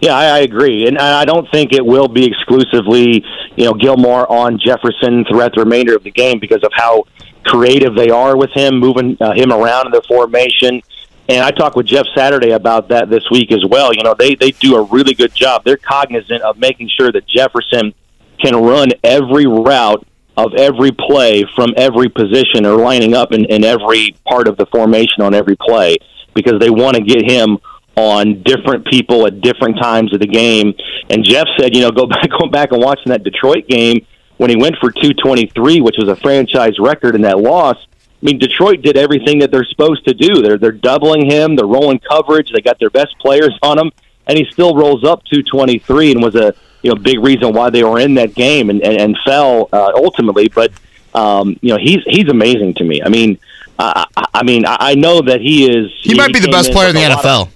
Yeah, 0.00 0.14
I, 0.14 0.26
I 0.26 0.38
agree, 0.38 0.86
and 0.86 0.98
I 0.98 1.24
don't 1.24 1.50
think 1.50 1.72
it 1.72 1.84
will 1.84 2.06
be 2.06 2.26
exclusively, 2.26 3.24
you 3.56 3.64
know, 3.64 3.74
Gilmore 3.74 4.30
on 4.30 4.60
Jefferson 4.64 5.24
throughout 5.24 5.56
the 5.56 5.64
remainder 5.64 5.96
of 5.96 6.04
the 6.04 6.12
game 6.12 6.38
because 6.38 6.62
of 6.62 6.70
how 6.72 7.02
creative 7.44 7.96
they 7.96 8.10
are 8.10 8.36
with 8.36 8.50
him, 8.52 8.78
moving 8.78 9.16
uh, 9.20 9.32
him 9.32 9.50
around 9.50 9.86
in 9.86 9.90
the 9.90 10.02
formation. 10.06 10.80
And 11.28 11.44
I 11.44 11.50
talked 11.50 11.74
with 11.74 11.86
Jeff 11.86 12.06
Saturday 12.14 12.52
about 12.52 12.90
that 12.90 13.10
this 13.10 13.28
week 13.32 13.50
as 13.50 13.64
well. 13.68 13.92
You 13.92 14.04
know, 14.04 14.14
they 14.16 14.36
they 14.36 14.52
do 14.52 14.76
a 14.76 14.82
really 14.82 15.14
good 15.14 15.34
job. 15.34 15.64
They're 15.64 15.76
cognizant 15.76 16.42
of 16.42 16.56
making 16.56 16.88
sure 16.96 17.10
that 17.10 17.26
Jefferson 17.26 17.94
can 18.42 18.56
run 18.56 18.88
every 19.04 19.46
route 19.46 20.06
of 20.36 20.54
every 20.56 20.92
play 20.92 21.44
from 21.56 21.74
every 21.76 22.08
position 22.08 22.64
or 22.64 22.76
lining 22.76 23.14
up 23.14 23.32
in, 23.32 23.44
in 23.46 23.64
every 23.64 24.14
part 24.28 24.46
of 24.46 24.56
the 24.56 24.66
formation 24.66 25.20
on 25.20 25.34
every 25.34 25.56
play 25.56 25.96
because 26.34 26.60
they 26.60 26.70
want 26.70 26.96
to 26.96 27.02
get 27.02 27.28
him 27.28 27.58
on 27.96 28.40
different 28.44 28.86
people 28.86 29.26
at 29.26 29.40
different 29.40 29.76
times 29.78 30.14
of 30.14 30.20
the 30.20 30.26
game. 30.26 30.72
And 31.10 31.24
Jeff 31.24 31.48
said, 31.58 31.74
you 31.74 31.82
know, 31.82 31.90
go 31.90 32.06
back 32.06 32.30
go 32.30 32.48
back 32.48 32.70
and 32.72 32.80
watching 32.80 33.10
that 33.10 33.24
Detroit 33.24 33.66
game 33.66 34.06
when 34.36 34.48
he 34.48 34.56
went 34.56 34.76
for 34.76 34.92
223, 34.92 35.80
which 35.80 35.96
was 35.98 36.08
a 36.08 36.16
franchise 36.16 36.78
record 36.78 37.16
in 37.16 37.22
that 37.22 37.38
loss. 37.38 37.76
I 38.00 38.26
mean, 38.26 38.38
Detroit 38.38 38.82
did 38.82 38.96
everything 38.96 39.40
that 39.40 39.50
they're 39.50 39.64
supposed 39.64 40.06
to 40.06 40.14
do. 40.14 40.42
They're 40.42 40.58
they're 40.58 40.72
doubling 40.72 41.28
him, 41.28 41.56
they're 41.56 41.66
rolling 41.66 41.98
coverage, 41.98 42.52
they 42.52 42.60
got 42.60 42.78
their 42.78 42.90
best 42.90 43.18
players 43.18 43.56
on 43.62 43.78
him, 43.78 43.90
and 44.28 44.38
he 44.38 44.44
still 44.52 44.76
rolls 44.76 45.04
up 45.04 45.24
223 45.24 46.12
and 46.12 46.22
was 46.22 46.36
a 46.36 46.54
you 46.82 46.90
know 46.90 46.96
big 46.96 47.20
reason 47.20 47.52
why 47.52 47.70
they 47.70 47.84
were 47.84 47.98
in 47.98 48.14
that 48.14 48.34
game 48.34 48.70
and 48.70 48.82
and, 48.82 49.00
and 49.00 49.18
fell 49.24 49.68
uh, 49.72 49.92
ultimately. 49.94 50.48
But 50.48 50.72
um, 51.14 51.58
you 51.60 51.70
know 51.70 51.78
he's 51.78 52.02
he's 52.06 52.28
amazing 52.28 52.74
to 52.74 52.84
me. 52.84 53.02
I 53.02 53.08
mean, 53.08 53.38
I, 53.78 54.06
I 54.16 54.42
mean 54.42 54.64
I 54.66 54.94
know 54.94 55.20
that 55.22 55.40
he 55.40 55.70
is. 55.70 55.92
He, 56.02 56.10
he 56.10 56.14
might 56.14 56.32
be 56.32 56.40
the 56.40 56.48
best 56.48 56.72
player 56.72 56.88
in 56.88 56.94
the 56.94 57.02
NFL. 57.02 57.42
Of, 57.42 57.54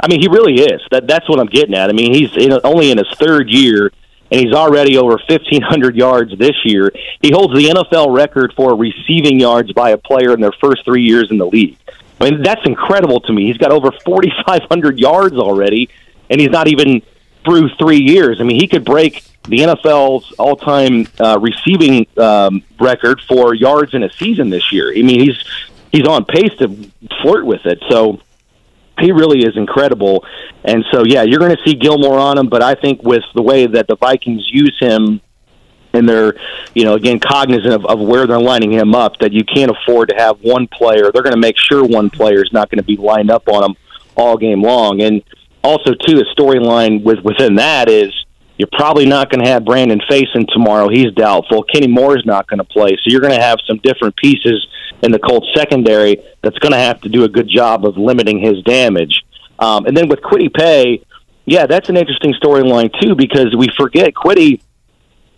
I 0.00 0.08
mean, 0.08 0.20
he 0.20 0.28
really 0.28 0.54
is. 0.54 0.80
That 0.90 1.06
that's 1.06 1.28
what 1.28 1.40
I'm 1.40 1.46
getting 1.46 1.74
at. 1.74 1.90
I 1.90 1.92
mean, 1.92 2.14
he's 2.14 2.36
in, 2.36 2.52
only 2.64 2.90
in 2.90 2.98
his 2.98 3.08
third 3.18 3.50
year, 3.50 3.90
and 4.30 4.40
he's 4.40 4.52
already 4.52 4.96
over 4.96 5.18
1,500 5.28 5.96
yards 5.96 6.36
this 6.38 6.54
year. 6.64 6.92
He 7.20 7.30
holds 7.32 7.54
the 7.54 7.68
NFL 7.68 8.14
record 8.14 8.52
for 8.56 8.76
receiving 8.76 9.40
yards 9.40 9.72
by 9.72 9.90
a 9.90 9.98
player 9.98 10.34
in 10.34 10.40
their 10.40 10.52
first 10.52 10.84
three 10.84 11.02
years 11.02 11.30
in 11.30 11.38
the 11.38 11.46
league. 11.46 11.76
I 12.20 12.30
mean, 12.30 12.42
that's 12.42 12.64
incredible 12.64 13.20
to 13.20 13.32
me. 13.32 13.46
He's 13.46 13.58
got 13.58 13.70
over 13.70 13.90
4,500 14.04 14.98
yards 14.98 15.36
already, 15.36 15.88
and 16.30 16.40
he's 16.40 16.50
not 16.50 16.68
even 16.68 17.02
through 17.48 17.70
three 17.78 18.00
years. 18.00 18.40
I 18.40 18.44
mean, 18.44 18.60
he 18.60 18.68
could 18.68 18.84
break 18.84 19.24
the 19.44 19.60
NFL's 19.60 20.32
all-time 20.38 21.06
uh, 21.18 21.38
receiving 21.40 22.06
um, 22.18 22.62
record 22.78 23.22
for 23.26 23.54
yards 23.54 23.94
in 23.94 24.02
a 24.02 24.12
season 24.12 24.50
this 24.50 24.70
year. 24.70 24.90
I 24.90 25.00
mean, 25.00 25.20
he's 25.20 25.42
he's 25.90 26.06
on 26.06 26.26
pace 26.26 26.54
to 26.58 26.90
flirt 27.22 27.46
with 27.46 27.64
it. 27.64 27.82
So 27.88 28.20
he 29.00 29.12
really 29.12 29.40
is 29.40 29.56
incredible. 29.56 30.26
And 30.64 30.84
so, 30.92 31.04
yeah, 31.06 31.22
you're 31.22 31.38
going 31.38 31.56
to 31.56 31.62
see 31.64 31.74
Gilmore 31.74 32.18
on 32.18 32.36
him, 32.36 32.48
but 32.48 32.62
I 32.62 32.74
think 32.74 33.02
with 33.02 33.24
the 33.34 33.40
way 33.40 33.66
that 33.66 33.86
the 33.86 33.96
Vikings 33.96 34.46
use 34.50 34.76
him 34.78 35.22
and 35.94 36.06
they're, 36.06 36.34
you 36.74 36.84
know, 36.84 36.94
again, 36.94 37.18
cognizant 37.18 37.72
of, 37.72 37.86
of 37.86 37.98
where 38.00 38.26
they're 38.26 38.38
lining 38.38 38.72
him 38.72 38.94
up, 38.94 39.16
that 39.20 39.32
you 39.32 39.44
can't 39.44 39.70
afford 39.70 40.10
to 40.10 40.14
have 40.16 40.42
one 40.42 40.66
player. 40.66 41.10
They're 41.10 41.22
going 41.22 41.34
to 41.34 41.40
make 41.40 41.56
sure 41.56 41.82
one 41.82 42.10
player 42.10 42.42
is 42.42 42.52
not 42.52 42.70
going 42.70 42.78
to 42.78 42.84
be 42.84 42.98
lined 42.98 43.30
up 43.30 43.48
on 43.48 43.70
him 43.70 43.76
all 44.14 44.36
game 44.36 44.62
long. 44.62 45.00
And 45.00 45.22
also 45.62 45.92
too 45.92 46.16
the 46.16 46.26
storyline 46.38 47.02
with 47.02 47.18
within 47.24 47.56
that 47.56 47.88
is 47.88 48.12
you're 48.58 48.68
probably 48.72 49.06
not 49.06 49.30
going 49.30 49.44
to 49.44 49.48
have 49.48 49.64
Brandon 49.64 50.00
Facyson 50.10 50.46
tomorrow. 50.48 50.88
He's 50.88 51.12
doubtful. 51.12 51.62
Kenny 51.62 51.86
Moore 51.86 52.18
is 52.18 52.26
not 52.26 52.48
going 52.48 52.58
to 52.58 52.64
play, 52.64 52.90
so 52.90 53.02
you're 53.06 53.20
going 53.20 53.34
to 53.34 53.40
have 53.40 53.58
some 53.66 53.78
different 53.78 54.16
pieces 54.16 54.66
in 55.02 55.12
the 55.12 55.18
Colts 55.18 55.46
secondary 55.54 56.18
that's 56.42 56.58
going 56.58 56.72
to 56.72 56.78
have 56.78 57.00
to 57.02 57.08
do 57.08 57.22
a 57.22 57.28
good 57.28 57.48
job 57.48 57.86
of 57.86 57.96
limiting 57.96 58.40
his 58.40 58.62
damage. 58.64 59.22
Um, 59.60 59.86
and 59.86 59.96
then 59.96 60.08
with 60.08 60.20
Kwity 60.20 60.52
Paye, 60.52 61.04
yeah, 61.44 61.66
that's 61.66 61.88
an 61.88 61.96
interesting 61.96 62.34
storyline 62.34 62.92
too 63.00 63.14
because 63.14 63.54
we 63.56 63.68
forget 63.76 64.12
Kwity. 64.12 64.60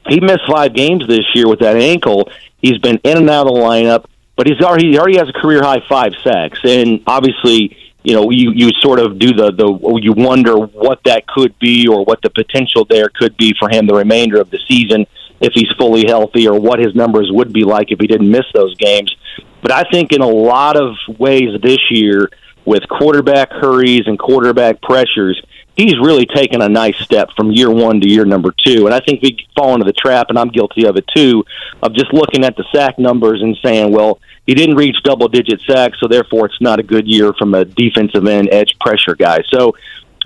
He 0.09 0.21
missed 0.21 0.43
five 0.51 0.75
games 0.75 1.07
this 1.07 1.25
year 1.35 1.47
with 1.47 1.61
that 1.61 1.77
ankle. 1.77 2.31
He's 2.59 2.79
been 2.79 2.99
in 3.05 3.19
and 3.19 3.31
out 3.31 3.47
of 3.47 3.55
the 3.55 3.61
lineup, 3.61 4.07
but 4.35 4.47
he's 4.47 4.61
already 4.61 4.93
he 4.93 4.99
already 4.99 5.19
has 5.19 5.29
a 5.29 5.33
career 5.33 5.63
high 5.63 5.83
five 5.89 6.13
sacks, 6.25 6.59
and 6.65 7.03
obviously 7.07 7.77
you 8.03 8.15
know, 8.15 8.31
you 8.31 8.53
you 8.55 8.71
sort 8.81 8.99
of 8.99 9.19
do 9.19 9.33
the 9.33 9.53
the 9.53 10.01
you 10.01 10.13
wonder 10.13 10.57
what 10.57 11.01
that 11.05 11.27
could 11.27 11.59
be 11.59 11.87
or 11.87 12.05
what 12.05 12.23
the 12.23 12.31
potential 12.31 12.87
there 12.89 13.09
could 13.15 13.37
be 13.37 13.55
for 13.59 13.69
him 13.69 13.87
the 13.87 13.95
remainder 13.95 14.41
of 14.41 14.51
the 14.51 14.59
season 14.69 15.07
if 15.41 15.53
he's 15.55 15.69
fully 15.79 16.07
healthy 16.07 16.47
or 16.47 16.59
what 16.59 16.79
his 16.79 16.95
numbers 16.95 17.29
would 17.33 17.53
be 17.53 17.65
like 17.65 17.91
if 17.91 17.99
he 18.01 18.07
didn't 18.07 18.31
miss 18.31 18.45
those 18.55 18.75
games. 18.77 19.15
But 19.63 19.73
I 19.73 19.85
think 19.91 20.13
in 20.13 20.23
a 20.23 20.29
lot 20.29 20.77
of 20.77 20.97
ways 21.19 21.49
this 21.63 21.91
year 21.91 22.31
with 22.65 22.87
quarterback 22.89 23.51
hurries 23.51 24.03
and 24.07 24.19
quarterback 24.19 24.81
pressures, 24.83 25.43
he's 25.77 25.99
really 25.99 26.27
taken 26.27 26.61
a 26.63 26.69
nice 26.69 26.99
step 26.99 27.31
from 27.37 27.51
year 27.51 27.71
one 27.71 28.01
to 28.01 28.09
year 28.09 28.25
number 28.25 28.55
two. 28.65 28.87
And 28.87 28.95
I 28.95 29.01
think 29.01 29.23
we 29.23 29.37
fall 29.57 29.75
into 29.75 29.87
the 29.87 29.93
trap, 29.93 30.27
and 30.29 30.39
I'm 30.39 30.49
guilty 30.49 30.87
of 30.87 30.97
it 30.97 31.05
too, 31.15 31.45
of 31.83 31.95
just 31.95 32.13
looking 32.13 32.45
at 32.45 32.57
the 32.57 32.65
sack 32.75 32.99
numbers 32.99 33.43
and 33.43 33.57
saying, 33.65 33.93
well, 33.93 34.21
he 34.51 34.55
didn't 34.55 34.75
reach 34.75 34.97
double 35.05 35.29
digit 35.29 35.61
sacks, 35.61 36.01
so 36.01 36.09
therefore 36.09 36.47
it's 36.47 36.61
not 36.61 36.81
a 36.81 36.83
good 36.83 37.07
year 37.07 37.33
from 37.35 37.55
a 37.55 37.65
defensive 37.65 38.27
end 38.27 38.49
edge 38.51 38.77
pressure 38.81 39.15
guy. 39.15 39.45
So 39.49 39.77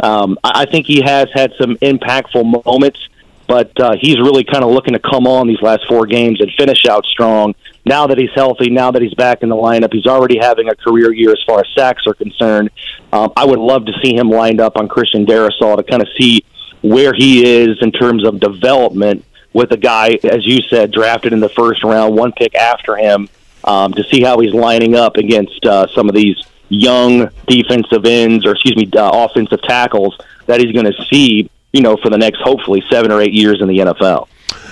um, 0.00 0.38
I 0.42 0.64
think 0.64 0.86
he 0.86 1.02
has 1.02 1.28
had 1.34 1.52
some 1.60 1.76
impactful 1.76 2.64
moments, 2.64 3.06
but 3.46 3.78
uh, 3.78 3.96
he's 4.00 4.18
really 4.18 4.42
kind 4.42 4.64
of 4.64 4.70
looking 4.70 4.94
to 4.94 4.98
come 4.98 5.26
on 5.26 5.46
these 5.46 5.60
last 5.60 5.84
four 5.86 6.06
games 6.06 6.40
and 6.40 6.50
finish 6.56 6.86
out 6.86 7.04
strong. 7.04 7.54
Now 7.84 8.06
that 8.06 8.16
he's 8.16 8.32
healthy, 8.34 8.70
now 8.70 8.90
that 8.92 9.02
he's 9.02 9.12
back 9.12 9.42
in 9.42 9.50
the 9.50 9.56
lineup, 9.56 9.92
he's 9.92 10.06
already 10.06 10.38
having 10.38 10.70
a 10.70 10.74
career 10.74 11.12
year 11.12 11.32
as 11.32 11.42
far 11.46 11.60
as 11.60 11.66
sacks 11.74 12.06
are 12.06 12.14
concerned. 12.14 12.70
Um, 13.12 13.30
I 13.36 13.44
would 13.44 13.58
love 13.58 13.84
to 13.84 13.92
see 14.02 14.16
him 14.16 14.30
lined 14.30 14.58
up 14.58 14.78
on 14.78 14.88
Christian 14.88 15.26
Darrisaw 15.26 15.76
to 15.76 15.82
kind 15.82 16.00
of 16.00 16.08
see 16.18 16.46
where 16.80 17.12
he 17.12 17.44
is 17.44 17.76
in 17.82 17.92
terms 17.92 18.26
of 18.26 18.40
development 18.40 19.22
with 19.52 19.70
a 19.72 19.76
guy, 19.76 20.18
as 20.24 20.46
you 20.46 20.62
said, 20.62 20.92
drafted 20.92 21.34
in 21.34 21.40
the 21.40 21.50
first 21.50 21.84
round, 21.84 22.16
one 22.16 22.32
pick 22.32 22.54
after 22.54 22.96
him 22.96 23.28
um, 23.64 23.92
to 23.94 24.04
see 24.04 24.22
how 24.22 24.38
he's 24.38 24.54
lining 24.54 24.94
up 24.94 25.16
against 25.16 25.64
uh, 25.66 25.86
some 25.94 26.08
of 26.08 26.14
these 26.14 26.36
young 26.68 27.28
defensive 27.46 28.04
ends 28.04 28.46
or 28.46 28.52
excuse 28.52 28.76
me 28.76 28.88
uh, 28.96 29.10
offensive 29.12 29.60
tackles 29.62 30.18
that 30.46 30.60
he's 30.60 30.72
going 30.72 30.86
to 30.86 31.04
see 31.04 31.48
you 31.72 31.82
know 31.82 31.96
for 31.96 32.10
the 32.10 32.18
next 32.18 32.40
hopefully 32.40 32.82
seven 32.90 33.12
or 33.12 33.20
eight 33.20 33.32
years 33.32 33.60
in 33.60 33.68
the 33.68 33.78
NFL. 33.78 34.28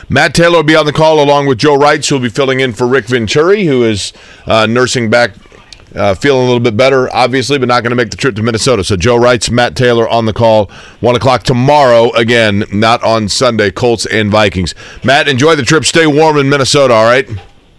Matt 0.09 0.34
Taylor 0.34 0.59
will 0.59 0.62
be 0.62 0.76
on 0.76 0.84
the 0.84 0.93
call 0.93 1.22
along 1.22 1.47
with 1.47 1.59
Joe 1.59 1.76
Wright, 1.76 2.05
who 2.05 2.16
will 2.16 2.22
be 2.22 2.28
filling 2.28 2.61
in 2.61 2.72
for 2.72 2.86
Rick 2.86 3.07
Venturi, 3.07 3.64
who 3.64 3.84
is 3.84 4.12
uh, 4.47 4.66
nursing 4.66 5.09
back, 5.09 5.32
uh, 5.95 6.14
feeling 6.14 6.43
a 6.43 6.45
little 6.45 6.61
bit 6.61 6.76
better, 6.76 7.12
obviously, 7.14 7.59
but 7.59 7.68
not 7.68 7.82
going 7.82 7.90
to 7.90 7.97
make 7.97 8.11
the 8.11 8.16
trip 8.16 8.36
to 8.36 8.43
Minnesota. 8.43 8.84
So 8.84 8.97
Joe 8.97 9.16
Wright's 9.16 9.51
Matt 9.51 9.74
Taylor 9.74 10.07
on 10.09 10.26
the 10.26 10.32
call, 10.34 10.66
1 11.01 11.16
o'clock 11.16 11.45
tomorrow. 11.45 12.12
Again, 12.12 12.64
not 12.72 13.03
on 13.03 13.28
Sunday, 13.28 13.70
Colts 13.70 14.05
and 14.05 14.30
Vikings. 14.30 14.74
Matt, 15.03 15.28
enjoy 15.28 15.57
the 15.57 15.62
trip. 15.62 15.84
Stay 15.84 16.07
warm 16.07 16.36
in 16.36 16.51
Minnesota, 16.51 16.93
all 16.93 17.05
right? 17.07 17.28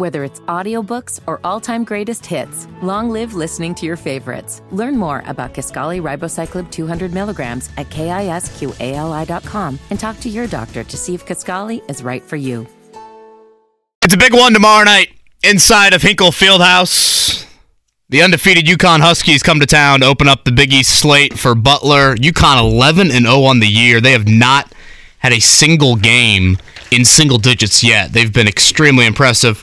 Whether 0.00 0.24
it's 0.24 0.40
audiobooks 0.40 1.20
or 1.26 1.40
all-time 1.44 1.84
greatest 1.84 2.24
hits, 2.24 2.66
long 2.80 3.10
live 3.10 3.34
listening 3.34 3.74
to 3.74 3.84
your 3.84 3.98
favorites. 3.98 4.62
Learn 4.70 4.96
more 4.96 5.22
about 5.26 5.52
Kisqali 5.52 6.00
Ribociclib 6.00 6.70
200 6.70 7.12
milligrams 7.12 7.68
at 7.76 7.90
kisqali.com 7.90 9.78
and 9.90 10.00
talk 10.00 10.18
to 10.20 10.30
your 10.30 10.46
doctor 10.46 10.84
to 10.84 10.96
see 10.96 11.14
if 11.14 11.26
Kisqali 11.26 11.82
is 11.90 12.02
right 12.02 12.22
for 12.22 12.36
you. 12.36 12.66
It's 14.02 14.14
a 14.14 14.16
big 14.16 14.32
one 14.32 14.54
tomorrow 14.54 14.84
night 14.84 15.10
inside 15.42 15.92
of 15.92 16.00
Hinkle 16.00 16.30
Fieldhouse. 16.30 17.46
The 18.08 18.22
undefeated 18.22 18.64
UConn 18.64 19.00
Huskies 19.00 19.42
come 19.42 19.60
to 19.60 19.66
town 19.66 20.00
to 20.00 20.06
open 20.06 20.28
up 20.28 20.44
the 20.44 20.52
Big 20.52 20.72
East 20.72 20.98
slate 20.98 21.38
for 21.38 21.54
Butler. 21.54 22.16
UConn 22.16 22.58
11 22.58 23.10
and 23.10 23.26
0 23.26 23.42
on 23.42 23.60
the 23.60 23.68
year. 23.68 24.00
They 24.00 24.12
have 24.12 24.26
not 24.26 24.72
had 25.18 25.34
a 25.34 25.40
single 25.40 25.96
game 25.96 26.56
in 26.90 27.04
single 27.04 27.36
digits 27.36 27.84
yet. 27.84 28.14
They've 28.14 28.32
been 28.32 28.48
extremely 28.48 29.04
impressive 29.04 29.62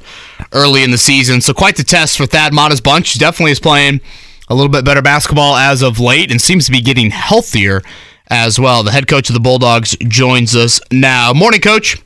early 0.51 0.83
in 0.83 0.91
the 0.91 0.97
season. 0.97 1.41
So 1.41 1.53
quite 1.53 1.75
the 1.75 1.83
test 1.83 2.17
for 2.17 2.25
Thad 2.25 2.53
Matta's 2.53 2.81
bunch. 2.81 3.17
Definitely 3.17 3.51
is 3.51 3.59
playing 3.59 4.01
a 4.49 4.55
little 4.55 4.71
bit 4.71 4.85
better 4.85 5.01
basketball 5.01 5.55
as 5.55 5.81
of 5.81 5.99
late 5.99 6.31
and 6.31 6.41
seems 6.41 6.65
to 6.65 6.71
be 6.71 6.81
getting 6.81 7.11
healthier 7.11 7.81
as 8.29 8.59
well. 8.59 8.83
The 8.83 8.91
head 8.91 9.07
coach 9.07 9.29
of 9.29 9.33
the 9.33 9.39
Bulldogs 9.39 9.95
joins 10.07 10.55
us 10.55 10.79
now. 10.91 11.33
Morning, 11.33 11.61
coach. 11.61 12.01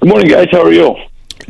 Good 0.00 0.08
morning, 0.08 0.28
guys. 0.28 0.48
How 0.50 0.62
are 0.62 0.72
you? 0.72 0.94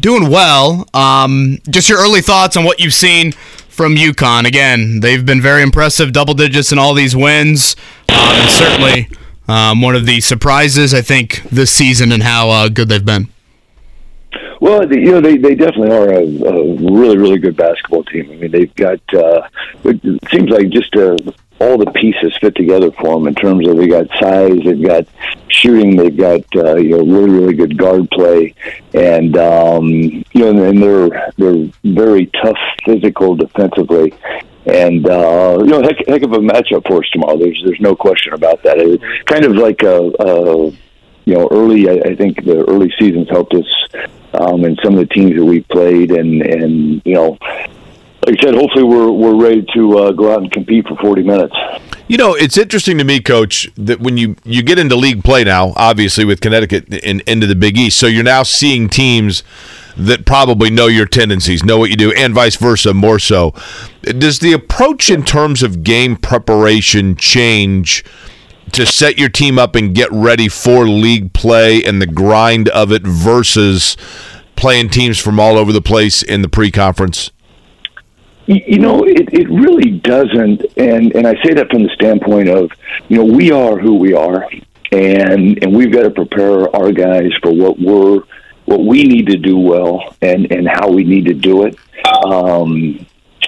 Doing 0.00 0.30
well. 0.30 0.86
Um, 0.94 1.58
just 1.68 1.88
your 1.88 1.98
early 1.98 2.20
thoughts 2.20 2.56
on 2.56 2.64
what 2.64 2.80
you've 2.80 2.94
seen 2.94 3.32
from 3.32 3.94
UConn. 3.94 4.46
Again, 4.46 5.00
they've 5.00 5.24
been 5.24 5.40
very 5.40 5.62
impressive, 5.62 6.12
double 6.12 6.34
digits 6.34 6.72
in 6.72 6.78
all 6.78 6.94
these 6.94 7.14
wins, 7.14 7.76
um, 8.08 8.16
and 8.18 8.50
certainly 8.50 9.08
um, 9.48 9.82
one 9.82 9.94
of 9.94 10.06
the 10.06 10.20
surprises 10.20 10.94
I 10.94 11.02
think 11.02 11.42
this 11.50 11.70
season 11.70 12.12
and 12.12 12.22
how 12.22 12.50
uh, 12.50 12.68
good 12.68 12.88
they've 12.88 13.04
been. 13.04 13.28
Well, 14.60 14.90
you 14.92 15.12
know, 15.12 15.20
they, 15.20 15.36
they 15.36 15.54
definitely 15.54 15.92
are 15.92 16.10
a, 16.10 16.24
a 16.24 16.74
really, 16.92 17.18
really 17.18 17.38
good 17.38 17.56
basketball 17.56 18.04
team. 18.04 18.30
I 18.30 18.36
mean, 18.36 18.50
they've 18.50 18.74
got, 18.74 19.00
uh, 19.14 19.48
it 19.84 20.30
seems 20.30 20.50
like 20.50 20.70
just 20.70 20.94
uh, 20.96 21.16
all 21.60 21.78
the 21.78 21.90
pieces 21.94 22.36
fit 22.40 22.54
together 22.54 22.90
for 22.92 23.14
them 23.14 23.28
in 23.28 23.34
terms 23.34 23.66
of 23.68 23.76
they 23.76 23.86
got 23.86 24.08
size, 24.20 24.58
they've 24.64 24.82
got 24.82 25.06
shooting, 25.48 25.96
they've 25.96 26.16
got, 26.16 26.42
uh, 26.56 26.76
you 26.76 26.90
know, 26.90 27.04
really, 27.04 27.30
really 27.30 27.54
good 27.54 27.76
guard 27.76 28.08
play. 28.10 28.54
And, 28.94 29.36
um, 29.36 29.88
you 29.88 30.24
know, 30.34 30.64
and 30.64 30.82
they're, 30.82 31.32
they're 31.36 31.70
very 31.84 32.26
tough 32.26 32.58
physical 32.84 33.36
defensively 33.36 34.12
and 34.66 35.08
uh, 35.08 35.58
you 35.60 35.66
know, 35.66 35.82
heck, 35.82 35.96
heck 36.08 36.22
of 36.22 36.32
a 36.32 36.38
matchup 36.38 36.86
for 36.88 36.98
us 36.98 37.08
tomorrow. 37.12 37.38
There's 37.38 37.62
there's 37.64 37.80
no 37.80 37.94
question 37.94 38.32
about 38.32 38.64
that. 38.64 38.78
It's 38.78 39.02
kind 39.26 39.44
of 39.44 39.52
like 39.52 39.82
a, 39.82 40.10
a 40.18 40.70
you 41.24 41.34
know, 41.34 41.48
early. 41.52 41.88
I, 41.88 42.10
I 42.10 42.16
think 42.16 42.44
the 42.44 42.64
early 42.68 42.92
seasons 42.98 43.28
helped 43.30 43.54
us 43.54 43.66
um, 44.34 44.64
and 44.64 44.78
some 44.82 44.94
of 44.94 45.00
the 45.00 45.14
teams 45.14 45.36
that 45.36 45.44
we 45.44 45.60
played, 45.60 46.10
and 46.10 46.42
and 46.42 47.02
you 47.04 47.14
know, 47.14 47.38
like 48.26 48.38
I 48.38 48.42
said, 48.42 48.54
hopefully 48.54 48.84
we're 48.84 49.10
we're 49.10 49.40
ready 49.40 49.64
to 49.74 49.98
uh, 49.98 50.12
go 50.12 50.32
out 50.32 50.42
and 50.42 50.50
compete 50.50 50.86
for 50.86 50.96
40 50.96 51.22
minutes. 51.22 51.54
You 52.08 52.16
know, 52.16 52.34
it's 52.34 52.56
interesting 52.56 52.98
to 52.98 53.04
me, 53.04 53.20
Coach, 53.20 53.68
that 53.76 54.00
when 54.00 54.16
you 54.16 54.36
you 54.44 54.62
get 54.62 54.78
into 54.78 54.96
league 54.96 55.24
play 55.24 55.44
now, 55.44 55.72
obviously 55.76 56.24
with 56.24 56.40
Connecticut 56.40 56.92
in, 56.92 57.22
into 57.26 57.46
the 57.46 57.56
Big 57.56 57.76
East, 57.76 57.98
so 57.98 58.06
you're 58.06 58.24
now 58.24 58.42
seeing 58.42 58.88
teams 58.88 59.42
that 59.96 60.26
probably 60.26 60.70
know 60.70 60.86
your 60.86 61.06
tendencies, 61.06 61.64
know 61.64 61.78
what 61.78 61.90
you 61.90 61.96
do, 61.96 62.12
and 62.12 62.34
vice 62.34 62.56
versa 62.56 62.92
more 62.92 63.18
so. 63.18 63.54
Does 64.02 64.40
the 64.40 64.52
approach 64.52 65.10
in 65.10 65.24
terms 65.24 65.62
of 65.62 65.82
game 65.82 66.16
preparation 66.16 67.16
change? 67.16 68.04
To 68.72 68.86
set 68.86 69.18
your 69.18 69.28
team 69.28 69.58
up 69.58 69.74
and 69.74 69.94
get 69.94 70.10
ready 70.12 70.48
for 70.48 70.88
league 70.88 71.32
play 71.32 71.82
and 71.82 72.00
the 72.00 72.06
grind 72.06 72.68
of 72.70 72.92
it 72.92 73.02
versus 73.02 73.96
playing 74.56 74.88
teams 74.90 75.18
from 75.18 75.38
all 75.38 75.56
over 75.56 75.72
the 75.72 75.80
place 75.80 76.22
in 76.22 76.42
the 76.42 76.48
pre-conference? 76.48 77.30
You 78.46 78.78
know, 78.78 79.02
it, 79.02 79.28
it 79.32 79.48
really 79.48 79.98
doesn't, 79.98 80.64
and 80.76 81.12
and 81.16 81.26
I 81.26 81.34
say 81.42 81.52
that 81.54 81.68
from 81.68 81.82
the 81.82 81.90
standpoint 81.94 82.48
of, 82.48 82.70
you 83.08 83.16
know, 83.16 83.24
we 83.24 83.50
are 83.50 83.76
who 83.76 83.96
we 83.96 84.14
are, 84.14 84.48
and 84.92 85.60
and 85.62 85.76
we've 85.76 85.92
got 85.92 86.02
to 86.02 86.10
prepare 86.10 86.74
our 86.76 86.92
guys 86.92 87.32
for 87.42 87.52
what 87.52 87.80
we're 87.80 88.20
what 88.66 88.84
we 88.84 89.02
need 89.02 89.26
to 89.28 89.36
do 89.36 89.58
well 89.58 90.14
and 90.22 90.52
and 90.52 90.68
how 90.68 90.88
we 90.88 91.02
need 91.02 91.24
to 91.26 91.34
do 91.34 91.64
it. 91.64 91.76
Um, 92.24 93.04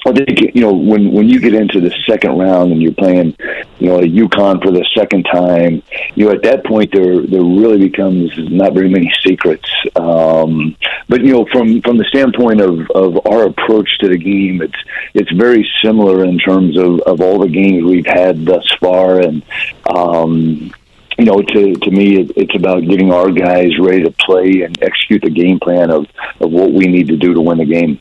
I 0.09 0.13
think 0.13 0.55
you 0.55 0.63
know 0.63 0.73
when 0.73 1.13
when 1.13 1.29
you 1.29 1.41
get 1.41 1.55
into 1.55 1.81
the 1.81 1.95
second 2.09 2.39
round 2.39 2.73
and 2.73 2.83
you're 2.83 2.93
playing, 2.93 3.37
you 3.79 3.89
know, 3.89 3.99
a 3.99 4.03
UConn 4.03 4.63
for 4.63 4.71
the 4.71 4.87
second 4.97 5.25
time, 5.25 5.83
you 6.15 6.27
know, 6.27 6.33
at 6.33 6.43
that 6.45 6.65
point 6.65 6.93
there 6.93 7.21
there 7.27 7.43
really 7.43 7.79
becomes 7.79 8.31
not 8.51 8.73
very 8.73 8.89
many 8.89 9.13
secrets. 9.27 9.69
Um, 9.97 10.77
but 11.09 11.23
you 11.23 11.33
know, 11.33 11.47
from 11.53 11.83
from 11.83 11.99
the 11.99 12.05
standpoint 12.05 12.61
of 12.61 12.91
of 12.91 13.27
our 13.27 13.45
approach 13.45 13.89
to 14.01 14.09
the 14.09 14.17
game, 14.17 14.63
it's 14.63 14.81
it's 15.15 15.33
very 15.33 15.69
similar 15.83 16.25
in 16.25 16.39
terms 16.39 16.79
of 16.79 17.01
of 17.01 17.21
all 17.21 17.39
the 17.39 17.49
games 17.49 17.85
we've 17.85 18.07
had 18.07 18.47
thus 18.47 18.67
far, 18.81 19.21
and 19.21 19.43
um, 19.95 20.73
you 21.19 21.25
know, 21.25 21.43
to 21.43 21.75
to 21.75 21.91
me, 21.91 22.21
it, 22.21 22.33
it's 22.37 22.55
about 22.55 22.87
getting 22.87 23.13
our 23.13 23.31
guys 23.31 23.79
ready 23.79 24.03
to 24.05 24.11
play 24.13 24.63
and 24.63 24.83
execute 24.83 25.23
the 25.23 25.31
game 25.31 25.59
plan 25.59 25.91
of 25.91 26.07
of 26.41 26.51
what 26.51 26.73
we 26.73 26.87
need 26.87 27.09
to 27.09 27.17
do 27.17 27.35
to 27.35 27.41
win 27.41 27.59
the 27.59 27.65
game. 27.65 28.01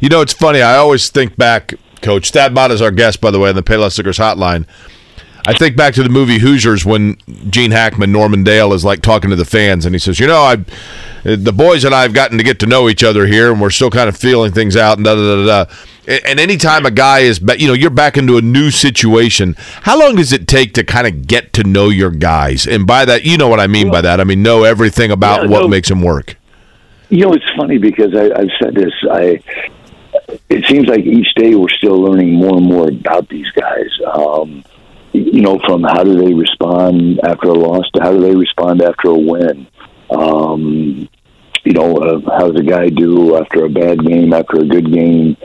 You 0.00 0.08
know, 0.08 0.20
it's 0.20 0.32
funny. 0.32 0.62
I 0.62 0.76
always 0.76 1.08
think 1.08 1.36
back, 1.36 1.74
Coach. 2.02 2.32
Matta 2.34 2.74
is 2.74 2.82
our 2.82 2.90
guest, 2.90 3.20
by 3.20 3.30
the 3.30 3.38
way, 3.38 3.48
on 3.48 3.54
the 3.56 3.62
Payless 3.62 3.98
Liquors 3.98 4.18
hotline. 4.18 4.66
I 5.46 5.54
think 5.54 5.76
back 5.76 5.94
to 5.94 6.02
the 6.02 6.10
movie 6.10 6.38
Hoosiers 6.38 6.84
when 6.84 7.16
Gene 7.48 7.70
Hackman, 7.70 8.12
Norman 8.12 8.44
Dale, 8.44 8.74
is 8.74 8.84
like 8.84 9.00
talking 9.00 9.30
to 9.30 9.36
the 9.36 9.46
fans, 9.46 9.86
and 9.86 9.94
he 9.94 9.98
says, 9.98 10.20
"You 10.20 10.26
know, 10.26 10.42
I, 10.42 10.56
the 11.24 11.52
boys 11.54 11.84
and 11.84 11.94
I 11.94 12.02
have 12.02 12.12
gotten 12.12 12.36
to 12.36 12.44
get 12.44 12.58
to 12.60 12.66
know 12.66 12.88
each 12.88 13.02
other 13.02 13.26
here, 13.26 13.50
and 13.50 13.58
we're 13.60 13.70
still 13.70 13.88
kind 13.90 14.08
of 14.10 14.16
feeling 14.16 14.52
things 14.52 14.76
out." 14.76 14.98
And 14.98 15.06
da 15.06 15.14
da 15.14 15.36
da 15.46 15.64
da. 15.64 15.74
And 16.26 16.38
anytime 16.40 16.84
a 16.86 16.90
guy 16.90 17.20
is, 17.20 17.40
you 17.58 17.66
know, 17.66 17.72
you're 17.74 17.90
back 17.90 18.16
into 18.16 18.36
a 18.38 18.42
new 18.42 18.70
situation. 18.70 19.54
How 19.82 19.98
long 19.98 20.16
does 20.16 20.32
it 20.32 20.48
take 20.48 20.74
to 20.74 20.84
kind 20.84 21.06
of 21.06 21.26
get 21.26 21.52
to 21.54 21.64
know 21.64 21.88
your 21.88 22.10
guys? 22.10 22.66
And 22.66 22.86
by 22.86 23.04
that, 23.06 23.24
you 23.24 23.36
know 23.36 23.48
what 23.48 23.60
I 23.60 23.66
mean 23.66 23.90
by 23.90 24.00
that. 24.00 24.18
I 24.20 24.24
mean 24.24 24.42
know 24.42 24.64
everything 24.64 25.10
about 25.10 25.42
Yeah, 25.44 25.48
what 25.50 25.62
no. 25.62 25.68
makes 25.68 25.88
them 25.88 26.02
work. 26.02 26.36
You 27.10 27.26
know, 27.26 27.32
it's 27.32 27.50
funny 27.56 27.78
because 27.78 28.14
I, 28.14 28.30
I've 28.38 28.50
said 28.60 28.74
this. 28.74 28.92
I 29.10 29.42
it 30.48 30.66
seems 30.66 30.88
like 30.88 31.04
each 31.04 31.34
day 31.34 31.54
we're 31.54 31.68
still 31.68 32.00
learning 32.00 32.34
more 32.34 32.56
and 32.56 32.66
more 32.66 32.88
about 32.88 33.28
these 33.28 33.50
guys. 33.52 33.90
Um, 34.12 34.64
you 35.12 35.40
know, 35.40 35.58
from 35.66 35.82
how 35.82 36.04
do 36.04 36.16
they 36.16 36.34
respond 36.34 37.20
after 37.24 37.48
a 37.48 37.54
loss 37.54 37.84
to 37.94 38.02
how 38.02 38.12
do 38.12 38.20
they 38.20 38.34
respond 38.34 38.82
after 38.82 39.08
a 39.08 39.18
win. 39.18 39.66
Um, 40.10 41.08
you 41.64 41.72
know, 41.72 41.96
uh, 41.96 42.20
how 42.38 42.50
does 42.50 42.60
a 42.60 42.64
guy 42.64 42.88
do 42.88 43.36
after 43.36 43.64
a 43.64 43.68
bad 43.68 44.04
game, 44.04 44.32
after 44.32 44.60
a 44.60 44.64
good 44.64 44.92
game? 44.92 45.36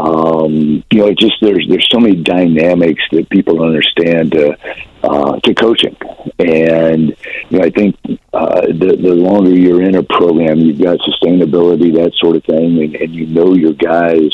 Um, 0.00 0.84
you 0.90 0.98
know, 0.98 1.08
it 1.08 1.18
just 1.18 1.34
there's 1.40 1.66
there's 1.68 1.88
so 1.90 1.98
many 1.98 2.16
dynamics 2.16 3.02
that 3.12 3.28
people 3.30 3.56
don't 3.56 3.68
understand 3.68 4.32
to 4.32 4.56
uh, 5.02 5.38
to 5.40 5.54
coaching, 5.54 5.96
and 6.38 7.16
you 7.50 7.58
know, 7.58 7.64
I 7.64 7.70
think 7.70 7.96
uh, 8.32 8.62
the 8.62 8.96
the 9.00 9.14
longer 9.14 9.50
you're 9.50 9.82
in 9.82 9.96
a 9.96 10.02
program, 10.02 10.60
you've 10.60 10.80
got 10.80 10.98
sustainability, 11.00 11.94
that 11.94 12.12
sort 12.16 12.36
of 12.36 12.44
thing, 12.44 12.82
and, 12.82 12.94
and 12.96 13.14
you 13.14 13.26
know 13.26 13.54
your 13.54 13.72
guys. 13.72 14.30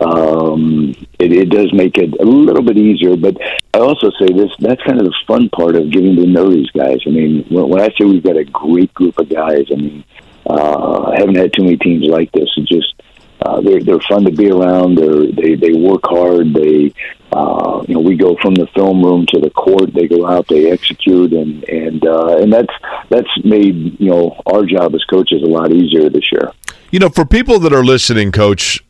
Um, 0.00 0.92
it, 1.20 1.32
it 1.32 1.50
does 1.50 1.72
make 1.72 1.98
it 1.98 2.18
a 2.20 2.24
little 2.24 2.64
bit 2.64 2.76
easier, 2.76 3.16
but 3.16 3.36
I 3.74 3.78
also 3.78 4.10
say 4.18 4.26
this: 4.26 4.50
that's 4.58 4.82
kind 4.82 4.98
of 4.98 5.06
the 5.06 5.14
fun 5.24 5.48
part 5.50 5.76
of 5.76 5.90
getting 5.90 6.16
to 6.16 6.26
know 6.26 6.50
these 6.50 6.70
guys. 6.70 6.98
I 7.06 7.10
mean, 7.10 7.44
when, 7.48 7.68
when 7.68 7.80
I 7.80 7.88
say 7.90 8.04
we've 8.04 8.22
got 8.22 8.36
a 8.36 8.44
great 8.44 8.92
group 8.92 9.18
of 9.18 9.28
guys, 9.28 9.66
I 9.70 9.76
mean, 9.76 10.04
uh, 10.46 11.12
I 11.12 11.16
haven't 11.18 11.36
had 11.36 11.52
too 11.52 11.64
many 11.64 11.76
teams 11.76 12.06
like 12.06 12.30
this. 12.32 12.50
It 12.56 12.66
just 12.66 12.94
uh, 13.40 13.60
they're 13.60 13.82
they're 13.82 14.00
fun 14.00 14.24
to 14.24 14.30
be 14.30 14.50
around. 14.50 14.96
They're, 14.96 15.26
they 15.32 15.54
they 15.54 15.72
work 15.72 16.02
hard. 16.04 16.54
They 16.54 16.92
uh, 17.32 17.84
you 17.86 17.94
know 17.94 18.00
we 18.00 18.16
go 18.16 18.36
from 18.40 18.54
the 18.54 18.66
film 18.74 19.02
room 19.02 19.26
to 19.26 19.40
the 19.40 19.50
court. 19.50 19.92
They 19.92 20.06
go 20.06 20.26
out. 20.26 20.46
They 20.48 20.70
execute, 20.70 21.32
and 21.32 21.64
and 21.64 22.06
uh, 22.06 22.38
and 22.38 22.52
that's 22.52 22.72
that's 23.10 23.28
made 23.44 24.00
you 24.00 24.10
know 24.10 24.40
our 24.46 24.64
job 24.64 24.94
as 24.94 25.04
coaches 25.04 25.42
a 25.42 25.46
lot 25.46 25.72
easier 25.72 26.08
this 26.08 26.30
year. 26.32 26.52
You 26.90 27.00
know, 27.00 27.08
for 27.08 27.24
people 27.24 27.58
that 27.60 27.72
are 27.72 27.84
listening, 27.84 28.32
Coach, 28.32 28.84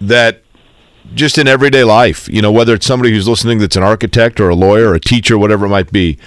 that 0.00 0.42
just 1.14 1.38
in 1.38 1.48
everyday 1.48 1.84
life, 1.84 2.28
you 2.28 2.42
know, 2.42 2.52
whether 2.52 2.74
it's 2.74 2.86
somebody 2.86 3.12
who's 3.12 3.28
listening 3.28 3.58
that's 3.58 3.76
an 3.76 3.82
architect 3.82 4.40
or 4.40 4.48
a 4.48 4.54
lawyer 4.54 4.90
or 4.90 4.94
a 4.94 5.00
teacher, 5.00 5.38
whatever 5.38 5.66
it 5.66 5.70
might 5.70 5.92
be, 5.92 6.18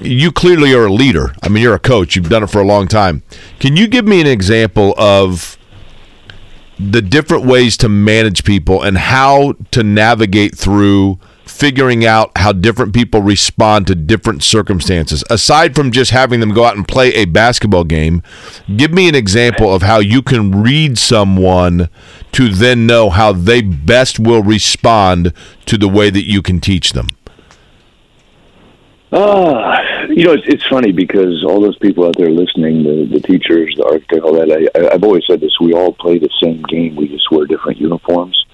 you 0.00 0.32
clearly 0.32 0.74
are 0.74 0.86
a 0.86 0.92
leader. 0.92 1.34
I 1.42 1.48
mean, 1.48 1.62
you're 1.62 1.74
a 1.74 1.80
coach. 1.80 2.16
You've 2.16 2.28
done 2.28 2.42
it 2.42 2.50
for 2.50 2.60
a 2.60 2.66
long 2.66 2.88
time. 2.88 3.22
Can 3.58 3.76
you 3.76 3.86
give 3.86 4.06
me 4.06 4.20
an 4.20 4.26
example 4.26 4.94
of 4.98 5.56
the 6.78 7.02
different 7.02 7.44
ways 7.44 7.76
to 7.78 7.88
manage 7.88 8.44
people 8.44 8.82
and 8.82 8.98
how 8.98 9.54
to 9.70 9.82
navigate 9.82 10.56
through 10.56 11.18
figuring 11.44 12.04
out 12.04 12.32
how 12.36 12.50
different 12.50 12.92
people 12.92 13.20
respond 13.20 13.86
to 13.86 13.94
different 13.94 14.42
circumstances 14.42 15.22
aside 15.30 15.74
from 15.74 15.92
just 15.92 16.10
having 16.10 16.40
them 16.40 16.52
go 16.52 16.64
out 16.64 16.76
and 16.76 16.88
play 16.88 17.14
a 17.14 17.26
basketball 17.26 17.84
game 17.84 18.22
give 18.76 18.92
me 18.92 19.08
an 19.08 19.14
example 19.14 19.72
of 19.72 19.82
how 19.82 19.98
you 19.98 20.20
can 20.20 20.62
read 20.62 20.98
someone 20.98 21.88
to 22.32 22.48
then 22.48 22.86
know 22.86 23.08
how 23.08 23.30
they 23.30 23.60
best 23.60 24.18
will 24.18 24.42
respond 24.42 25.32
to 25.64 25.78
the 25.78 25.88
way 25.88 26.10
that 26.10 26.24
you 26.24 26.42
can 26.42 26.60
teach 26.60 26.92
them 26.92 27.08
Ah, 29.16 29.80
you 30.08 30.24
know, 30.24 30.32
it's, 30.32 30.42
it's 30.48 30.66
funny 30.66 30.90
because 30.90 31.44
all 31.44 31.60
those 31.60 31.78
people 31.78 32.04
out 32.04 32.16
there 32.18 32.30
listening, 32.30 32.82
the, 32.82 33.06
the 33.06 33.20
teachers, 33.20 33.72
the 33.76 33.84
architect, 33.84 34.22
all 34.24 34.32
that, 34.32 34.50
I, 34.50 34.92
I've 34.92 35.04
always 35.04 35.22
said 35.24 35.40
this, 35.40 35.52
we 35.60 35.72
all 35.72 35.92
play 35.92 36.18
the 36.18 36.28
same 36.42 36.62
game, 36.64 36.96
we 36.96 37.06
just 37.06 37.30
wear 37.30 37.46
different 37.46 37.78
uniforms. 37.78 38.44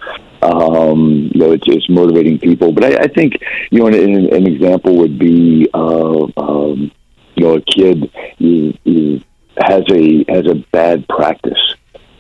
Um, 0.43 1.31
you 1.33 1.41
know, 1.41 1.53
it's, 1.53 1.65
it's 1.67 1.89
motivating 1.89 2.39
people. 2.39 2.73
But 2.73 2.85
I, 2.85 3.05
I 3.05 3.07
think, 3.09 3.39
you 3.71 3.79
know, 3.79 3.87
an, 3.87 3.95
an, 3.95 4.47
example 4.47 4.99
would 4.99 5.19
be, 5.19 5.67
uh, 5.73 6.27
um, 6.37 6.93
you 7.37 7.45
know, 7.45 7.55
a 7.55 7.63
kid 7.63 8.11
who, 8.39 8.75
who 8.85 9.21
has 9.57 9.83
a 9.91 10.25
has 10.29 10.47
a 10.47 10.57
bad 10.73 11.09
practice, 11.09 11.75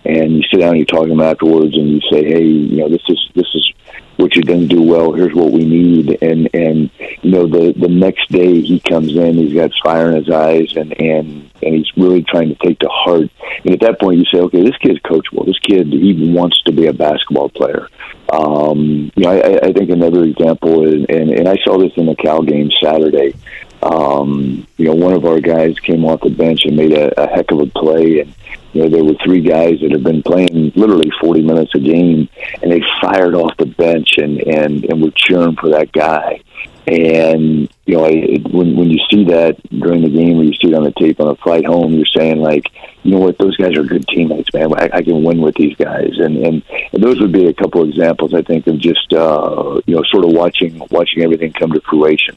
and 0.05 0.33
you 0.33 0.43
sit 0.51 0.61
down 0.61 0.71
and 0.71 0.79
you 0.79 0.87
talk 0.87 1.05
to 1.05 1.09
them 1.11 1.21
afterwards, 1.21 1.75
and 1.77 1.89
you 1.89 2.01
say, 2.11 2.25
hey, 2.25 2.45
you 2.45 2.79
know, 2.79 2.89
this 2.89 3.03
is 3.09 3.19
this 3.35 3.47
is 3.55 3.73
what 4.21 4.37
you 4.37 4.43
didn't 4.43 4.69
do 4.69 4.83
well. 4.83 5.13
Here's 5.13 5.35
what 5.35 5.53
we 5.53 5.65
need, 5.65 6.19
and 6.23 6.49
and 6.55 6.91
you 7.23 7.31
know, 7.31 7.47
the 7.47 7.73
the 7.73 7.89
next 7.89 8.31
day 8.31 8.61
he 8.61 8.81
comes 8.81 9.17
in, 9.17 9.35
he's 9.35 9.55
got 9.55 9.71
fire 9.83 10.11
in 10.11 10.17
his 10.17 10.31
eyes, 10.31 10.77
and 10.77 10.93
and 11.01 11.51
and 11.63 11.75
he's 11.75 11.91
really 11.97 12.23
trying 12.23 12.49
to 12.49 12.55
take 12.57 12.79
to 12.81 12.89
heart. 12.89 13.31
And 13.65 13.75
at 13.75 13.81
that 13.81 14.01
point, 14.01 14.19
you 14.19 14.25
say, 14.33 14.41
okay, 14.41 14.63
this 14.63 14.77
kid's 14.79 15.01
coachable. 15.01 15.47
This 15.47 15.59
kid 15.59 15.93
even 15.93 16.35
wants 16.35 16.63
to 16.63 16.73
be 16.73 16.87
a 16.87 16.93
basketball 16.93 17.49
player. 17.49 17.89
Um, 18.33 19.11
you 19.17 19.25
know, 19.25 19.31
I, 19.31 19.69
I 19.69 19.73
think 19.73 19.91
another 19.91 20.25
example 20.25 20.87
is, 20.87 21.05
and 21.09 21.31
and 21.31 21.49
I 21.49 21.57
saw 21.65 21.79
this 21.79 21.93
in 21.97 22.07
the 22.07 22.17
Cal 22.17 22.43
game 22.43 22.71
Saturday. 22.83 23.35
Um, 23.83 24.67
you 24.77 24.85
know, 24.85 24.95
one 24.95 25.15
of 25.15 25.25
our 25.25 25.41
guys 25.41 25.79
came 25.81 26.05
off 26.05 26.21
the 26.21 26.31
bench 26.31 26.65
and 26.65 26.77
made 26.77 26.93
a, 26.93 27.19
a 27.23 27.27
heck 27.27 27.51
of 27.51 27.61
a 27.61 27.67
play, 27.67 28.21
and 28.21 28.35
you 28.73 28.83
know 28.83 28.89
there 28.89 29.05
were 29.05 29.15
three 29.25 29.41
guys 29.41 29.81
that 29.81 29.91
had 29.91 30.05
been 30.05 30.23
playing 30.23 30.73
literally 30.77 31.11
40 31.21 31.43
minutes 31.43 31.73
a 31.75 31.81
game, 31.81 32.29
and 32.63 32.71
they 32.71 32.83
fired 33.01 33.35
off 33.35 33.57
the 33.59 33.67
bench 33.67 34.19
and 34.19 34.41
and 34.41 34.85
and 34.85 35.03
were 35.03 35.11
cheering 35.15 35.57
for 35.57 35.71
that 35.71 35.93
guy. 35.93 36.41
And 36.87 37.69
you 37.87 37.97
know, 37.97 38.07
I, 38.07 38.39
when 38.51 38.77
when 38.77 38.91
you 38.91 38.99
see 39.11 39.25
that 39.25 39.57
during 39.71 40.03
the 40.03 40.09
game, 40.09 40.39
or 40.39 40.45
you 40.45 40.55
see 40.55 40.69
it 40.69 40.75
on 40.75 40.85
the 40.85 40.93
tape 40.93 41.21
on 41.21 41.29
the 41.29 41.37
flight 41.37 41.67
home, 41.67 41.93
you're 41.93 42.07
saying 42.07 42.41
like, 42.41 42.65
you 43.03 43.13
know 43.13 43.19
what, 43.19 43.39
those 43.39 43.57
guys 43.57 43.77
are 43.77 43.85
good 43.85 44.07
teammates, 44.09 44.53
man. 44.55 44.73
I, 44.75 44.89
I 44.93 45.03
can 45.03 45.23
win 45.23 45.41
with 45.41 45.55
these 45.57 45.77
guys, 45.77 46.13
and, 46.19 46.37
and 46.39 46.63
and 46.93 47.03
those 47.03 47.21
would 47.21 47.33
be 47.33 47.47
a 47.47 47.55
couple 47.55 47.89
examples, 47.89 48.35
I 48.35 48.43
think, 48.43 48.67
of 48.67 48.79
just 48.79 49.13
uh, 49.13 49.81
you 49.87 49.97
know, 49.97 50.03
sort 50.05 50.25
of 50.25 50.33
watching 50.33 50.81
watching 50.91 51.23
everything 51.23 51.53
come 51.53 51.73
to 51.73 51.81
fruition. 51.83 52.37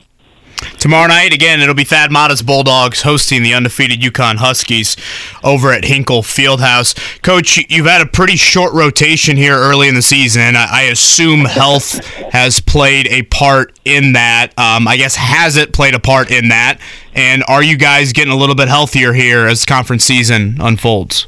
Tomorrow 0.80 1.08
night, 1.08 1.34
again, 1.34 1.62
it'll 1.62 1.76
be 1.76 1.84
Thad 1.84 2.12
Matta's 2.12 2.42
Bulldogs 2.42 3.02
hosting 3.02 3.44
the 3.44 3.54
undefeated 3.54 4.02
UConn 4.02 4.36
Huskies 4.36 4.96
over 5.44 5.72
at 5.72 5.86
Hinkle 5.86 6.22
Fieldhouse. 6.22 7.22
Coach, 7.22 7.60
you've 7.70 7.86
had 7.86 8.02
a 8.02 8.06
pretty 8.06 8.36
short 8.36 8.74
rotation 8.74 9.38
here 9.38 9.56
early 9.56 9.88
in 9.88 9.96
the 9.96 10.02
season. 10.02 10.56
I, 10.56 10.68
I 10.70 10.82
assume 10.84 11.46
health 11.46 12.04
has 12.32 12.60
played 12.60 13.08
a 13.08 13.24
part 13.24 13.80
in 13.86 14.14
that. 14.14 14.50
Um, 14.58 14.88
I 14.88 14.98
guess 14.98 15.16
has 15.16 15.58
it 15.58 15.74
played 15.74 15.96
a 15.96 16.00
part 16.00 16.32
in 16.32 16.50
that? 16.50 16.80
And 17.14 17.44
are 17.48 17.64
you 17.64 17.78
guys 17.78 18.14
getting 18.14 18.34
a 18.34 18.38
little 18.38 18.56
bit 18.56 18.68
healthier 18.68 19.14
here 19.14 19.48
as 19.48 19.66
conference 19.66 20.04
season 20.04 20.58
unfolds? 20.60 21.28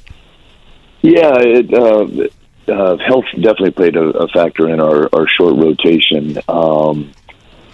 Yeah, 1.01 1.36
it, 1.39 1.73
uh, 1.73 2.07
uh, 2.67 2.97
health 2.97 3.25
definitely 3.36 3.71
played 3.71 3.95
a, 3.95 4.09
a 4.09 4.27
factor 4.29 4.69
in 4.69 4.79
our, 4.79 5.09
our 5.13 5.27
short 5.27 5.55
rotation. 5.55 6.39
Um, 6.47 7.11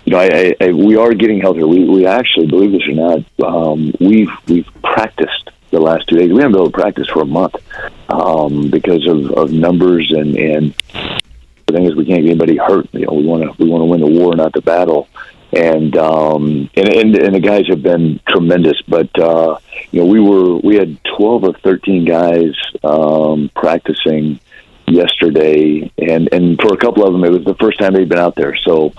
you 0.06 0.14
know, 0.14 0.20
I, 0.20 0.56
I, 0.60 0.72
we 0.72 0.96
are 0.98 1.14
getting 1.14 1.40
healthier. 1.40 1.68
We, 1.68 1.86
we 1.86 2.06
actually, 2.06 2.48
believe 2.48 2.72
this 2.72 2.88
or 2.88 2.94
not, 2.94 3.48
um, 3.48 3.94
we've 4.00 4.32
we've 4.48 4.68
practiced 4.84 5.52
the 5.70 5.80
last 5.80 6.08
two 6.08 6.18
days. 6.18 6.32
We 6.32 6.42
haven't 6.42 6.54
been 6.54 6.62
able 6.62 6.72
to 6.72 6.78
practice 6.78 7.08
for 7.08 7.22
a 7.22 7.26
month 7.26 7.56
um, 8.10 8.70
because 8.70 9.08
of, 9.08 9.32
of 9.32 9.52
numbers 9.52 10.12
and 10.12 10.36
and 10.36 10.76
the 11.72 11.74
thing 11.74 11.86
is 11.86 11.96
we 11.96 12.06
can't 12.06 12.24
get 12.24 12.32
anybody 12.32 12.58
hurt. 12.58 12.88
You 12.94 13.06
know, 13.06 13.14
we 13.14 13.26
want 13.26 13.44
to 13.44 13.64
we 13.64 13.70
want 13.70 13.82
to 13.82 13.86
win 13.86 14.02
the 14.02 14.08
war, 14.08 14.36
not 14.36 14.54
the 14.54 14.62
battle. 14.62 15.08
And 15.54 15.98
um, 15.98 16.70
and, 16.76 16.88
and 16.90 17.16
and 17.16 17.36
the 17.36 17.40
guys 17.40 17.68
have 17.68 17.84
been 17.84 18.22
tremendous. 18.28 18.82
But 18.88 19.18
uh, 19.20 19.60
you 19.92 20.02
know, 20.02 20.06
we 20.06 20.20
were 20.20 20.58
we 20.58 20.76
had 20.76 21.04
twelve 21.04 21.44
or 21.44 21.54
thirteen 21.54 22.06
guys 22.06 22.54
um, 22.84 23.52
practicing 23.54 24.40
yesterday, 24.88 25.92
and 25.98 26.30
and 26.32 26.60
for 26.62 26.74
a 26.74 26.78
couple 26.78 27.06
of 27.06 27.14
them, 27.14 27.24
it 27.24 27.32
was 27.32 27.44
the 27.44 27.56
first 27.56 27.80
time 27.80 27.94
they'd 27.94 28.10
been 28.10 28.20
out 28.20 28.36
there. 28.36 28.56
So 28.58 28.94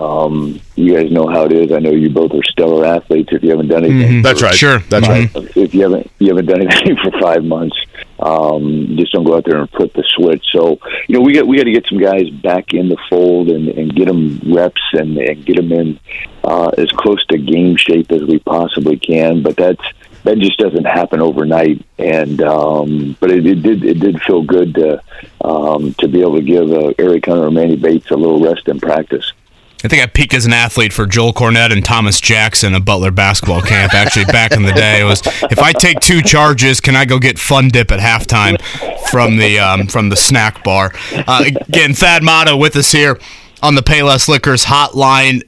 um, 0.00 0.60
you 0.76 0.94
guys 0.94 1.10
know 1.10 1.26
how 1.26 1.44
it 1.44 1.52
is. 1.52 1.72
I 1.72 1.78
know 1.78 1.90
you 1.90 2.10
both 2.10 2.32
are 2.32 2.42
stellar 2.44 2.84
athletes. 2.84 3.30
If 3.32 3.42
you 3.42 3.50
haven't 3.50 3.68
done 3.68 3.84
anything, 3.84 4.00
Mm-hmm. 4.10 4.22
That's 4.22 4.42
right. 4.42 4.54
Sure. 4.54 4.78
That's 4.88 5.08
right. 5.08 5.30
if 5.56 5.74
you 5.74 5.82
haven't 5.82 6.10
you 6.18 6.28
haven't 6.28 6.46
done 6.46 6.62
anything 6.62 6.96
for 7.02 7.10
five 7.20 7.44
months, 7.44 7.76
um, 8.18 8.96
just 8.96 9.12
don't 9.12 9.24
go 9.24 9.36
out 9.36 9.44
there 9.44 9.58
and 9.58 9.70
flip 9.70 9.92
the 9.92 10.04
switch. 10.16 10.44
So 10.52 10.78
you 11.08 11.18
know 11.18 11.20
we 11.20 11.32
got 11.34 11.46
we 11.46 11.56
got 11.56 11.64
to 11.64 11.72
get 11.72 11.86
some 11.86 11.98
guys 11.98 12.28
back 12.30 12.74
in 12.74 12.88
the 12.88 12.96
fold 13.08 13.48
and, 13.48 13.68
and 13.68 13.94
get 13.94 14.06
them 14.06 14.40
reps 14.46 14.82
and, 14.92 15.16
and 15.18 15.44
get 15.44 15.56
them 15.56 15.72
in 15.72 15.98
uh, 16.44 16.70
as 16.78 16.90
close 16.92 17.24
to 17.26 17.38
game 17.38 17.76
shape 17.76 18.10
as 18.12 18.22
we 18.22 18.38
possibly 18.38 18.98
can. 18.98 19.42
But 19.42 19.56
that's 19.56 19.82
that 20.24 20.38
just 20.38 20.58
doesn't 20.58 20.84
happen 20.84 21.20
overnight. 21.20 21.84
And 21.98 22.42
um, 22.42 23.16
but 23.20 23.30
it, 23.30 23.46
it 23.46 23.62
did 23.62 23.84
it 23.84 24.00
did 24.00 24.20
feel 24.22 24.42
good 24.42 24.74
to 24.74 25.02
um, 25.44 25.94
to 25.94 26.08
be 26.08 26.20
able 26.20 26.36
to 26.36 26.42
give 26.42 26.70
uh, 26.70 26.92
Eric 26.98 27.26
Hunter 27.26 27.46
and 27.46 27.54
Manny 27.54 27.76
Bates 27.76 28.10
a 28.10 28.16
little 28.16 28.42
rest 28.42 28.68
in 28.68 28.80
practice. 28.80 29.32
I 29.82 29.88
think 29.88 30.02
I 30.02 30.06
peaked 30.06 30.34
as 30.34 30.44
an 30.44 30.52
athlete 30.52 30.92
for 30.92 31.06
Joel 31.06 31.32
Cornette 31.32 31.72
and 31.72 31.82
Thomas 31.82 32.20
Jackson 32.20 32.74
at 32.74 32.84
Butler 32.84 33.10
basketball 33.10 33.62
camp. 33.62 33.94
Actually, 33.94 34.26
back 34.26 34.52
in 34.52 34.62
the 34.62 34.72
day, 34.72 35.00
it 35.00 35.04
was 35.04 35.22
if 35.50 35.58
I 35.58 35.72
take 35.72 36.00
two 36.00 36.20
charges, 36.20 36.80
can 36.80 36.94
I 36.96 37.06
go 37.06 37.18
get 37.18 37.38
fun 37.38 37.68
dip 37.68 37.90
at 37.90 37.98
halftime 37.98 38.60
from 39.08 39.38
the 39.38 39.58
um, 39.58 39.86
from 39.86 40.10
the 40.10 40.16
snack 40.16 40.62
bar? 40.62 40.92
Uh, 41.12 41.44
again, 41.46 41.94
Thad 41.94 42.22
Matta 42.22 42.56
with 42.56 42.76
us 42.76 42.92
here 42.92 43.18
on 43.62 43.74
the 43.74 43.82
Payless 43.82 44.28
Liquors 44.28 44.66
hotline. 44.66 45.42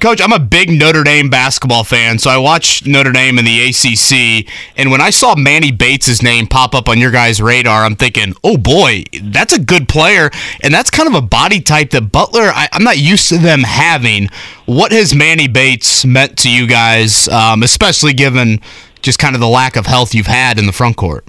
Coach, 0.00 0.20
I'm 0.20 0.32
a 0.32 0.38
big 0.38 0.70
Notre 0.70 1.02
Dame 1.02 1.30
basketball 1.30 1.84
fan, 1.84 2.18
so 2.18 2.28
I 2.30 2.36
watch 2.36 2.84
Notre 2.84 3.12
Dame 3.12 3.38
in 3.38 3.44
the 3.44 3.68
ACC. 3.68 4.46
And 4.76 4.90
when 4.90 5.00
I 5.00 5.10
saw 5.10 5.34
Manny 5.34 5.70
Bates' 5.70 6.22
name 6.22 6.46
pop 6.46 6.74
up 6.74 6.88
on 6.88 6.98
your 6.98 7.10
guys' 7.10 7.40
radar, 7.40 7.84
I'm 7.84 7.96
thinking, 7.96 8.34
oh 8.42 8.56
boy, 8.56 9.04
that's 9.22 9.52
a 9.52 9.60
good 9.60 9.88
player. 9.88 10.30
And 10.62 10.74
that's 10.74 10.90
kind 10.90 11.08
of 11.08 11.14
a 11.14 11.22
body 11.22 11.60
type 11.60 11.90
that 11.90 12.12
Butler, 12.12 12.50
I, 12.54 12.68
am 12.72 12.84
not 12.84 12.98
used 12.98 13.28
to 13.30 13.38
them 13.38 13.62
having. 13.62 14.28
What 14.66 14.92
has 14.92 15.14
Manny 15.14 15.48
Bates 15.48 16.04
meant 16.04 16.36
to 16.38 16.50
you 16.50 16.66
guys, 16.66 17.28
um, 17.28 17.62
especially 17.62 18.12
given 18.12 18.60
just 19.00 19.18
kind 19.18 19.34
of 19.34 19.40
the 19.40 19.48
lack 19.48 19.76
of 19.76 19.86
health 19.86 20.14
you've 20.14 20.26
had 20.26 20.58
in 20.58 20.66
the 20.66 20.72
front 20.72 20.96
court? 20.96 21.24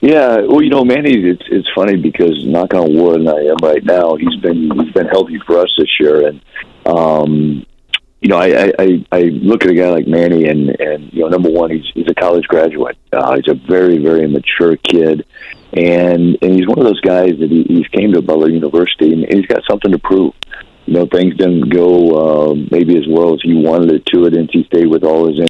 Yeah, 0.00 0.42
well, 0.42 0.62
you 0.62 0.70
know, 0.70 0.84
Manny, 0.84 1.28
it's 1.28 1.42
it's 1.50 1.68
funny 1.74 1.96
because 1.96 2.44
knock 2.46 2.72
on 2.74 2.94
wood, 2.94 3.26
I 3.26 3.40
am 3.50 3.56
right 3.62 3.84
now. 3.84 4.14
He's 4.14 4.36
been 4.36 4.70
he's 4.78 4.92
been 4.92 5.06
healthy 5.06 5.40
for 5.44 5.58
us 5.58 5.68
this 5.76 5.88
year, 5.98 6.28
and 6.28 6.40
um, 6.86 7.66
you 8.20 8.28
know, 8.28 8.36
I, 8.38 8.72
I 8.78 9.04
I 9.10 9.20
look 9.22 9.64
at 9.64 9.70
a 9.70 9.74
guy 9.74 9.88
like 9.88 10.06
Manny, 10.06 10.46
and 10.46 10.70
and 10.80 11.12
you 11.12 11.22
know, 11.22 11.28
number 11.28 11.50
one, 11.50 11.70
he's 11.70 11.84
he's 11.94 12.06
a 12.08 12.14
college 12.14 12.46
graduate. 12.46 12.96
Uh, 13.12 13.36
he's 13.36 13.48
a 13.52 13.58
very 13.68 13.98
very 13.98 14.28
mature 14.28 14.76
kid, 14.76 15.26
and 15.72 16.38
and 16.42 16.54
he's 16.54 16.68
one 16.68 16.78
of 16.78 16.84
those 16.84 17.00
guys 17.00 17.32
that 17.40 17.50
he, 17.50 17.64
he's 17.64 17.88
came 17.88 18.12
to 18.12 18.22
Butler 18.22 18.50
University, 18.50 19.12
and 19.12 19.26
he's 19.32 19.46
got 19.46 19.62
something 19.68 19.90
to 19.90 19.98
prove. 19.98 20.32
You 20.86 20.94
know, 20.94 21.06
things 21.06 21.36
didn't 21.36 21.70
go 21.70 22.50
uh, 22.50 22.54
maybe 22.70 22.96
as 22.96 23.04
well 23.08 23.34
as 23.34 23.40
he 23.42 23.54
wanted 23.54 23.90
it 23.92 24.06
to 24.14 24.26
at 24.26 24.32
NC 24.32 24.66
State 24.66 24.88
with 24.88 25.02
all 25.02 25.26
his 25.26 25.48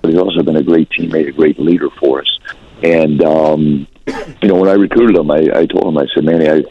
he's 0.11 0.19
also 0.21 0.43
been 0.43 0.57
a 0.57 0.63
great 0.63 0.89
teammate, 0.89 1.29
a 1.29 1.31
great 1.31 1.59
leader 1.59 1.89
for 1.99 2.21
us. 2.21 2.39
And 2.83 3.23
um, 3.23 3.87
you 4.41 4.47
know, 4.47 4.55
when 4.55 4.69
I 4.69 4.73
recruited 4.73 5.17
him, 5.17 5.29
I, 5.29 5.37
I 5.53 5.65
told 5.65 5.85
him, 5.85 5.97
I 5.97 6.05
said, 6.13 6.25
"Manny, 6.25 6.49
I, 6.49 6.55
you 6.55 6.65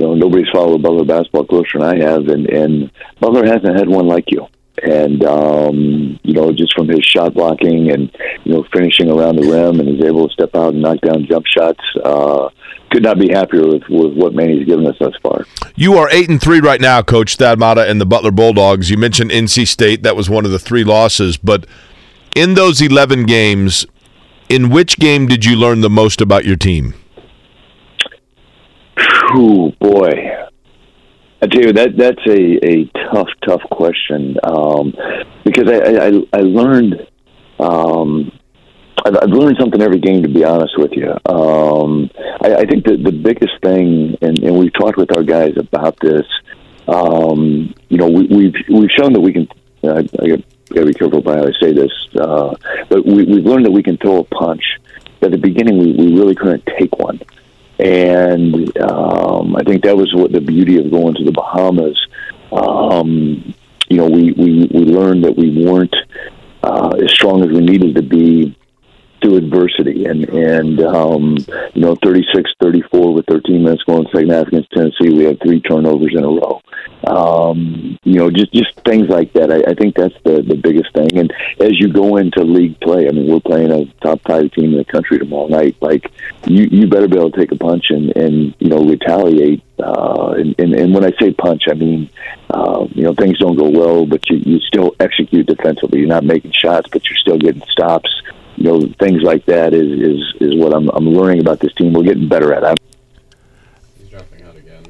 know, 0.00 0.14
nobody's 0.14 0.48
followed 0.50 0.82
Butler 0.82 1.04
basketball 1.04 1.46
closer 1.46 1.78
than 1.78 1.82
I 1.82 1.98
have, 1.98 2.28
and 2.28 2.46
and 2.48 2.90
Butler 3.20 3.46
hasn't 3.46 3.78
had 3.78 3.88
one 3.88 4.06
like 4.06 4.24
you." 4.28 4.46
And 4.82 5.24
um, 5.24 6.20
you 6.22 6.34
know, 6.34 6.52
just 6.52 6.74
from 6.74 6.88
his 6.88 7.04
shot 7.04 7.34
blocking 7.34 7.90
and 7.92 8.10
you 8.44 8.52
know 8.52 8.66
finishing 8.72 9.10
around 9.10 9.36
the 9.36 9.50
rim, 9.50 9.80
and 9.80 9.88
he's 9.88 10.04
able 10.04 10.28
to 10.28 10.32
step 10.34 10.54
out 10.54 10.74
and 10.74 10.82
knock 10.82 11.00
down 11.00 11.26
jump 11.28 11.46
shots. 11.46 11.80
Uh, 12.04 12.48
could 12.90 13.02
not 13.02 13.18
be 13.18 13.28
happier 13.32 13.66
with, 13.66 13.82
with 13.88 14.16
what 14.16 14.34
Manny's 14.34 14.66
given 14.66 14.86
us 14.86 14.94
thus 15.00 15.14
far. 15.20 15.44
You 15.74 15.94
are 15.94 16.08
eight 16.10 16.28
and 16.28 16.40
three 16.40 16.60
right 16.60 16.80
now, 16.80 17.02
Coach 17.02 17.36
Thad 17.36 17.58
Matta 17.58 17.88
and 17.88 18.00
the 18.00 18.06
Butler 18.06 18.30
Bulldogs. 18.30 18.88
You 18.88 18.98
mentioned 18.98 19.30
NC 19.30 19.66
State; 19.66 20.02
that 20.02 20.14
was 20.14 20.28
one 20.28 20.44
of 20.44 20.52
the 20.52 20.60
three 20.60 20.84
losses, 20.84 21.36
but 21.36 21.66
in 22.34 22.54
those 22.54 22.80
11 22.80 23.24
games, 23.24 23.86
in 24.48 24.70
which 24.70 24.98
game 24.98 25.26
did 25.26 25.44
you 25.44 25.56
learn 25.56 25.80
the 25.80 25.90
most 25.90 26.20
about 26.20 26.44
your 26.44 26.56
team? 26.56 26.94
Oh 29.36 29.72
boy, 29.80 30.12
I 31.42 31.46
tell 31.46 31.62
you 31.62 31.72
that 31.72 31.96
that's 31.96 32.26
a, 32.26 32.66
a 32.66 32.84
tough, 33.12 33.28
tough 33.44 33.62
question 33.70 34.36
um, 34.44 34.94
because 35.44 35.68
I, 35.68 36.06
I, 36.06 36.38
I 36.38 36.40
learned 36.42 37.06
um, 37.58 38.30
I've, 39.04 39.30
learned 39.30 39.56
something 39.60 39.82
every 39.82 40.00
game. 40.00 40.22
To 40.22 40.28
be 40.28 40.44
honest 40.44 40.78
with 40.78 40.92
you, 40.92 41.10
um, 41.26 42.10
I, 42.42 42.54
I 42.56 42.64
think 42.64 42.84
that 42.86 43.02
the 43.04 43.12
biggest 43.12 43.52
thing, 43.62 44.16
and, 44.22 44.38
and 44.38 44.56
we've 44.56 44.72
talked 44.72 44.96
with 44.96 45.14
our 45.16 45.22
guys 45.22 45.52
about 45.58 45.98
this. 46.00 46.24
Um, 46.88 47.74
you 47.88 47.98
know, 47.98 48.08
we, 48.08 48.26
we've 48.26 48.54
we've 48.68 48.90
shown 48.98 49.12
that 49.12 49.20
we 49.20 49.32
can. 49.32 49.48
Uh, 49.82 50.02
I, 50.70 50.74
gotta 50.74 50.86
be 50.86 50.94
careful 50.94 51.18
about 51.18 51.38
how 51.38 51.46
I 51.46 51.52
say 51.60 51.72
this. 51.72 51.92
Uh, 52.14 52.54
but 52.88 53.04
we, 53.04 53.24
we've 53.24 53.44
learned 53.44 53.66
that 53.66 53.70
we 53.70 53.82
can 53.82 53.96
throw 53.96 54.18
a 54.18 54.24
punch. 54.24 54.62
At 55.22 55.30
the 55.30 55.38
beginning, 55.38 55.78
we, 55.78 55.92
we 55.92 56.18
really 56.18 56.34
couldn't 56.34 56.66
take 56.78 56.98
one, 56.98 57.18
and 57.78 58.76
um, 58.78 59.56
I 59.56 59.62
think 59.62 59.84
that 59.84 59.96
was 59.96 60.14
what 60.14 60.32
the 60.32 60.40
beauty 60.40 60.78
of 60.78 60.90
going 60.90 61.14
to 61.14 61.24
the 61.24 61.32
Bahamas. 61.32 62.06
Um, 62.52 63.54
you 63.88 63.96
know, 63.96 64.08
we, 64.08 64.32
we 64.32 64.68
we 64.70 64.80
learned 64.84 65.24
that 65.24 65.34
we 65.36 65.64
weren't 65.64 65.94
uh, 66.62 66.96
as 67.02 67.10
strong 67.10 67.42
as 67.42 67.48
we 67.48 67.60
needed 67.60 67.94
to 67.94 68.02
be 68.02 68.54
through 69.24 69.36
adversity. 69.36 70.04
And 70.04 70.28
and 70.28 70.80
um, 70.80 71.36
you 71.74 71.80
know 71.80 71.96
36-34 71.96 73.14
with 73.14 73.26
13 73.26 73.64
minutes 73.64 73.82
going 73.84 74.06
second 74.12 74.30
half 74.30 74.48
against 74.48 74.70
Tennessee 74.70 75.10
we 75.10 75.24
had 75.24 75.40
three 75.40 75.60
turnovers 75.60 76.14
in 76.14 76.24
a 76.24 76.28
row. 76.28 76.60
Um, 77.06 77.98
you 78.04 78.14
know 78.14 78.30
just 78.30 78.52
just 78.52 78.78
things 78.84 79.08
like 79.08 79.32
that. 79.32 79.50
I, 79.50 79.70
I 79.70 79.74
think 79.74 79.96
that's 79.96 80.14
the 80.24 80.42
the 80.42 80.56
biggest 80.56 80.92
thing. 80.92 81.18
And 81.18 81.32
as 81.60 81.72
you 81.80 81.92
go 81.92 82.16
into 82.18 82.42
league 82.42 82.78
play 82.80 83.08
I 83.08 83.12
mean 83.12 83.30
we're 83.30 83.40
playing 83.40 83.72
a 83.72 83.86
top 84.02 84.20
five 84.22 84.52
team 84.52 84.72
in 84.72 84.78
the 84.78 84.84
country 84.84 85.18
tomorrow 85.18 85.48
night. 85.48 85.76
Like 85.80 86.10
you 86.46 86.64
you 86.70 86.86
better 86.86 87.08
be 87.08 87.16
able 87.16 87.30
to 87.30 87.38
take 87.38 87.52
a 87.52 87.56
punch 87.56 87.86
and 87.90 88.14
and 88.16 88.54
you 88.58 88.68
know 88.68 88.84
retaliate 88.84 89.62
uh, 89.76 90.34
and, 90.36 90.54
and, 90.60 90.72
and 90.72 90.94
when 90.94 91.04
I 91.04 91.10
say 91.20 91.32
punch, 91.32 91.64
I 91.68 91.74
mean, 91.74 92.08
uh, 92.48 92.86
you 92.92 93.02
know, 93.02 93.12
things 93.12 93.38
don't 93.40 93.56
go 93.56 93.68
well, 93.68 94.06
but 94.06 94.20
you, 94.30 94.36
you 94.36 94.60
still 94.60 94.94
execute 95.00 95.46
defensively. 95.46 95.98
You're 95.98 96.08
not 96.08 96.22
making 96.22 96.52
shots, 96.52 96.88
but 96.92 97.04
you're 97.04 97.18
still 97.18 97.38
getting 97.38 97.62
stops 97.72 98.08
you 98.56 98.64
know, 98.64 98.80
things 99.00 99.22
like 99.22 99.44
that 99.46 99.74
is 99.74 100.00
is 100.00 100.34
is 100.40 100.60
what 100.60 100.74
I'm 100.74 100.88
I'm 100.90 101.08
learning 101.08 101.40
about 101.40 101.60
this 101.60 101.72
team. 101.74 101.92
We're 101.92 102.04
getting 102.04 102.28
better 102.28 102.52
at. 102.52 102.64
I'm, 102.64 102.76
dropping 104.10 104.42
out 104.42 104.56
again. 104.56 104.82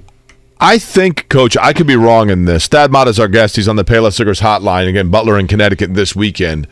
I 0.60 0.78
think, 0.78 1.28
Coach, 1.28 1.56
I 1.56 1.72
could 1.72 1.86
be 1.86 1.96
wrong 1.96 2.30
in 2.30 2.44
this. 2.44 2.68
Thad 2.68 2.92
Matta 2.92 3.10
is 3.10 3.20
our 3.20 3.28
guest. 3.28 3.56
He's 3.56 3.68
on 3.68 3.76
the 3.76 3.84
Payless 3.84 4.18
Liquors 4.18 4.40
hotline 4.40 4.88
again, 4.88 5.10
Butler 5.10 5.38
in 5.38 5.46
Connecticut 5.46 5.94
this 5.94 6.14
weekend. 6.14 6.66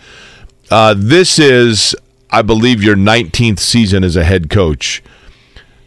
Uh, 0.70 0.94
this 0.96 1.38
is, 1.38 1.94
I 2.30 2.42
believe, 2.42 2.82
your 2.82 2.96
19th 2.96 3.58
season 3.58 4.04
as 4.04 4.16
a 4.16 4.24
head 4.24 4.48
coach. 4.48 5.02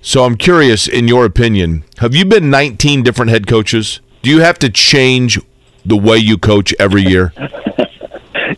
So 0.02 0.24
I'm 0.24 0.38
curious, 0.38 0.88
in 0.88 1.08
your 1.08 1.26
opinion, 1.26 1.84
have 1.98 2.14
you 2.14 2.26
been 2.26 2.52
19 2.52 3.02
different 3.02 3.32
head 3.32 3.48
coaches? 3.48 4.02
Do 4.22 4.30
you 4.30 4.42
have 4.42 4.60
to 4.60 4.70
change 4.70 5.40
the 5.84 5.98
way 5.98 6.18
you 6.18 6.38
coach 6.38 6.76
every 6.78 7.02
year? 7.02 7.34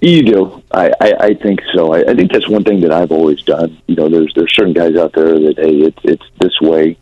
You 0.02 0.24
do. 0.24 0.64
I, 0.72 0.92
I, 1.02 1.14
I 1.20 1.34
think 1.34 1.60
so. 1.74 1.94
I, 1.94 2.00
I 2.12 2.14
think 2.14 2.32
that's 2.32 2.48
one 2.48 2.64
thing 2.64 2.82
that 2.82 2.92
I've 2.92 3.12
always 3.12 3.42
done. 3.44 3.82
You 3.88 3.96
know, 3.96 4.10
there's 4.10 4.32
there's 4.36 4.54
certain 4.56 4.74
guys 4.74 4.96
out 4.96 5.14
there 5.14 5.40
that 5.40 5.56
hey, 5.58 5.78
it's 5.80 6.00
it's 6.04 6.26
this 6.40 6.60
way, 6.62 6.98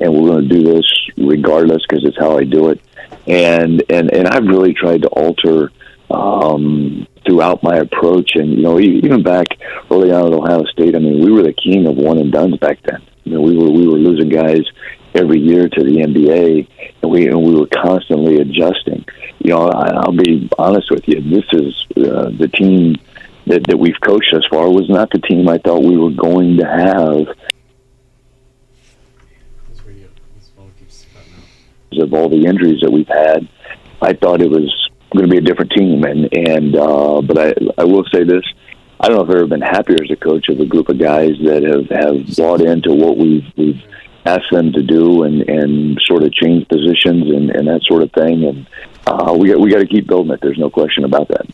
and 0.00 0.12
we're 0.12 0.30
going 0.30 0.48
to 0.48 0.54
do 0.54 0.62
this 0.62 0.84
regardless 1.16 1.82
because 1.88 2.04
it's 2.04 2.18
how 2.18 2.36
I 2.36 2.44
do 2.44 2.68
it. 2.68 2.80
And 3.26 3.82
and 3.88 4.12
and 4.12 4.28
I've 4.28 4.44
really 4.44 4.74
tried 4.74 5.02
to 5.02 5.08
alter 5.08 5.72
um, 6.10 7.06
throughout 7.24 7.62
my 7.62 7.76
approach. 7.76 8.32
And 8.34 8.50
you 8.50 8.62
know, 8.62 8.78
even 8.78 9.22
back 9.22 9.46
early 9.90 10.12
on 10.12 10.26
at 10.26 10.38
Ohio 10.38 10.64
State, 10.64 10.94
I 10.94 10.98
mean, 10.98 11.24
we 11.24 11.32
were 11.32 11.42
the 11.42 11.54
king 11.54 11.86
of 11.86 11.96
one 11.96 12.18
and 12.18 12.30
dones 12.30 12.58
back 12.58 12.78
then. 12.82 13.02
You 13.24 13.34
know, 13.34 13.40
we 13.40 13.56
were 13.56 13.70
we 13.70 13.88
were 13.88 13.96
losing 13.98 14.28
guys 14.28 14.64
every 15.14 15.38
year 15.38 15.68
to 15.68 15.84
the 15.84 15.96
NBA, 15.96 16.68
and 17.02 17.10
we 17.10 17.28
and 17.28 17.42
we 17.42 17.54
were 17.54 17.66
constantly 17.66 18.36
adjusting. 18.40 19.04
You 19.38 19.50
know, 19.50 19.68
I, 19.68 19.90
I'll 19.90 20.12
be 20.12 20.48
honest 20.58 20.90
with 20.90 21.06
you. 21.06 21.20
This 21.20 21.44
is 21.52 21.86
uh, 21.96 22.30
the 22.30 22.50
team 22.52 22.96
that 23.46 23.62
that 23.68 23.76
we've 23.76 24.00
coached 24.00 24.30
thus 24.32 24.44
far 24.50 24.70
was 24.70 24.88
not 24.88 25.10
the 25.10 25.20
team 25.20 25.48
I 25.48 25.58
thought 25.58 25.82
we 25.82 25.96
were 25.96 26.10
going 26.10 26.56
to 26.58 26.66
have. 26.66 27.36
Of 31.96 32.12
all 32.12 32.28
the 32.28 32.44
injuries 32.44 32.80
that 32.82 32.90
we've 32.90 33.06
had, 33.06 33.48
I 34.02 34.14
thought 34.14 34.42
it 34.42 34.50
was 34.50 34.90
going 35.12 35.26
to 35.26 35.30
be 35.30 35.38
a 35.38 35.40
different 35.40 35.70
team, 35.70 36.02
and 36.02 36.28
and 36.36 36.74
uh, 36.74 37.22
but 37.22 37.38
I 37.38 37.54
I 37.78 37.84
will 37.84 38.04
say 38.12 38.24
this. 38.24 38.42
I 38.98 39.08
don't 39.08 39.18
know 39.18 39.22
if 39.22 39.30
I've 39.30 39.36
ever 39.36 39.46
been 39.46 39.60
happier 39.60 39.98
as 40.02 40.10
a 40.10 40.16
coach 40.16 40.48
of 40.48 40.58
a 40.58 40.66
group 40.66 40.88
of 40.88 40.98
guys 40.98 41.32
that 41.44 41.62
have, 41.62 41.88
have 41.90 42.36
bought 42.36 42.62
into 42.62 42.92
what 42.92 43.16
we've 43.16 43.44
we've 43.56 43.80
ask 44.24 44.42
them 44.50 44.72
to 44.72 44.82
do 44.82 45.22
and 45.22 45.48
and 45.48 45.98
sort 46.04 46.22
of 46.22 46.32
change 46.32 46.66
positions 46.68 47.30
and 47.30 47.50
and 47.50 47.68
that 47.68 47.82
sort 47.84 48.02
of 48.02 48.12
thing. 48.12 48.44
And 48.44 48.66
uh, 49.06 49.34
we 49.38 49.48
got 49.48 49.60
we 49.60 49.70
got 49.70 49.78
to 49.78 49.86
keep 49.86 50.06
building 50.06 50.32
it. 50.32 50.40
There's 50.40 50.58
no 50.58 50.70
question 50.70 51.04
about 51.04 51.28
that. 51.28 51.46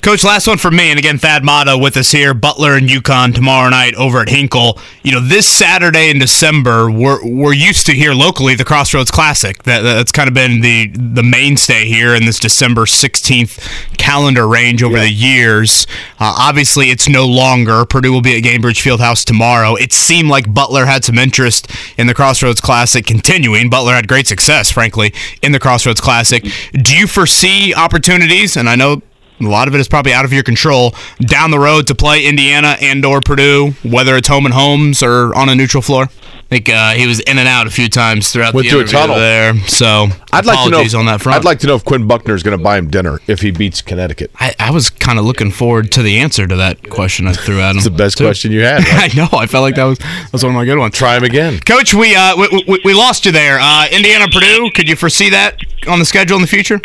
Coach, 0.00 0.22
last 0.22 0.46
one 0.46 0.58
for 0.58 0.70
me, 0.70 0.90
and 0.90 0.98
again, 0.98 1.18
Thad 1.18 1.44
Matta 1.44 1.76
with 1.76 1.96
us 1.96 2.12
here. 2.12 2.32
Butler 2.32 2.76
and 2.76 2.88
UConn 2.88 3.34
tomorrow 3.34 3.68
night 3.68 3.94
over 3.96 4.20
at 4.20 4.28
Hinkle. 4.28 4.78
You 5.02 5.12
know, 5.12 5.20
this 5.20 5.46
Saturday 5.46 6.08
in 6.08 6.20
December, 6.20 6.88
we're 6.88 7.18
we're 7.28 7.52
used 7.52 7.84
to 7.86 7.92
here 7.92 8.14
locally 8.14 8.54
the 8.54 8.64
Crossroads 8.64 9.10
Classic. 9.10 9.62
That, 9.64 9.82
that's 9.82 10.12
kind 10.12 10.28
of 10.28 10.34
been 10.34 10.60
the 10.60 10.86
the 10.94 11.24
mainstay 11.24 11.86
here 11.86 12.14
in 12.14 12.26
this 12.26 12.38
December 12.38 12.82
16th 12.82 13.98
calendar 13.98 14.46
range 14.46 14.82
over 14.82 14.96
yeah. 14.96 15.02
the 15.02 15.10
years. 15.10 15.86
Uh, 16.20 16.32
obviously, 16.38 16.90
it's 16.90 17.08
no 17.08 17.26
longer. 17.26 17.84
Purdue 17.84 18.12
will 18.12 18.22
be 18.22 18.36
at 18.36 18.44
Gainbridge 18.44 18.80
Fieldhouse 18.80 19.24
tomorrow. 19.24 19.74
It 19.74 19.92
seemed 19.92 20.28
like 20.28 20.54
Butler 20.54 20.86
had 20.86 21.04
some 21.04 21.18
interest 21.18 21.70
in 21.98 22.06
the 22.06 22.14
Crossroads 22.14 22.60
Classic 22.60 23.04
continuing. 23.04 23.68
Butler 23.68 23.94
had 23.94 24.06
great 24.06 24.28
success, 24.28 24.70
frankly, 24.70 25.12
in 25.42 25.50
the 25.50 25.58
Crossroads 25.58 26.00
Classic. 26.00 26.46
Do 26.82 26.96
you 26.96 27.06
foresee 27.06 27.74
opportunities? 27.74 28.56
And 28.56 28.68
I 28.68 28.76
know 28.76 29.02
a 29.40 29.44
lot 29.44 29.68
of 29.68 29.74
it 29.74 29.80
is 29.80 29.88
probably 29.88 30.12
out 30.12 30.24
of 30.24 30.32
your 30.32 30.42
control 30.42 30.94
down 31.20 31.50
the 31.50 31.58
road 31.58 31.86
to 31.88 31.94
play 31.94 32.24
Indiana 32.26 32.76
and 32.80 33.04
or 33.04 33.20
Purdue, 33.20 33.72
whether 33.82 34.16
it's 34.16 34.28
home 34.28 34.44
and 34.44 34.54
homes 34.54 35.02
or 35.02 35.34
on 35.34 35.48
a 35.48 35.54
neutral 35.54 35.82
floor. 35.82 36.08
I 36.50 36.54
think 36.56 36.70
uh, 36.70 36.92
he 36.92 37.06
was 37.06 37.20
in 37.20 37.36
and 37.36 37.46
out 37.46 37.66
a 37.66 37.70
few 37.70 37.90
times 37.90 38.32
throughout 38.32 38.54
Went 38.54 38.64
the 38.64 38.70
through 38.70 38.78
a 38.78 38.82
interview 38.84 38.98
tunnel. 39.00 39.16
there. 39.16 39.54
So 39.68 40.06
I'd 40.32 40.46
like 40.46 40.56
to 40.56 40.70
know. 40.70 40.76
apologies 40.78 40.94
on 40.94 41.04
that 41.04 41.20
front. 41.20 41.36
I'd 41.36 41.44
like 41.44 41.58
to 41.58 41.66
know 41.66 41.74
if 41.74 41.84
Quinn 41.84 42.06
Buckner 42.08 42.34
is 42.34 42.42
going 42.42 42.56
to 42.56 42.64
buy 42.64 42.78
him 42.78 42.88
dinner 42.88 43.20
if 43.26 43.42
he 43.42 43.50
beats 43.50 43.82
Connecticut. 43.82 44.30
I, 44.36 44.54
I 44.58 44.70
was 44.70 44.88
kind 44.88 45.18
of 45.18 45.26
looking 45.26 45.50
forward 45.50 45.92
to 45.92 46.02
the 46.02 46.18
answer 46.18 46.46
to 46.46 46.56
that 46.56 46.88
question 46.88 47.26
I 47.26 47.34
threw 47.34 47.60
at 47.60 47.72
him. 47.72 47.76
It's 47.76 47.84
the 47.84 47.90
best 47.90 48.16
too. 48.16 48.24
question 48.24 48.50
you 48.52 48.62
had. 48.62 48.78
Right? 48.88 49.14
I 49.14 49.16
know. 49.16 49.28
I 49.38 49.46
felt 49.46 49.60
like 49.60 49.74
that 49.74 49.84
was 49.84 49.98
that 49.98 50.32
was 50.32 50.42
one 50.42 50.54
of 50.54 50.56
my 50.56 50.64
good 50.64 50.78
ones. 50.78 50.94
Try 50.94 51.18
him 51.18 51.24
again. 51.24 51.60
Coach, 51.60 51.92
we 51.92 52.16
uh 52.16 52.34
we, 52.34 52.64
we, 52.66 52.80
we 52.82 52.94
lost 52.94 53.26
you 53.26 53.32
there. 53.32 53.58
Uh, 53.60 53.86
Indiana 53.92 54.26
Purdue. 54.32 54.70
Could 54.74 54.88
you 54.88 54.96
foresee 54.96 55.28
that 55.28 55.58
on 55.86 55.98
the 55.98 56.06
schedule 56.06 56.36
in 56.36 56.40
the 56.40 56.48
future? 56.48 56.80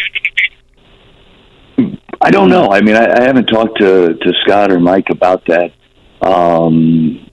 I 2.22 2.32
don't 2.32 2.50
know. 2.50 2.70
I 2.72 2.82
mean, 2.82 2.96
I, 2.96 3.06
I 3.20 3.24
haven't 3.24 3.46
talked 3.46 3.80
to, 3.80 4.14
to 4.16 4.34
Scott 4.44 4.72
or 4.72 4.80
Mike 4.80 5.10
about 5.10 5.46
that. 5.48 5.72
Um, 6.22 7.30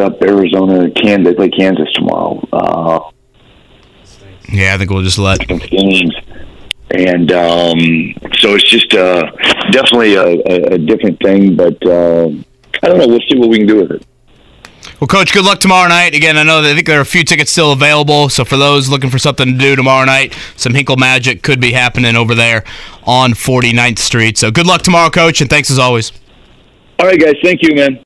up 0.00 0.22
Arizona, 0.22 0.90
Kansas, 0.90 1.26
they 1.28 1.34
play 1.34 1.48
Kansas 1.50 1.90
tomorrow. 1.94 2.40
Uh, 2.52 3.10
Yeah, 4.52 4.74
I 4.74 4.78
think 4.78 4.90
we'll 4.90 5.02
just 5.02 5.18
let 5.18 5.46
games, 5.46 6.12
and 6.90 7.30
um, 7.30 7.78
so 8.38 8.54
it's 8.54 8.68
just 8.68 8.92
uh, 8.94 9.30
definitely 9.70 10.14
a, 10.14 10.24
a, 10.24 10.74
a 10.74 10.78
different 10.78 11.20
thing. 11.20 11.54
But 11.54 11.76
uh, 11.86 12.28
I 12.82 12.88
don't 12.88 12.98
know. 12.98 13.06
We'll 13.06 13.20
see 13.30 13.38
what 13.38 13.48
we 13.48 13.58
can 13.58 13.66
do 13.66 13.76
with 13.82 13.90
it. 13.92 14.06
Well, 14.98 15.08
Coach, 15.08 15.32
good 15.32 15.44
luck 15.44 15.60
tomorrow 15.60 15.88
night. 15.88 16.14
Again, 16.14 16.36
I 16.36 16.42
know 16.42 16.60
that 16.62 16.72
I 16.72 16.74
think 16.74 16.86
there 16.86 16.98
are 16.98 17.02
a 17.02 17.06
few 17.06 17.22
tickets 17.24 17.50
still 17.50 17.72
available. 17.72 18.28
So 18.28 18.44
for 18.44 18.56
those 18.56 18.88
looking 18.88 19.08
for 19.08 19.18
something 19.18 19.46
to 19.46 19.58
do 19.58 19.76
tomorrow 19.76 20.04
night, 20.04 20.34
some 20.56 20.74
Hinkle 20.74 20.96
magic 20.96 21.42
could 21.42 21.60
be 21.60 21.72
happening 21.72 22.16
over 22.16 22.34
there 22.34 22.64
on 23.04 23.32
49th 23.32 23.98
Street. 23.98 24.36
So 24.36 24.50
good 24.50 24.66
luck 24.66 24.82
tomorrow, 24.82 25.10
Coach, 25.10 25.40
and 25.40 25.48
thanks 25.48 25.70
as 25.70 25.78
always. 25.78 26.12
All 26.98 27.06
right, 27.06 27.18
guys. 27.18 27.34
Thank 27.42 27.62
you, 27.62 27.74
man. 27.76 28.02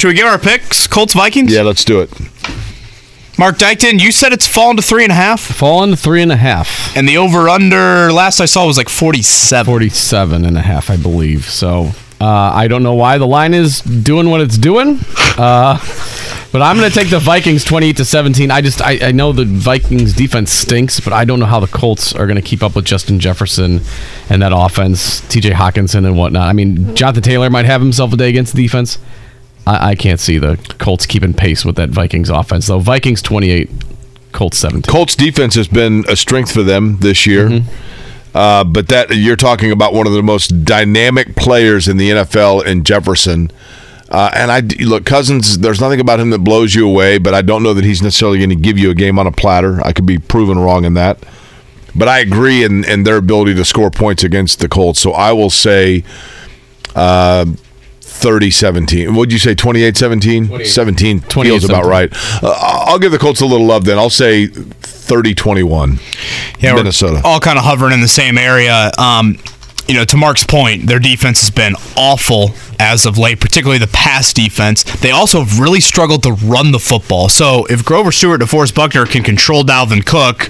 Should 0.00 0.08
we 0.08 0.14
give 0.14 0.26
our 0.26 0.38
picks? 0.38 0.86
Colts 0.86 1.14
Vikings. 1.14 1.52
Yeah, 1.52 1.62
let's 1.62 1.84
do 1.84 2.00
it. 2.00 2.10
Mark 3.38 3.56
Dykton, 3.56 3.98
you 4.00 4.12
said 4.12 4.32
it's 4.32 4.46
fallen 4.46 4.76
to 4.76 4.82
three 4.82 5.04
and 5.04 5.10
a 5.10 5.16
half. 5.16 5.40
Fallen 5.40 5.90
to 5.90 5.96
three 5.96 6.22
and 6.22 6.30
a 6.30 6.36
half. 6.36 6.94
And 6.96 7.08
the 7.08 7.16
over 7.16 7.48
under 7.48 8.12
last 8.12 8.40
I 8.40 8.44
saw 8.44 8.66
was 8.66 8.76
like 8.76 8.88
47. 8.88 9.64
47 9.66 10.44
and 10.44 10.56
a 10.56 10.60
half, 10.60 10.90
I 10.90 10.96
believe. 10.96 11.46
So 11.46 11.90
uh, 12.20 12.52
I 12.54 12.68
don't 12.68 12.82
know 12.82 12.94
why 12.94 13.18
the 13.18 13.26
line 13.26 13.54
is 13.54 13.80
doing 13.80 14.30
what 14.30 14.42
it's 14.42 14.58
doing. 14.58 15.00
Uh, 15.38 15.78
but 16.52 16.62
I'm 16.62 16.76
going 16.76 16.88
to 16.88 16.94
take 16.94 17.08
the 17.08 17.18
Vikings 17.18 17.64
28 17.64 17.96
to 17.96 18.04
17. 18.04 18.50
I 18.50 18.60
just 18.60 18.82
I, 18.82 19.08
I 19.08 19.12
know 19.12 19.32
the 19.32 19.46
Vikings 19.46 20.12
defense 20.12 20.52
stinks, 20.52 21.00
but 21.00 21.14
I 21.14 21.24
don't 21.24 21.40
know 21.40 21.46
how 21.46 21.58
the 21.58 21.66
Colts 21.66 22.14
are 22.14 22.26
going 22.26 22.36
to 22.36 22.42
keep 22.42 22.62
up 22.62 22.76
with 22.76 22.84
Justin 22.84 23.18
Jefferson 23.18 23.80
and 24.28 24.42
that 24.42 24.52
offense, 24.54 25.22
TJ 25.22 25.52
Hockenson 25.52 26.06
and 26.06 26.16
whatnot. 26.16 26.48
I 26.48 26.52
mean, 26.52 26.94
Jonathan 26.94 27.22
Taylor 27.22 27.50
might 27.50 27.64
have 27.64 27.80
himself 27.80 28.12
a 28.12 28.16
day 28.16 28.28
against 28.28 28.54
the 28.54 28.62
defense. 28.62 28.98
I, 29.66 29.90
I 29.90 29.94
can't 29.94 30.20
see 30.20 30.38
the 30.38 30.56
Colts 30.78 31.06
keeping 31.06 31.34
pace 31.34 31.64
with 31.64 31.76
that 31.76 31.90
Vikings 31.90 32.30
offense, 32.30 32.66
though. 32.66 32.78
Vikings 32.78 33.22
28, 33.22 33.70
Colts 34.32 34.58
17. 34.58 34.90
Colts 34.90 35.14
defense 35.14 35.54
has 35.54 35.68
been 35.68 36.04
a 36.08 36.16
strength 36.16 36.52
for 36.52 36.62
them 36.62 36.98
this 36.98 37.26
year. 37.26 37.48
Mm-hmm. 37.48 38.36
Uh, 38.36 38.64
but 38.64 38.88
that 38.88 39.14
you're 39.14 39.36
talking 39.36 39.72
about 39.72 39.92
one 39.92 40.06
of 40.06 40.14
the 40.14 40.22
most 40.22 40.64
dynamic 40.64 41.36
players 41.36 41.86
in 41.86 41.98
the 41.98 42.10
NFL 42.10 42.64
in 42.64 42.82
Jefferson. 42.82 43.50
Uh, 44.08 44.30
and 44.34 44.50
I 44.50 44.60
look 44.84 45.04
Cousins. 45.04 45.58
There's 45.58 45.80
nothing 45.80 46.00
about 46.00 46.20
him 46.20 46.30
that 46.30 46.40
blows 46.40 46.74
you 46.74 46.88
away, 46.88 47.18
but 47.18 47.34
I 47.34 47.42
don't 47.42 47.62
know 47.62 47.74
that 47.74 47.84
he's 47.84 48.02
necessarily 48.02 48.38
going 48.38 48.50
to 48.50 48.56
give 48.56 48.78
you 48.78 48.90
a 48.90 48.94
game 48.94 49.18
on 49.18 49.26
a 49.26 49.32
platter. 49.32 49.80
I 49.86 49.92
could 49.92 50.06
be 50.06 50.18
proven 50.18 50.58
wrong 50.58 50.84
in 50.84 50.94
that, 50.94 51.24
but 51.94 52.08
I 52.08 52.20
agree 52.20 52.64
in, 52.64 52.84
in 52.84 53.04
their 53.04 53.16
ability 53.16 53.54
to 53.54 53.64
score 53.64 53.90
points 53.90 54.22
against 54.22 54.60
the 54.60 54.68
Colts. 54.68 55.00
So 55.00 55.12
I 55.12 55.32
will 55.32 55.50
say 55.50 56.04
uh, 56.94 57.46
30-17. 58.22 59.14
What'd 59.16 59.32
you 59.32 59.38
say? 59.38 59.54
28-17? 59.54 60.66
17 60.66 61.20
feels 61.20 61.64
about 61.64 61.84
28-17. 61.84 61.88
right. 61.88 62.10
Uh, 62.42 62.54
I'll 62.86 62.98
give 62.98 63.12
the 63.12 63.18
Colts 63.18 63.40
a 63.40 63.46
little 63.46 63.66
love 63.66 63.84
then. 63.84 63.98
I'll 63.98 64.10
say 64.10 64.46
30-21. 64.46 65.98
Yeah, 66.62 66.72
we're 66.72 66.78
Minnesota. 66.78 67.20
all 67.24 67.40
kind 67.40 67.58
of 67.58 67.64
hovering 67.64 67.92
in 67.92 68.00
the 68.00 68.08
same 68.08 68.38
area. 68.38 68.90
Um, 68.98 69.38
you 69.88 69.94
know, 69.94 70.04
to 70.04 70.16
Mark's 70.16 70.44
point, 70.44 70.86
their 70.86 71.00
defense 71.00 71.40
has 71.40 71.50
been 71.50 71.74
awful 71.96 72.50
as 72.78 73.04
of 73.04 73.18
late, 73.18 73.40
particularly 73.40 73.78
the 73.78 73.88
pass 73.88 74.32
defense. 74.32 74.84
They 75.00 75.10
also 75.10 75.40
have 75.40 75.58
really 75.58 75.80
struggled 75.80 76.22
to 76.22 76.32
run 76.32 76.70
the 76.72 76.78
football. 76.78 77.28
So 77.28 77.66
if 77.66 77.84
Grover 77.84 78.12
Stewart 78.12 78.40
and 78.40 78.48
DeForest 78.48 78.74
Buckner 78.74 79.06
can 79.06 79.22
control 79.24 79.64
Dalvin 79.64 80.06
Cook, 80.06 80.48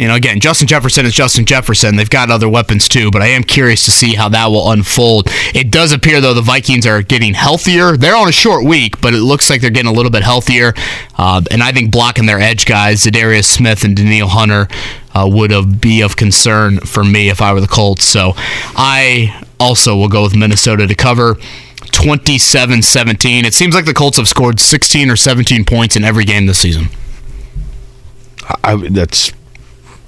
you 0.00 0.08
know, 0.08 0.14
again, 0.14 0.40
Justin 0.40 0.66
Jefferson 0.66 1.04
is 1.04 1.12
Justin 1.12 1.44
Jefferson. 1.44 1.96
They've 1.96 2.08
got 2.08 2.30
other 2.30 2.48
weapons 2.48 2.88
too, 2.88 3.10
but 3.10 3.20
I 3.20 3.26
am 3.26 3.42
curious 3.42 3.84
to 3.84 3.90
see 3.90 4.14
how 4.14 4.30
that 4.30 4.46
will 4.46 4.70
unfold. 4.70 5.28
It 5.54 5.70
does 5.70 5.92
appear, 5.92 6.22
though, 6.22 6.32
the 6.32 6.40
Vikings 6.40 6.86
are 6.86 7.02
getting 7.02 7.34
healthier. 7.34 7.98
They're 7.98 8.16
on 8.16 8.26
a 8.26 8.32
short 8.32 8.64
week, 8.64 8.98
but 9.02 9.12
it 9.12 9.18
looks 9.18 9.50
like 9.50 9.60
they're 9.60 9.68
getting 9.68 9.90
a 9.90 9.92
little 9.92 10.10
bit 10.10 10.22
healthier. 10.22 10.72
Uh, 11.18 11.42
and 11.50 11.62
I 11.62 11.72
think 11.72 11.92
blocking 11.92 12.24
their 12.24 12.40
edge 12.40 12.64
guys, 12.64 13.02
Za'Darius 13.02 13.44
Smith 13.44 13.84
and 13.84 13.94
Danielle 13.94 14.28
Hunter, 14.28 14.68
uh, 15.14 15.28
would 15.30 15.50
have, 15.50 15.82
be 15.82 16.00
of 16.00 16.16
concern 16.16 16.78
for 16.78 17.04
me 17.04 17.28
if 17.28 17.42
I 17.42 17.52
were 17.52 17.60
the 17.60 17.68
Colts. 17.68 18.06
So 18.06 18.32
I 18.36 19.44
also 19.60 19.96
will 19.96 20.08
go 20.08 20.22
with 20.22 20.34
Minnesota 20.34 20.86
to 20.86 20.94
cover. 20.94 21.36
27 21.92 22.80
17. 22.80 23.44
It 23.44 23.52
seems 23.52 23.74
like 23.74 23.84
the 23.84 23.92
Colts 23.92 24.16
have 24.16 24.28
scored 24.28 24.60
16 24.60 25.10
or 25.10 25.16
17 25.16 25.66
points 25.66 25.94
in 25.94 26.04
every 26.04 26.24
game 26.24 26.46
this 26.46 26.58
season. 26.58 26.86
I, 28.64 28.76
that's 28.76 29.32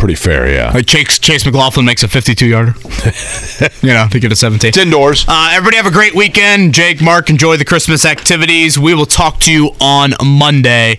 pretty 0.03 0.17
fair, 0.17 0.53
yeah. 0.53 0.73
Like 0.73 0.87
Chase, 0.87 1.21
Chase 1.21 1.47
McLaughlin 1.47 1.87
makes 1.87 2.03
a 2.03 2.09
52 2.09 2.45
yarder. 2.45 2.75
you 3.83 3.95
know, 3.95 4.09
to 4.11 4.19
get 4.19 4.33
a 4.33 4.37
17. 4.37 4.67
It's 4.67 4.77
indoors. 4.77 5.25
Uh, 5.29 5.51
everybody 5.53 5.77
have 5.77 5.87
a 5.87 5.93
great 5.93 6.13
weekend. 6.13 6.75
Jake, 6.75 7.01
Mark, 7.01 7.31
enjoy 7.31 7.57
the 7.57 7.65
Christmas 7.65 8.05
activities. 8.05 8.77
We 8.77 8.95
will 8.95 9.07
talk 9.07 9.39
to 9.43 9.53
you 9.53 9.71
on 9.81 10.15
Monday. 10.21 10.99